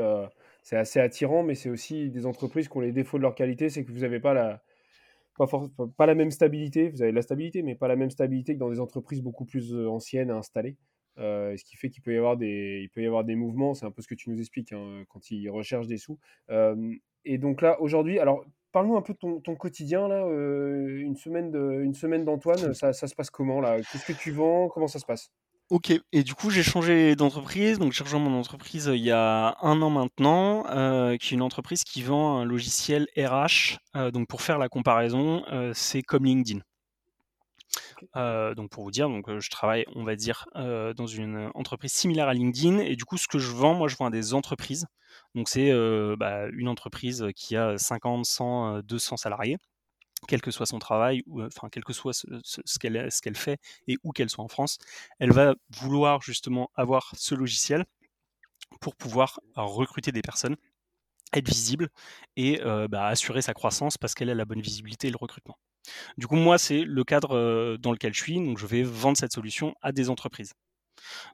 c'est 0.63 0.77
assez 0.77 1.01
attirant, 1.01 1.43
mais 1.43 1.55
c'est 1.55 1.71
aussi 1.71 2.09
des 2.11 2.25
entreprises 2.25 2.69
qui 2.69 2.77
ont 2.77 2.81
les 2.81 2.93
défauts 2.93 3.19
de 3.19 3.23
leur 3.23 3.35
qualité, 3.35 3.69
c'est 3.69 3.85
que 3.85 3.91
vous 3.91 4.01
n'avez 4.01 4.21
pas 4.21 4.33
la 4.33 4.63
pas, 5.47 5.87
pas 5.97 6.07
la 6.07 6.15
même 6.15 6.31
stabilité, 6.31 6.91
vous 6.91 7.03
avez 7.03 7.11
de 7.11 7.17
la 7.17 7.23
stabilité, 7.23 7.63
mais 7.63 7.75
pas 7.75 7.89
la 7.89 7.97
même 7.97 8.11
stabilité 8.11 8.55
que 8.55 8.59
dans 8.59 8.71
des 8.71 8.81
entreprises 8.81 9.23
beaucoup 9.23 9.45
plus 9.45 9.75
euh, 9.75 9.89
anciennes 9.89 10.31
et 10.31 10.33
installées. 10.33 10.77
Euh, 11.19 11.55
ce 11.57 11.65
qui 11.65 11.77
fait 11.77 11.91
qu'il 11.91 12.03
peut 12.03 12.15
y 12.15 12.17
avoir 12.17 12.37
des, 12.37 12.81
il 12.83 12.89
peut 12.89 13.03
y 13.03 13.07
avoir 13.07 13.25
des 13.25 13.35
mouvements, 13.35 13.75
c'est 13.75 13.85
un 13.85 13.91
peu 13.91 14.03
ce 14.03 14.09
que 14.09 14.15
tu 14.15 14.31
nous 14.31 14.41
expliques 14.41 14.73
hein, 14.73 15.05
quand 15.09 15.31
ils 15.31 15.49
recherchent 15.51 15.87
des 15.87 15.99
sous. 15.99 16.19
Euh, 16.51 16.95
et 17.25 17.39
donc 17.39 17.61
là, 17.63 17.81
aujourd'hui, 17.81 18.19
alors 18.19 18.45
parle-nous 18.73 18.97
un 18.97 19.03
peu 19.03 19.13
de 19.13 19.19
ton, 19.19 19.41
ton 19.41 19.55
quotidien 19.55 20.09
là, 20.09 20.27
une 20.27 21.17
semaine 21.17 21.51
de, 21.51 21.83
une 21.83 21.95
semaine 21.95 22.25
d'Antoine, 22.25 22.73
ça, 22.73 22.95
ça, 22.95 23.07
se 23.07 23.15
passe 23.15 23.29
comment 23.29 23.61
là? 23.61 23.77
Qu'est-ce 23.79 24.07
que 24.07 24.19
tu 24.19 24.31
vends? 24.31 24.69
Comment 24.69 24.89
ça 24.89 24.99
se 24.99 25.05
passe? 25.05 25.31
Ok, 25.73 25.91
et 26.13 26.23
du 26.23 26.35
coup 26.35 26.51
j'ai 26.51 26.63
changé 26.63 27.17
d'entreprise, 27.17 27.79
donc 27.79 27.93
j'ai 27.93 28.05
rejoint 28.05 28.21
mon 28.21 28.39
entreprise 28.39 28.91
euh, 28.91 28.95
il 28.95 29.03
y 29.03 29.11
a 29.11 29.57
un 29.63 29.81
an 29.81 29.89
maintenant, 29.89 30.67
euh, 30.69 31.17
qui 31.17 31.33
est 31.33 31.35
une 31.35 31.41
entreprise 31.41 31.83
qui 31.83 32.03
vend 32.03 32.37
un 32.41 32.45
logiciel 32.45 33.07
RH. 33.17 33.79
Euh, 33.97 34.11
donc 34.11 34.29
pour 34.29 34.43
faire 34.43 34.59
la 34.59 34.69
comparaison, 34.69 35.43
c'est 35.73 36.03
comme 36.03 36.27
LinkedIn. 36.27 36.61
donc 38.55 38.69
pour 38.69 38.85
vous 38.85 38.91
dire, 38.91 39.09
donc 39.09 39.25
je 39.39 39.49
travaille, 39.49 39.87
on 39.95 40.05
va 40.05 40.15
dire, 40.15 40.45
dans 40.55 41.07
une 41.07 41.51
entreprise 41.55 41.93
similaire 41.93 42.29
à 42.29 42.35
LinkedIn, 42.35 42.81
et 42.81 42.95
du 42.95 43.07
coup 43.07 43.17
ce 43.17 43.27
que 43.27 43.39
je 43.39 43.51
vends, 43.53 43.73
moi 43.73 43.89
je 43.89 43.97
vends 43.97 44.07
à 44.07 44.11
des 44.11 44.35
entreprises. 44.35 44.87
Donc 45.35 45.49
c'est 45.49 45.73
bah, 46.19 46.49
une 46.53 46.69
entreprise 46.69 47.29
qui 47.35 47.57
a 47.57 47.79
50, 47.79 48.27
100, 48.27 48.81
200 48.83 49.17
salariés 49.17 49.57
quel 50.29 50.41
que 50.41 50.51
soit 50.51 50.67
son 50.67 50.79
travail, 50.79 51.23
enfin, 51.39 51.69
quel 51.71 51.85
que 51.85 51.93
soit 51.93 52.13
ce, 52.13 52.27
ce, 52.45 52.79
qu'elle 52.79 53.37
fait 53.37 53.59
et 53.89 53.97
où 54.05 54.13
qu'elle 54.13 54.31
soit 54.31 54.45
en 54.45 54.49
France, 54.49 54.79
elle 55.19 55.33
va 55.33 55.55
vouloir 55.71 56.23
justement 56.23 56.71
avoir 56.75 57.13
ce 57.17 57.35
logiciel 57.35 57.85
pour 58.81 58.97
pouvoir 58.97 59.41
recruter 59.55 60.13
des 60.13 60.23
personnes, 60.23 60.57
être 61.33 61.49
visible 61.49 61.89
et 62.37 62.61
bah, 62.89 63.07
assurer 63.07 63.43
sa 63.43 63.55
croissance 63.55 63.99
parce 63.99 64.15
qu'elle 64.15 64.31
a 64.31 64.35
la 64.35 64.45
bonne 64.45 64.61
visibilité 64.61 65.09
et 65.09 65.11
le 65.11 65.17
recrutement. 65.17 65.59
Du 66.17 66.27
coup, 66.27 66.37
moi, 66.37 66.59
c'est 66.59 66.85
le 66.85 67.05
cadre 67.05 67.77
dans 67.79 67.93
lequel 67.93 68.15
je 68.15 68.23
suis, 68.23 68.37
donc 68.37 68.59
je 68.59 68.67
vais 68.67 68.83
vendre 68.83 69.17
cette 69.17 69.33
solution 69.33 69.75
à 69.83 69.93
des 69.93 70.11
entreprises. 70.11 70.53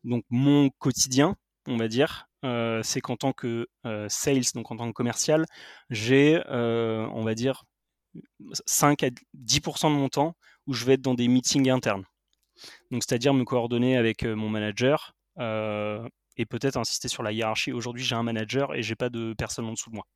Donc 0.05 0.24
mon 0.31 0.70
quotidien, 0.70 1.37
on 1.66 1.77
va 1.77 1.88
dire, 1.88 2.29
c'est 2.83 3.01
qu'en 3.01 3.16
tant 3.16 3.33
que 3.33 3.68
sales, 4.09 4.42
donc 4.55 4.70
en 4.70 4.77
tant 4.77 4.88
que 4.88 4.92
commercial, 4.92 5.44
j'ai, 5.90 6.42
on 6.48 7.22
va 7.24 7.35
dire, 7.35 7.64
5 8.66 9.02
à 9.02 9.09
10% 9.35 9.90
de 9.90 9.96
mon 9.96 10.09
temps 10.09 10.37
où 10.66 10.74
je 10.74 10.85
vais 10.85 10.94
être 10.94 11.02
dans 11.02 11.14
des 11.14 11.28
meetings 11.28 11.70
internes. 11.70 12.04
Donc, 12.90 13.02
c'est-à-dire 13.02 13.35
me 13.35 13.44
coordonner 13.44 13.96
avec 13.96 14.24
euh, 14.24 14.35
mon 14.35 14.48
manager 14.48 15.14
euh, 15.38 16.07
et 16.37 16.46
peut-être 16.46 16.76
insister 16.76 17.09
sur 17.09 17.22
la 17.22 17.33
hiérarchie. 17.33 17.72
Aujourd'hui, 17.72 18.04
j'ai 18.04 18.14
un 18.14 18.22
manager 18.22 18.74
et 18.74 18.83
j'ai 18.83 18.96
pas 18.96 19.09
de 19.09 19.35
personne 19.37 19.66
en 19.66 19.72
dessous 19.72 19.90
de 19.90 19.96
moi. 19.96 20.07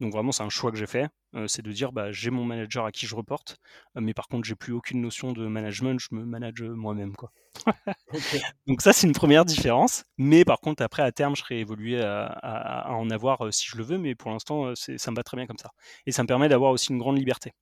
Donc 0.00 0.12
vraiment, 0.12 0.30
c'est 0.32 0.42
un 0.42 0.48
choix 0.48 0.70
que 0.70 0.76
j'ai 0.76 0.86
fait, 0.86 1.08
euh, 1.34 1.48
c'est 1.48 1.62
de 1.62 1.72
dire 1.72 1.92
bah, 1.92 2.12
j'ai 2.12 2.30
mon 2.30 2.44
manager 2.44 2.84
à 2.84 2.92
qui 2.92 3.06
je 3.06 3.16
reporte, 3.16 3.58
euh, 3.96 4.00
mais 4.00 4.14
par 4.14 4.28
contre, 4.28 4.46
j'ai 4.46 4.54
plus 4.54 4.72
aucune 4.72 5.00
notion 5.00 5.32
de 5.32 5.46
management, 5.46 5.98
je 5.98 6.14
me 6.14 6.24
manage 6.24 6.62
moi-même. 6.62 7.16
quoi. 7.16 7.32
Donc 8.66 8.80
ça, 8.80 8.92
c'est 8.92 9.06
une 9.06 9.12
première 9.12 9.44
différence. 9.44 10.04
Mais 10.16 10.44
par 10.44 10.60
contre, 10.60 10.82
après, 10.82 11.02
à 11.02 11.10
terme, 11.10 11.34
je 11.34 11.42
serai 11.42 11.60
évolué 11.60 12.00
à, 12.00 12.86
en 12.90 13.10
avoir 13.10 13.46
euh, 13.46 13.50
si 13.50 13.66
je 13.66 13.76
le 13.76 13.84
veux, 13.84 13.98
mais 13.98 14.14
pour 14.14 14.30
l'instant, 14.30 14.72
ça 14.74 15.10
me 15.10 15.16
va 15.16 15.22
très 15.24 15.36
bien 15.36 15.46
comme 15.46 15.58
ça. 15.58 15.70
Et 16.06 16.12
ça 16.12 16.22
me 16.22 16.28
permet 16.28 16.48
d'avoir 16.48 16.72
aussi 16.72 16.92
une 16.92 16.98
grande 16.98 17.18
liberté. 17.18 17.52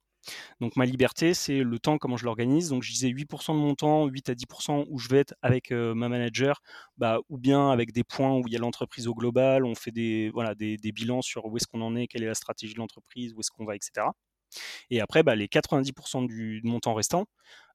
Donc 0.60 0.76
ma 0.76 0.84
liberté, 0.84 1.34
c'est 1.34 1.62
le 1.62 1.78
temps, 1.78 1.98
comment 1.98 2.16
je 2.16 2.24
l'organise. 2.24 2.70
Donc 2.70 2.82
je 2.82 2.92
disais 2.92 3.08
8% 3.08 3.54
de 3.54 3.58
mon 3.58 3.74
temps, 3.74 4.06
8 4.06 4.30
à 4.30 4.34
10% 4.34 4.86
où 4.88 4.98
je 4.98 5.08
vais 5.08 5.18
être 5.18 5.34
avec 5.42 5.70
ma 5.70 6.08
manager, 6.08 6.62
bah, 6.96 7.18
ou 7.28 7.38
bien 7.38 7.70
avec 7.70 7.92
des 7.92 8.04
points 8.04 8.36
où 8.36 8.42
il 8.46 8.52
y 8.52 8.56
a 8.56 8.58
l'entreprise 8.58 9.06
au 9.08 9.14
global, 9.14 9.64
on 9.64 9.74
fait 9.74 9.92
des, 9.92 10.30
voilà, 10.30 10.54
des, 10.54 10.78
bilans 10.92 11.22
sur 11.22 11.46
où 11.46 11.56
est-ce 11.56 11.66
qu'on 11.66 11.82
en 11.82 11.96
est, 11.96 12.06
quelle 12.06 12.22
est 12.22 12.28
la 12.28 12.34
stratégie 12.34 12.74
de 12.74 12.78
l'entreprise, 12.78 13.34
où 13.34 13.40
est-ce 13.40 13.50
qu'on 13.50 13.64
va, 13.64 13.76
etc. 13.76 14.06
Et 14.90 15.00
après, 15.00 15.22
bah, 15.22 15.34
les 15.34 15.48
90% 15.48 16.26
du, 16.26 16.60
de 16.60 16.66
mon 16.66 16.80
temps 16.80 16.94
restant, 16.94 17.26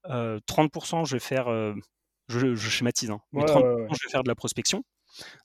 30% 0.06 1.04
je 1.06 1.16
vais 1.16 1.20
faire, 1.20 1.46
je, 2.28 2.54
schématise, 2.56 3.10
hein, 3.10 3.20
mais 3.32 3.42
30% 3.42 3.86
je 3.94 4.06
vais 4.06 4.10
faire 4.10 4.22
de 4.22 4.28
la 4.28 4.34
prospection. 4.34 4.84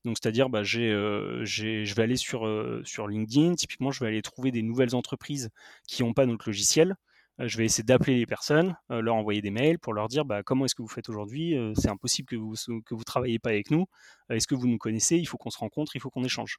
Donc, 0.05 0.17
c'est-à-dire, 0.21 0.49
bah, 0.49 0.63
je 0.63 1.93
vais 1.93 2.01
aller 2.01 2.15
sur, 2.17 2.47
sur 2.83 3.07
LinkedIn. 3.07 3.55
Typiquement, 3.55 3.91
je 3.91 3.99
vais 4.03 4.07
aller 4.07 4.21
trouver 4.21 4.51
des 4.51 4.61
nouvelles 4.61 4.95
entreprises 4.95 5.49
qui 5.87 6.03
n'ont 6.03 6.13
pas 6.13 6.25
notre 6.25 6.47
logiciel. 6.47 6.95
je 7.39 7.57
vais 7.57 7.65
essayer 7.65 7.83
d'appeler 7.83 8.17
les 8.17 8.25
personnes, 8.25 8.75
leur 8.89 9.15
envoyer 9.15 9.41
des 9.41 9.51
mails 9.51 9.79
pour 9.79 9.93
leur 9.93 10.07
dire 10.07 10.25
bah, 10.25 10.43
comment 10.43 10.65
est-ce 10.65 10.75
que 10.75 10.81
vous 10.81 10.87
faites 10.87 11.09
aujourd'hui. 11.09 11.55
c'est 11.75 11.89
impossible 11.89 12.27
que 12.27 12.35
vous 12.35 12.55
que 12.85 12.95
vous 12.95 13.03
travaillez 13.03 13.39
pas 13.39 13.49
avec 13.49 13.71
nous. 13.71 13.85
est-ce 14.29 14.47
que 14.47 14.55
vous 14.55 14.67
nous 14.67 14.77
connaissez? 14.77 15.17
Il 15.17 15.25
faut 15.25 15.37
qu'on 15.37 15.51
se 15.51 15.59
rencontre, 15.59 15.95
il 15.95 15.99
faut 16.01 16.09
qu'on 16.09 16.23
échange. 16.23 16.57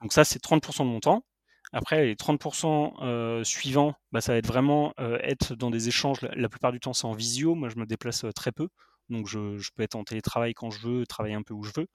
Donc 0.00 0.12
ça, 0.12 0.24
c'est 0.24 0.42
30% 0.42 0.84
de 0.84 0.90
mon 0.90 1.00
temps. 1.00 1.24
Après, 1.72 2.06
les 2.06 2.14
30% 2.14 3.44
suivants, 3.44 3.94
bah, 4.12 4.20
ça 4.20 4.32
va 4.32 4.38
être 4.38 4.46
vraiment 4.46 4.94
être 4.98 5.54
dans 5.54 5.70
des 5.70 5.88
échanges. 5.88 6.20
La, 6.22 6.48
plupart 6.48 6.72
du 6.72 6.80
temps, 6.80 6.92
c'est 6.92 7.06
en 7.06 7.12
visio. 7.12 7.54
Moi, 7.54 7.68
je 7.68 7.76
me 7.76 7.86
déplace 7.86 8.24
très 8.34 8.52
peu. 8.52 8.68
Donc 9.08 9.26
je, 9.26 9.70
peux 9.74 9.82
être 9.82 9.94
en 9.94 10.04
télétravail 10.04 10.54
quand 10.54 10.70
je 10.70 10.80
veux, 10.86 11.06
travailler 11.06 11.34
un 11.34 11.42
peu 11.42 11.54
où 11.54 11.62
je 11.62 11.72
veux. 11.76 11.86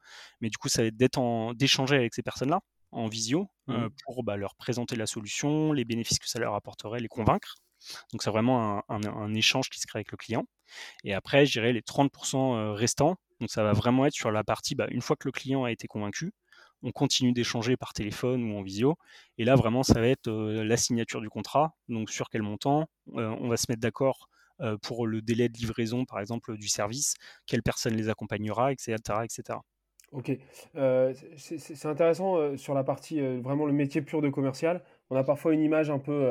Mais 0.41 0.49
du 0.49 0.58
coup, 0.58 0.69
ça 0.69 0.82
va 0.82 0.88
être 0.88 0.97
d'être 0.97 1.17
en, 1.17 1.54
d'échanger 1.54 1.95
avec 1.95 2.13
ces 2.13 2.23
personnes-là 2.23 2.62
en 2.91 3.08
visio 3.08 3.49
euh, 3.69 3.88
mmh. 3.88 3.89
pour 4.04 4.23
bah, 4.23 4.38
leur 4.38 4.56
présenter 4.56 4.95
la 4.95 5.08
solution, 5.08 5.73
les 5.73 5.86
bénéfices 5.86 6.19
que 6.19 6.30
ça 6.30 6.39
leur 6.39 6.54
apporterait, 6.54 6.99
les 6.99 7.08
convaincre. 7.08 7.56
Donc 8.12 8.23
c'est 8.23 8.30
vraiment 8.30 8.82
un, 8.88 9.34
échange 9.34 9.69
qui 9.69 9.80
se 9.80 9.88
crée 9.88 9.99
avec 9.99 10.12
le 10.12 10.17
client. 10.17 10.45
Et 11.04 11.13
après, 11.13 11.45
je 11.45 11.52
dirais 11.54 11.73
les 11.73 11.82
30% 11.82 12.71
restants. 12.73 13.17
Donc 13.41 13.49
ça 13.49 13.63
va 13.63 13.73
vraiment 13.73 14.06
être 14.06 14.13
sur 14.13 14.32
la 14.32 14.43
partie, 14.43 14.73
bah, 14.73 14.88
une 14.89 15.02
fois 15.02 15.17
que 15.17 15.28
le 15.28 15.34
client 15.34 15.65
a 15.65 15.71
été 15.71 15.88
convaincu, 15.88 16.32
on 16.84 16.91
continue 16.91 17.34
d'échanger 17.34 17.78
par 17.78 17.93
téléphone 17.93 18.43
ou 18.43 18.58
en 18.58 18.62
visio. 18.62 18.97
Et 19.38 19.45
là, 19.45 19.56
vraiment, 19.56 19.84
ça 19.84 19.99
va 19.99 20.08
être 20.08 20.30
la 20.30 20.78
signature 20.78 21.21
du 21.21 21.30
contrat. 21.30 21.76
Donc, 21.88 22.10
sur 22.10 22.30
quel 22.30 22.41
montant 22.41 22.89
On 23.08 23.47
va 23.47 23.58
se 23.58 23.65
mettre 23.69 23.82
d'accord 23.82 24.30
pour 24.82 25.08
le 25.08 25.22
délai 25.22 25.50
de 25.50 25.58
livraison, 25.58 26.06
par 26.06 26.20
exemple, 26.20 26.58
du 26.58 26.68
service, 26.68 27.16
quelle 27.46 27.63
personne 27.63 27.96
les 27.96 28.10
accompagnera, 28.10 28.72
etc. 28.72 28.96
etc. 29.24 29.60
Ok, 30.12 30.32
c'est 31.38 31.86
intéressant 31.86 32.56
sur 32.56 32.76
la 32.76 32.84
partie 32.84 33.20
vraiment 33.39 33.66
le 33.66 33.74
métier 33.74 34.02
pur 34.02 34.22
de 34.22 34.30
commercial. 34.30 34.84
On 35.10 35.16
a 35.16 35.24
parfois 35.24 35.54
une 35.54 35.62
image 35.62 35.89
un 35.89 36.00
peu 36.00 36.30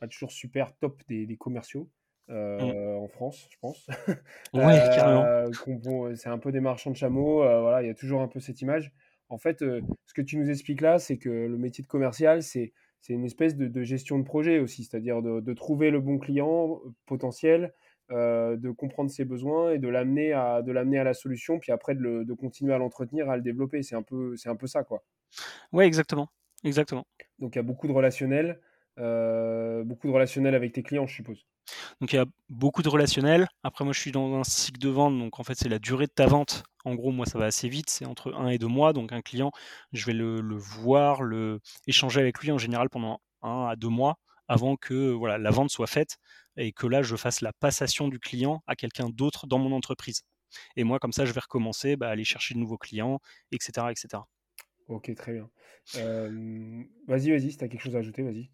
pas 0.00 0.08
toujours 0.08 0.32
super 0.32 0.76
top 0.78 1.00
des, 1.08 1.36
commerciaux. 1.36 1.88
Mmh. 2.28 2.32
en 2.32 3.08
France, 3.08 3.46
je 3.50 3.56
pense. 3.60 3.86
Ouais, 4.54 4.80
carrément. 4.94 6.14
c'est 6.16 6.30
un 6.30 6.38
peu 6.38 6.52
des 6.52 6.60
marchands 6.60 6.90
de 6.90 6.96
chameaux. 6.96 7.38
voilà, 7.38 7.82
il 7.82 7.86
y 7.86 7.90
a 7.90 7.94
toujours 7.94 8.22
un 8.22 8.28
peu 8.28 8.40
cette 8.40 8.60
image. 8.60 8.92
En 9.28 9.38
fait, 9.38 9.60
ce 9.60 10.14
que 10.14 10.22
tu 10.22 10.36
nous 10.36 10.50
expliques 10.50 10.80
là, 10.80 10.98
c'est 10.98 11.16
que 11.16 11.28
le 11.28 11.56
métier 11.56 11.82
de 11.82 11.88
commercial, 11.88 12.42
c'est 12.42 12.72
une 13.12 13.24
espèce 13.24 13.56
de, 13.56 13.82
gestion 13.82 14.18
de 14.18 14.24
projet 14.24 14.58
aussi, 14.60 14.84
c'est-à-dire 14.84 15.20
de, 15.22 15.52
trouver 15.52 15.90
le 15.90 16.00
bon 16.00 16.18
client 16.18 16.80
potentiel, 17.06 17.74
de 18.10 18.70
comprendre 18.70 19.10
ses 19.10 19.24
besoins 19.24 19.72
et 19.72 19.78
de 19.78 19.88
l'amener 19.88 20.32
à, 20.32 20.62
de 20.62 20.72
l'amener 20.72 20.98
à 20.98 21.04
la 21.04 21.14
solution, 21.14 21.58
puis 21.58 21.72
après 21.72 21.94
de, 21.94 22.34
continuer 22.34 22.72
à 22.72 22.78
l'entretenir, 22.78 23.28
à 23.28 23.36
le 23.36 23.42
développer. 23.42 23.82
C'est 23.82 23.96
un 23.96 24.02
peu, 24.02 24.36
c'est 24.36 24.48
un 24.48 24.56
peu 24.56 24.66
ça, 24.66 24.84
quoi. 24.84 25.04
Ouais, 25.72 25.86
exactement, 25.86 26.28
exactement. 26.64 27.06
Donc 27.38 27.54
il 27.54 27.58
y 27.58 27.60
a 27.60 27.62
beaucoup 27.62 27.88
de 27.88 27.92
relationnels, 27.92 28.60
beaucoup 28.96 30.06
de 30.06 30.12
relationnels 30.12 30.54
avec 30.54 30.72
tes 30.72 30.82
clients, 30.82 31.06
je 31.06 31.14
suppose. 31.14 31.46
Donc 32.00 32.12
il 32.12 32.16
y 32.16 32.18
a 32.18 32.26
beaucoup 32.48 32.82
de 32.82 32.88
relationnels. 32.88 33.48
Après, 33.62 33.84
moi, 33.84 33.92
je 33.92 34.00
suis 34.00 34.12
dans 34.12 34.34
un 34.34 34.44
cycle 34.44 34.78
de 34.78 34.88
vente, 34.88 35.18
donc 35.18 35.40
en 35.40 35.44
fait, 35.44 35.54
c'est 35.54 35.68
la 35.68 35.78
durée 35.78 36.06
de 36.06 36.12
ta 36.12 36.26
vente. 36.26 36.64
En 36.84 36.94
gros, 36.94 37.12
moi, 37.12 37.26
ça 37.26 37.38
va 37.38 37.46
assez 37.46 37.68
vite, 37.68 37.90
c'est 37.90 38.04
entre 38.04 38.34
un 38.34 38.48
et 38.48 38.58
deux 38.58 38.66
mois. 38.66 38.92
Donc 38.92 39.12
un 39.12 39.22
client, 39.22 39.50
je 39.92 40.04
vais 40.06 40.12
le, 40.12 40.56
voir, 40.56 41.22
le 41.22 41.60
échanger 41.86 42.20
avec 42.20 42.38
lui 42.40 42.50
en 42.50 42.58
général 42.58 42.90
pendant 42.90 43.20
un 43.42 43.66
à 43.66 43.76
deux 43.76 43.88
mois 43.88 44.18
avant 44.48 44.76
que 44.76 45.18
la 45.38 45.50
vente 45.50 45.70
soit 45.70 45.86
faite 45.86 46.18
et 46.56 46.72
que 46.72 46.86
là, 46.86 47.02
je 47.02 47.16
fasse 47.16 47.40
la 47.40 47.52
passation 47.52 48.08
du 48.08 48.18
client 48.18 48.62
à 48.66 48.76
quelqu'un 48.76 49.08
d'autre 49.08 49.46
dans 49.46 49.58
mon 49.58 49.72
entreprise. 49.72 50.22
Et 50.76 50.84
moi, 50.84 50.98
comme 50.98 51.12
ça, 51.12 51.24
je 51.24 51.32
vais 51.32 51.40
recommencer 51.40 51.96
bah, 51.96 52.08
à 52.08 52.10
aller 52.10 52.24
chercher 52.24 52.54
de 52.54 52.60
nouveaux 52.60 52.78
clients, 52.78 53.20
etc., 53.50 53.88
etc. 53.90 54.22
Ok, 54.88 55.14
très 55.14 55.32
bien. 55.32 55.50
vas-y, 57.06 57.30
vas-y, 57.30 57.50
si 57.50 57.56
tu 57.56 57.64
as 57.64 57.68
quelque 57.68 57.82
chose 57.82 57.96
à 57.96 58.00
ajouter, 58.00 58.22
vas-y. 58.22 58.50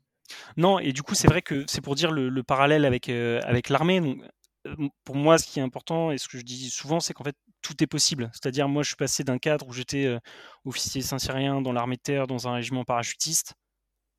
Non, 0.56 0.78
et 0.78 0.92
du 0.92 1.02
coup, 1.02 1.14
c'est 1.14 1.28
vrai 1.28 1.42
que 1.42 1.64
c'est 1.68 1.80
pour 1.80 1.94
dire 1.94 2.10
le, 2.12 2.42
parallèle 2.42 2.84
avec, 2.84 3.08
euh, 3.08 3.40
avec 3.44 3.68
l'armée. 3.68 4.00
Donc, 4.00 4.22
euh, 4.66 4.88
pour 5.04 5.16
moi, 5.16 5.38
ce 5.38 5.46
qui 5.46 5.58
est 5.58 5.62
important 5.62 6.10
et 6.10 6.18
ce 6.18 6.28
que 6.28 6.38
je 6.38 6.42
dis 6.42 6.70
souvent, 6.70 7.00
c'est 7.00 7.14
qu'en 7.14 7.24
fait, 7.24 7.36
tout 7.62 7.82
est 7.82 7.86
possible. 7.86 8.30
C'est-à-dire, 8.32 8.68
moi, 8.68 8.82
je 8.82 8.88
suis 8.88 8.96
passé 8.96 9.24
d'un 9.24 9.38
cadre 9.38 9.66
où 9.68 9.72
j'étais 9.72 10.06
euh, 10.06 10.18
officier 10.64 11.02
saint-cyrien 11.02 11.60
dans 11.60 11.72
l'armée 11.72 11.96
de 11.96 12.02
terre, 12.02 12.26
dans 12.26 12.48
un 12.48 12.54
régiment 12.54 12.84
parachutiste. 12.84 13.54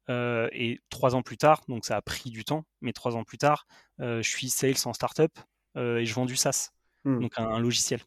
et 0.09 0.79
trois 0.89 1.15
ans 1.15 1.21
plus 1.21 1.37
tard, 1.37 1.61
donc 1.69 1.85
ça 1.85 1.95
a 1.95 2.01
pris 2.01 2.31
du 2.31 2.43
temps, 2.43 2.65
mais 2.81 2.91
trois 2.91 3.15
ans 3.15 3.23
plus 3.23 3.37
tard, 3.37 3.65
je 3.99 4.21
suis 4.21 4.49
sales 4.49 4.75
en 4.83 4.91
startup 4.91 5.31
et 5.77 6.05
je 6.05 6.13
vends 6.13 6.25
du 6.25 6.35
SaaS, 6.35 6.71
mmh. 7.05 7.19
donc 7.21 7.31
un, 7.37 7.59
logiciel. 7.59 8.01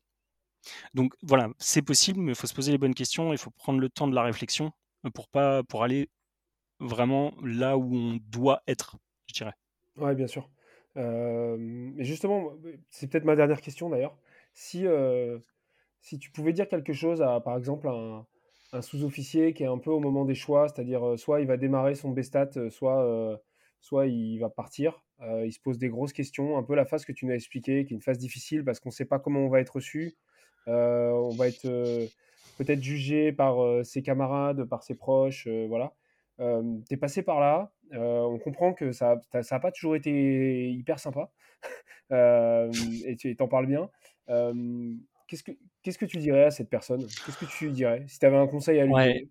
Donc 0.93 1.15
voilà, 1.23 1.49
c'est 1.59 1.81
possible, 1.81 2.21
mais 2.21 2.33
il 2.33 2.35
faut 2.35 2.47
se 2.47 2.53
poser 2.53 2.73
les 2.73 2.79
bonnes 2.79 2.95
questions, 2.95 3.33
il 3.33 3.39
faut 3.39 3.53
prendre 3.53 3.81
le 3.81 3.89
temps 3.89 4.07
de 4.07 4.15
la 4.15 4.23
réflexion 4.23 4.73
pour 5.15 5.29
pas 5.29 5.63
pour 5.63 5.83
aller 5.83 6.11
vraiment 6.85 7.33
là 7.43 7.77
où 7.77 7.95
on 7.95 8.19
doit 8.31 8.63
être, 8.69 8.97
je 9.27 9.35
dirais. 9.35 9.55
Ouais, 9.97 10.15
bien 10.15 10.27
sûr. 10.27 10.49
mais 10.97 12.05
justement, 12.05 12.53
c'est 12.91 13.09
peut-être 13.11 13.25
ma 13.25 13.37
dernière 13.37 13.61
question 13.61 13.89
d'ailleurs. 13.89 14.17
Si, 14.53 14.87
si 16.01 16.19
tu 16.19 16.31
pouvais 16.31 16.53
dire 16.53 16.69
quelque 16.69 16.93
chose 16.93 17.23
à, 17.23 17.41
par 17.41 17.57
exemple, 17.57 17.89
un, 17.89 18.27
sous-officier 18.81 19.55
qui 19.55 19.63
est 19.63 19.69
un 19.69 19.79
peu 19.79 19.91
au 19.91 20.01
moment 20.01 20.25
des 20.25 20.35
choix, 20.35 20.69
c'est-à-dire 20.69 21.17
soit 21.17 21.41
il 21.41 21.47
va 21.47 21.57
démarrer 21.57 21.95
son 21.95 22.11
bestat, 22.11 22.51
soit, 22.71 23.41
soit 23.81 24.07
il 24.07 24.39
va 24.39 24.51
partir, 24.51 25.05
il 25.21 25.53
se 25.53 25.61
pose 25.61 25.79
des 25.79 25.89
grosses 25.89 26.13
questions, 26.13 26.59
un 26.59 26.63
peu 26.65 26.75
la 26.75 26.85
phase 26.85 27.05
que 27.05 27.13
tu 27.13 27.27
nous 27.27 27.33
as 27.33 27.37
expliquée, 27.37 27.85
qui 27.85 27.95
est 27.95 27.97
une 27.97 28.03
phase 28.03 28.19
difficile 28.19 28.65
parce 28.65 28.81
qu'on 28.81 28.89
ne 28.89 28.95
sait 28.95 29.05
pas 29.05 29.21
comment 29.21 29.41
on 29.41 29.49
va 29.49 29.61
être 29.61 29.77
reçu, 29.77 30.17
on 30.67 31.35
va 31.37 31.49
être 31.49 31.69
peut-être 32.59 32.83
jugé 32.83 33.33
par 33.33 33.85
ses 33.85 34.03
camarades, 34.03 34.65
par 34.65 34.83
ses 34.83 34.97
proches, 34.97 35.47
voilà 35.69 35.95
tu 36.39 36.95
es 36.95 36.97
passé 36.97 37.23
par 37.23 37.41
là, 37.41 37.73
on 37.93 38.39
comprend 38.39 38.75
que 38.75 38.93
ça 38.93 39.21
n'a 39.33 39.61
pas 39.61 39.73
toujours 39.73 39.97
été 39.97 40.71
hyper 40.71 40.99
sympa, 40.99 41.31
et 42.11 43.17
tu 43.19 43.37
en 43.41 43.49
parles 43.49 43.67
bien. 43.67 43.91
qu'est-ce, 45.29 45.43
que, 45.43 45.53
qu'est-ce 45.83 45.99
que 45.99 46.07
tu 46.07 46.19
dirais 46.19 46.45
à 46.45 46.51
cette 46.51 46.71
personne? 46.71 47.03
Qu'est-ce 47.03 47.39
que 47.39 47.47
tu 47.47 47.71
dirais? 47.71 48.05
Si 48.09 48.19
tu 48.19 48.27
avais 48.27 48.37
un 48.37 48.47
conseil 48.47 48.81
à 48.81 48.85
lui 48.85 48.93
donner? 48.93 49.29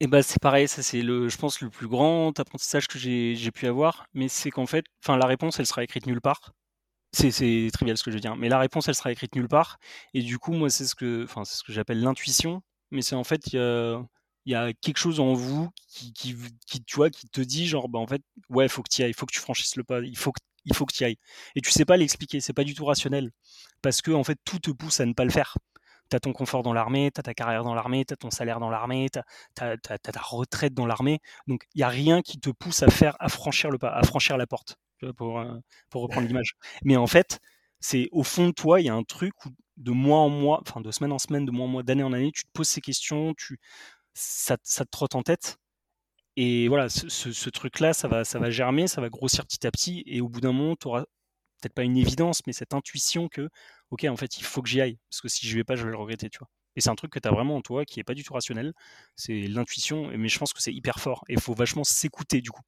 et 0.00 0.06
bah 0.06 0.22
c'est 0.22 0.40
pareil, 0.40 0.66
ça 0.66 0.82
c'est 0.82 1.02
le, 1.02 1.28
je 1.28 1.36
pense 1.36 1.60
le 1.60 1.68
plus 1.70 1.86
grand 1.86 2.38
apprentissage 2.40 2.88
que 2.88 2.98
j'ai, 2.98 3.50
pu 3.52 3.66
avoir, 3.66 4.06
mais 4.14 4.28
c'est 4.28 4.50
qu'en 4.50 4.66
fait, 4.66 4.84
enfin 5.04 5.18
la 5.18 5.26
réponse 5.26 5.60
elle 5.60 5.66
sera 5.66 5.84
écrite 5.84 6.06
nulle 6.06 6.22
part. 6.22 6.52
C'est, 7.12 7.30
c'est 7.32 7.70
trivial 7.72 7.96
ce 7.98 8.04
que 8.04 8.10
je 8.10 8.16
veux 8.16 8.20
dire, 8.20 8.36
mais 8.36 8.48
la 8.48 8.58
réponse 8.58 8.88
elle 8.88 8.94
sera 8.94 9.12
écrite 9.12 9.34
nulle 9.36 9.48
part. 9.48 9.78
Et 10.14 10.22
du 10.22 10.38
coup 10.38 10.52
moi 10.52 10.70
c'est 10.70 10.86
ce 10.86 10.94
que, 10.94 11.24
enfin 11.24 11.44
c'est 11.44 11.56
ce 11.56 11.64
que 11.64 11.72
j'appelle 11.72 12.00
l'intuition, 12.02 12.62
mais 12.90 13.02
c'est 13.02 13.16
en 13.16 13.24
fait 13.24 13.48
il 13.52 13.56
y 13.56 13.58
a 13.58 14.02
il 14.46 14.52
y 14.52 14.54
a 14.54 14.72
quelque 14.72 14.98
chose 14.98 15.20
en 15.20 15.34
vous 15.34 15.70
qui, 15.88 16.12
qui, 16.12 16.84
tu 16.84 16.96
vois, 16.96 17.10
qui 17.10 17.28
te 17.28 17.40
dit 17.40 17.66
genre, 17.66 17.88
bah, 17.88 17.98
en 17.98 18.06
fait, 18.06 18.22
ouais, 18.48 18.66
il 18.66 18.68
faut 18.68 18.82
que 18.82 18.88
tu 18.88 19.02
y 19.02 19.04
ailles, 19.04 19.10
il 19.10 19.14
faut 19.14 19.26
que 19.26 19.32
tu 19.32 19.40
franchisses 19.40 19.76
le 19.76 19.84
pas, 19.84 20.00
il 20.00 20.16
faut 20.16 20.32
que, 20.32 20.40
il 20.64 20.74
faut 20.74 20.86
que 20.86 20.94
tu 20.94 21.02
y 21.02 21.06
ailles. 21.06 21.18
Et 21.56 21.60
tu 21.60 21.70
sais 21.70 21.84
pas 21.84 21.96
l'expliquer, 21.96 22.40
c'est 22.40 22.52
pas 22.52 22.64
du 22.64 22.74
tout 22.74 22.84
rationnel. 22.84 23.30
Parce 23.82 24.02
que, 24.02 24.10
en 24.10 24.24
fait, 24.24 24.38
tout 24.44 24.58
te 24.58 24.70
pousse 24.70 25.00
à 25.00 25.06
ne 25.06 25.12
pas 25.12 25.24
le 25.24 25.30
faire. 25.30 25.56
Tu 26.10 26.16
as 26.16 26.20
ton 26.20 26.32
confort 26.32 26.62
dans 26.62 26.72
l'armée, 26.72 27.10
tu 27.14 27.20
as 27.20 27.22
ta 27.22 27.34
carrière 27.34 27.64
dans 27.64 27.74
l'armée, 27.74 28.04
tu 28.04 28.14
as 28.14 28.16
ton 28.16 28.30
salaire 28.30 28.60
dans 28.60 28.70
l'armée, 28.70 29.08
tu 29.10 29.20
as, 29.62 29.78
ta 29.78 30.20
retraite 30.20 30.74
dans 30.74 30.86
l'armée. 30.86 31.20
Donc, 31.46 31.64
il 31.74 31.78
n'y 31.78 31.84
a 31.84 31.88
rien 31.88 32.22
qui 32.22 32.40
te 32.40 32.50
pousse 32.50 32.82
à 32.82 32.88
faire, 32.88 33.16
à 33.20 33.28
franchir 33.28 33.70
le 33.70 33.78
pas, 33.78 33.90
à 33.90 34.02
franchir 34.02 34.36
la 34.36 34.46
porte, 34.46 34.76
pour, 35.16 35.40
euh, 35.40 35.58
pour 35.90 36.02
reprendre 36.02 36.26
l'image. 36.26 36.54
Mais 36.84 36.96
en 36.96 37.06
fait, 37.06 37.40
c'est 37.80 38.08
au 38.12 38.22
fond 38.22 38.48
de 38.48 38.52
toi, 38.52 38.80
il 38.80 38.86
y 38.86 38.88
a 38.90 38.94
un 38.94 39.04
truc 39.04 39.32
où 39.44 39.50
de 39.76 39.92
mois 39.92 40.18
en 40.18 40.28
mois, 40.28 40.60
enfin 40.66 40.80
de 40.80 40.90
semaine 40.90 41.12
en 41.12 41.18
semaine, 41.18 41.46
de 41.46 41.50
mois 41.50 41.64
en 41.64 41.68
mois, 41.68 41.82
d'année 41.82 42.02
en 42.02 42.12
année, 42.12 42.32
tu 42.32 42.44
te 42.44 42.50
poses 42.52 42.68
ces 42.68 42.82
questions, 42.82 43.34
tu, 43.36 43.58
ça, 44.14 44.56
te 44.56 44.90
trotte 44.90 45.14
en 45.14 45.22
tête. 45.22 45.58
Et 46.36 46.68
voilà, 46.68 46.88
ce, 46.88 47.50
truc-là, 47.50 47.92
ça 47.92 48.08
va, 48.08 48.24
ça 48.24 48.38
va 48.38 48.50
germer, 48.50 48.86
ça 48.86 49.00
va 49.00 49.08
grossir 49.08 49.44
petit 49.46 49.66
à 49.66 49.70
petit. 49.70 50.02
Et 50.06 50.20
au 50.20 50.28
bout 50.28 50.40
d'un 50.40 50.52
moment, 50.52 50.76
tu 50.76 50.88
auras 50.88 51.02
peut-être 51.60 51.74
pas 51.74 51.82
une 51.82 51.96
évidence, 51.96 52.40
mais 52.46 52.52
cette 52.52 52.74
intuition 52.74 53.28
que, 53.28 53.48
ok, 53.90 54.04
en 54.04 54.16
fait, 54.16 54.38
il 54.38 54.44
faut 54.44 54.62
que 54.62 54.68
j'y 54.68 54.80
aille. 54.80 54.98
Parce 55.10 55.20
que 55.20 55.28
si 55.28 55.46
je 55.46 55.56
vais 55.56 55.64
pas, 55.64 55.76
je 55.76 55.84
vais 55.84 55.90
le 55.90 55.96
regretter, 55.96 56.30
tu 56.30 56.38
vois. 56.38 56.48
Et 56.76 56.80
c'est 56.80 56.90
un 56.90 56.94
truc 56.94 57.12
que 57.12 57.18
tu 57.18 57.28
as 57.28 57.32
vraiment 57.32 57.56
en 57.56 57.62
toi 57.62 57.84
qui 57.84 58.00
est 58.00 58.04
pas 58.04 58.14
du 58.14 58.22
tout 58.22 58.32
rationnel. 58.32 58.72
C'est 59.16 59.42
l'intuition, 59.42 60.08
mais 60.16 60.28
je 60.28 60.38
pense 60.38 60.52
que 60.52 60.62
c'est 60.62 60.72
hyper 60.72 61.00
fort. 61.00 61.24
Et 61.28 61.34
il 61.34 61.40
faut 61.40 61.54
vachement 61.54 61.84
s'écouter, 61.84 62.40
du 62.40 62.50
coup. 62.50 62.62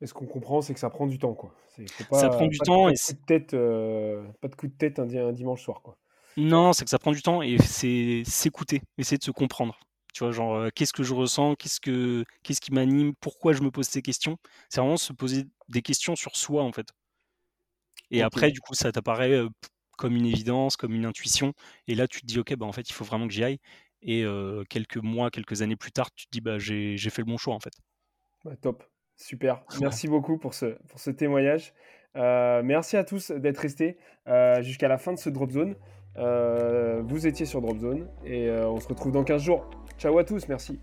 Et 0.00 0.06
ce 0.06 0.14
qu'on 0.14 0.26
comprend, 0.26 0.60
c'est 0.60 0.74
que 0.74 0.80
ça 0.80 0.90
prend 0.90 1.06
du 1.06 1.18
temps, 1.18 1.34
quoi. 1.34 1.52
ça 2.12 2.28
prend 2.28 2.46
du 2.46 2.58
temps. 2.58 2.88
et 2.88 2.94
tête, 3.26 3.54
euh, 3.54 4.24
pas 4.40 4.48
de 4.48 4.54
coup 4.54 4.68
de 4.68 4.72
tête 4.72 5.00
un, 5.00 5.32
dimanche 5.32 5.62
soir, 5.62 5.82
quoi. 5.82 5.98
Non, 6.36 6.72
c'est 6.72 6.84
que 6.84 6.90
ça 6.90 7.00
prend 7.00 7.10
du 7.10 7.20
temps 7.20 7.42
et 7.42 7.58
c'est 7.58 8.22
s'écouter, 8.24 8.80
essayer 8.96 9.18
de 9.18 9.24
se 9.24 9.32
comprendre. 9.32 9.80
Tu 10.14 10.24
vois, 10.24 10.32
genre, 10.32 10.72
qu'est-ce 10.74 10.92
que 10.92 11.02
je 11.02 11.14
ressens, 11.14 11.54
qu'est-ce, 11.56 11.80
que, 11.80 12.24
qu'est-ce 12.42 12.60
qui 12.60 12.72
m'anime, 12.72 13.14
pourquoi 13.20 13.52
je 13.52 13.62
me 13.62 13.70
pose 13.70 13.86
ces 13.86 14.02
questions. 14.02 14.38
C'est 14.68 14.80
vraiment 14.80 14.96
se 14.96 15.12
poser 15.12 15.44
des 15.68 15.82
questions 15.82 16.16
sur 16.16 16.36
soi, 16.36 16.62
en 16.62 16.72
fait. 16.72 16.88
Et 18.10 18.22
après, 18.22 18.50
du 18.50 18.60
coup, 18.60 18.74
ça 18.74 18.90
t'apparaît 18.90 19.38
comme 19.98 20.16
une 20.16 20.26
évidence, 20.26 20.76
comme 20.76 20.94
une 20.94 21.04
intuition. 21.04 21.52
Et 21.86 21.94
là, 21.94 22.08
tu 22.08 22.20
te 22.20 22.26
dis, 22.26 22.38
ok, 22.38 22.54
bah, 22.56 22.66
en 22.66 22.72
fait, 22.72 22.88
il 22.88 22.92
faut 22.92 23.04
vraiment 23.04 23.26
que 23.26 23.34
j'y 23.34 23.44
aille. 23.44 23.58
Et 24.02 24.24
quelques 24.70 24.96
mois, 24.96 25.30
quelques 25.30 25.62
années 25.62 25.76
plus 25.76 25.92
tard, 25.92 26.10
tu 26.14 26.26
te 26.26 26.30
dis, 26.32 26.40
bah, 26.40 26.58
j'ai, 26.58 26.96
fait 26.98 27.22
le 27.22 27.26
bon 27.26 27.36
choix, 27.36 27.54
en 27.54 27.60
fait. 27.60 27.74
top, 28.60 28.84
super. 29.16 29.62
Merci 29.80 30.08
beaucoup 30.08 30.38
pour 30.38 30.54
ce, 30.54 30.78
pour 30.88 31.00
ce 31.00 31.10
témoignage. 31.10 31.74
merci 32.14 32.96
à 32.96 33.04
tous 33.04 33.30
d'être 33.30 33.58
restés 33.58 33.98
jusqu'à 34.60 34.88
la 34.88 34.98
fin 34.98 35.12
de 35.12 35.18
ce 35.18 35.28
Drop 35.28 35.50
Zone. 35.50 35.76
Vous 36.18 37.26
étiez 37.26 37.46
sur 37.46 37.60
Drop 37.60 37.78
Zone 37.78 38.06
et 38.24 38.50
on 38.50 38.80
se 38.80 38.88
retrouve 38.88 39.12
dans 39.12 39.24
15 39.24 39.42
jours. 39.42 39.64
Ciao 39.98 40.18
à 40.18 40.24
tous, 40.24 40.48
merci. 40.48 40.78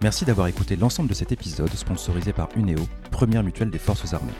Merci 0.00 0.24
d'avoir 0.24 0.46
écouté 0.46 0.76
l'ensemble 0.76 1.08
de 1.08 1.14
cet 1.14 1.32
épisode 1.32 1.72
sponsorisé 1.72 2.32
par 2.32 2.48
UNEO, 2.54 2.82
première 3.10 3.42
mutuelle 3.42 3.70
des 3.70 3.78
forces 3.78 4.14
armées. 4.14 4.30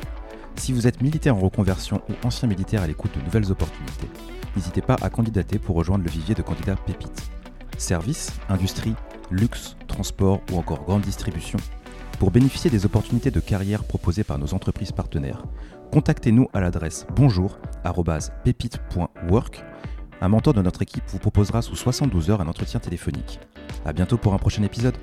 Si 0.54 0.72
vous 0.72 0.86
êtes 0.86 1.02
militaire 1.02 1.36
en 1.36 1.40
reconversion 1.40 2.00
ou 2.08 2.12
ancien 2.26 2.48
militaire 2.48 2.82
à 2.82 2.86
l'écoute 2.86 3.10
de 3.16 3.24
nouvelles 3.24 3.50
opportunités, 3.50 4.08
n'hésitez 4.54 4.82
pas 4.82 4.96
à 5.02 5.10
candidater 5.10 5.58
pour 5.58 5.76
rejoindre 5.76 6.04
le 6.04 6.10
vivier 6.10 6.34
de 6.34 6.42
candidats 6.42 6.76
pépites. 6.76 7.30
Services, 7.76 8.32
industrie, 8.48 8.94
luxe, 9.30 9.76
transport 9.88 10.40
ou 10.52 10.58
encore 10.58 10.84
grande 10.84 11.02
distribution. 11.02 11.58
Pour 12.18 12.30
bénéficier 12.30 12.70
des 12.70 12.86
opportunités 12.86 13.30
de 13.30 13.40
carrière 13.40 13.84
proposées 13.84 14.24
par 14.24 14.38
nos 14.38 14.54
entreprises 14.54 14.92
partenaires, 14.92 15.44
contactez-nous 15.90 16.48
à 16.52 16.60
l'adresse 16.60 17.06
bonjour@pépite.work 17.14 19.64
un 20.20 20.28
mentor 20.28 20.52
de 20.52 20.62
notre 20.62 20.82
équipe 20.82 21.04
vous 21.08 21.20
proposera 21.20 21.62
sous 21.62 21.76
72 21.76 22.30
heures 22.30 22.40
un 22.40 22.48
entretien 22.48 22.80
téléphonique. 22.80 23.38
A 23.84 23.92
bientôt 23.92 24.18
pour 24.18 24.34
un 24.34 24.38
prochain 24.38 24.64
épisode. 24.64 24.96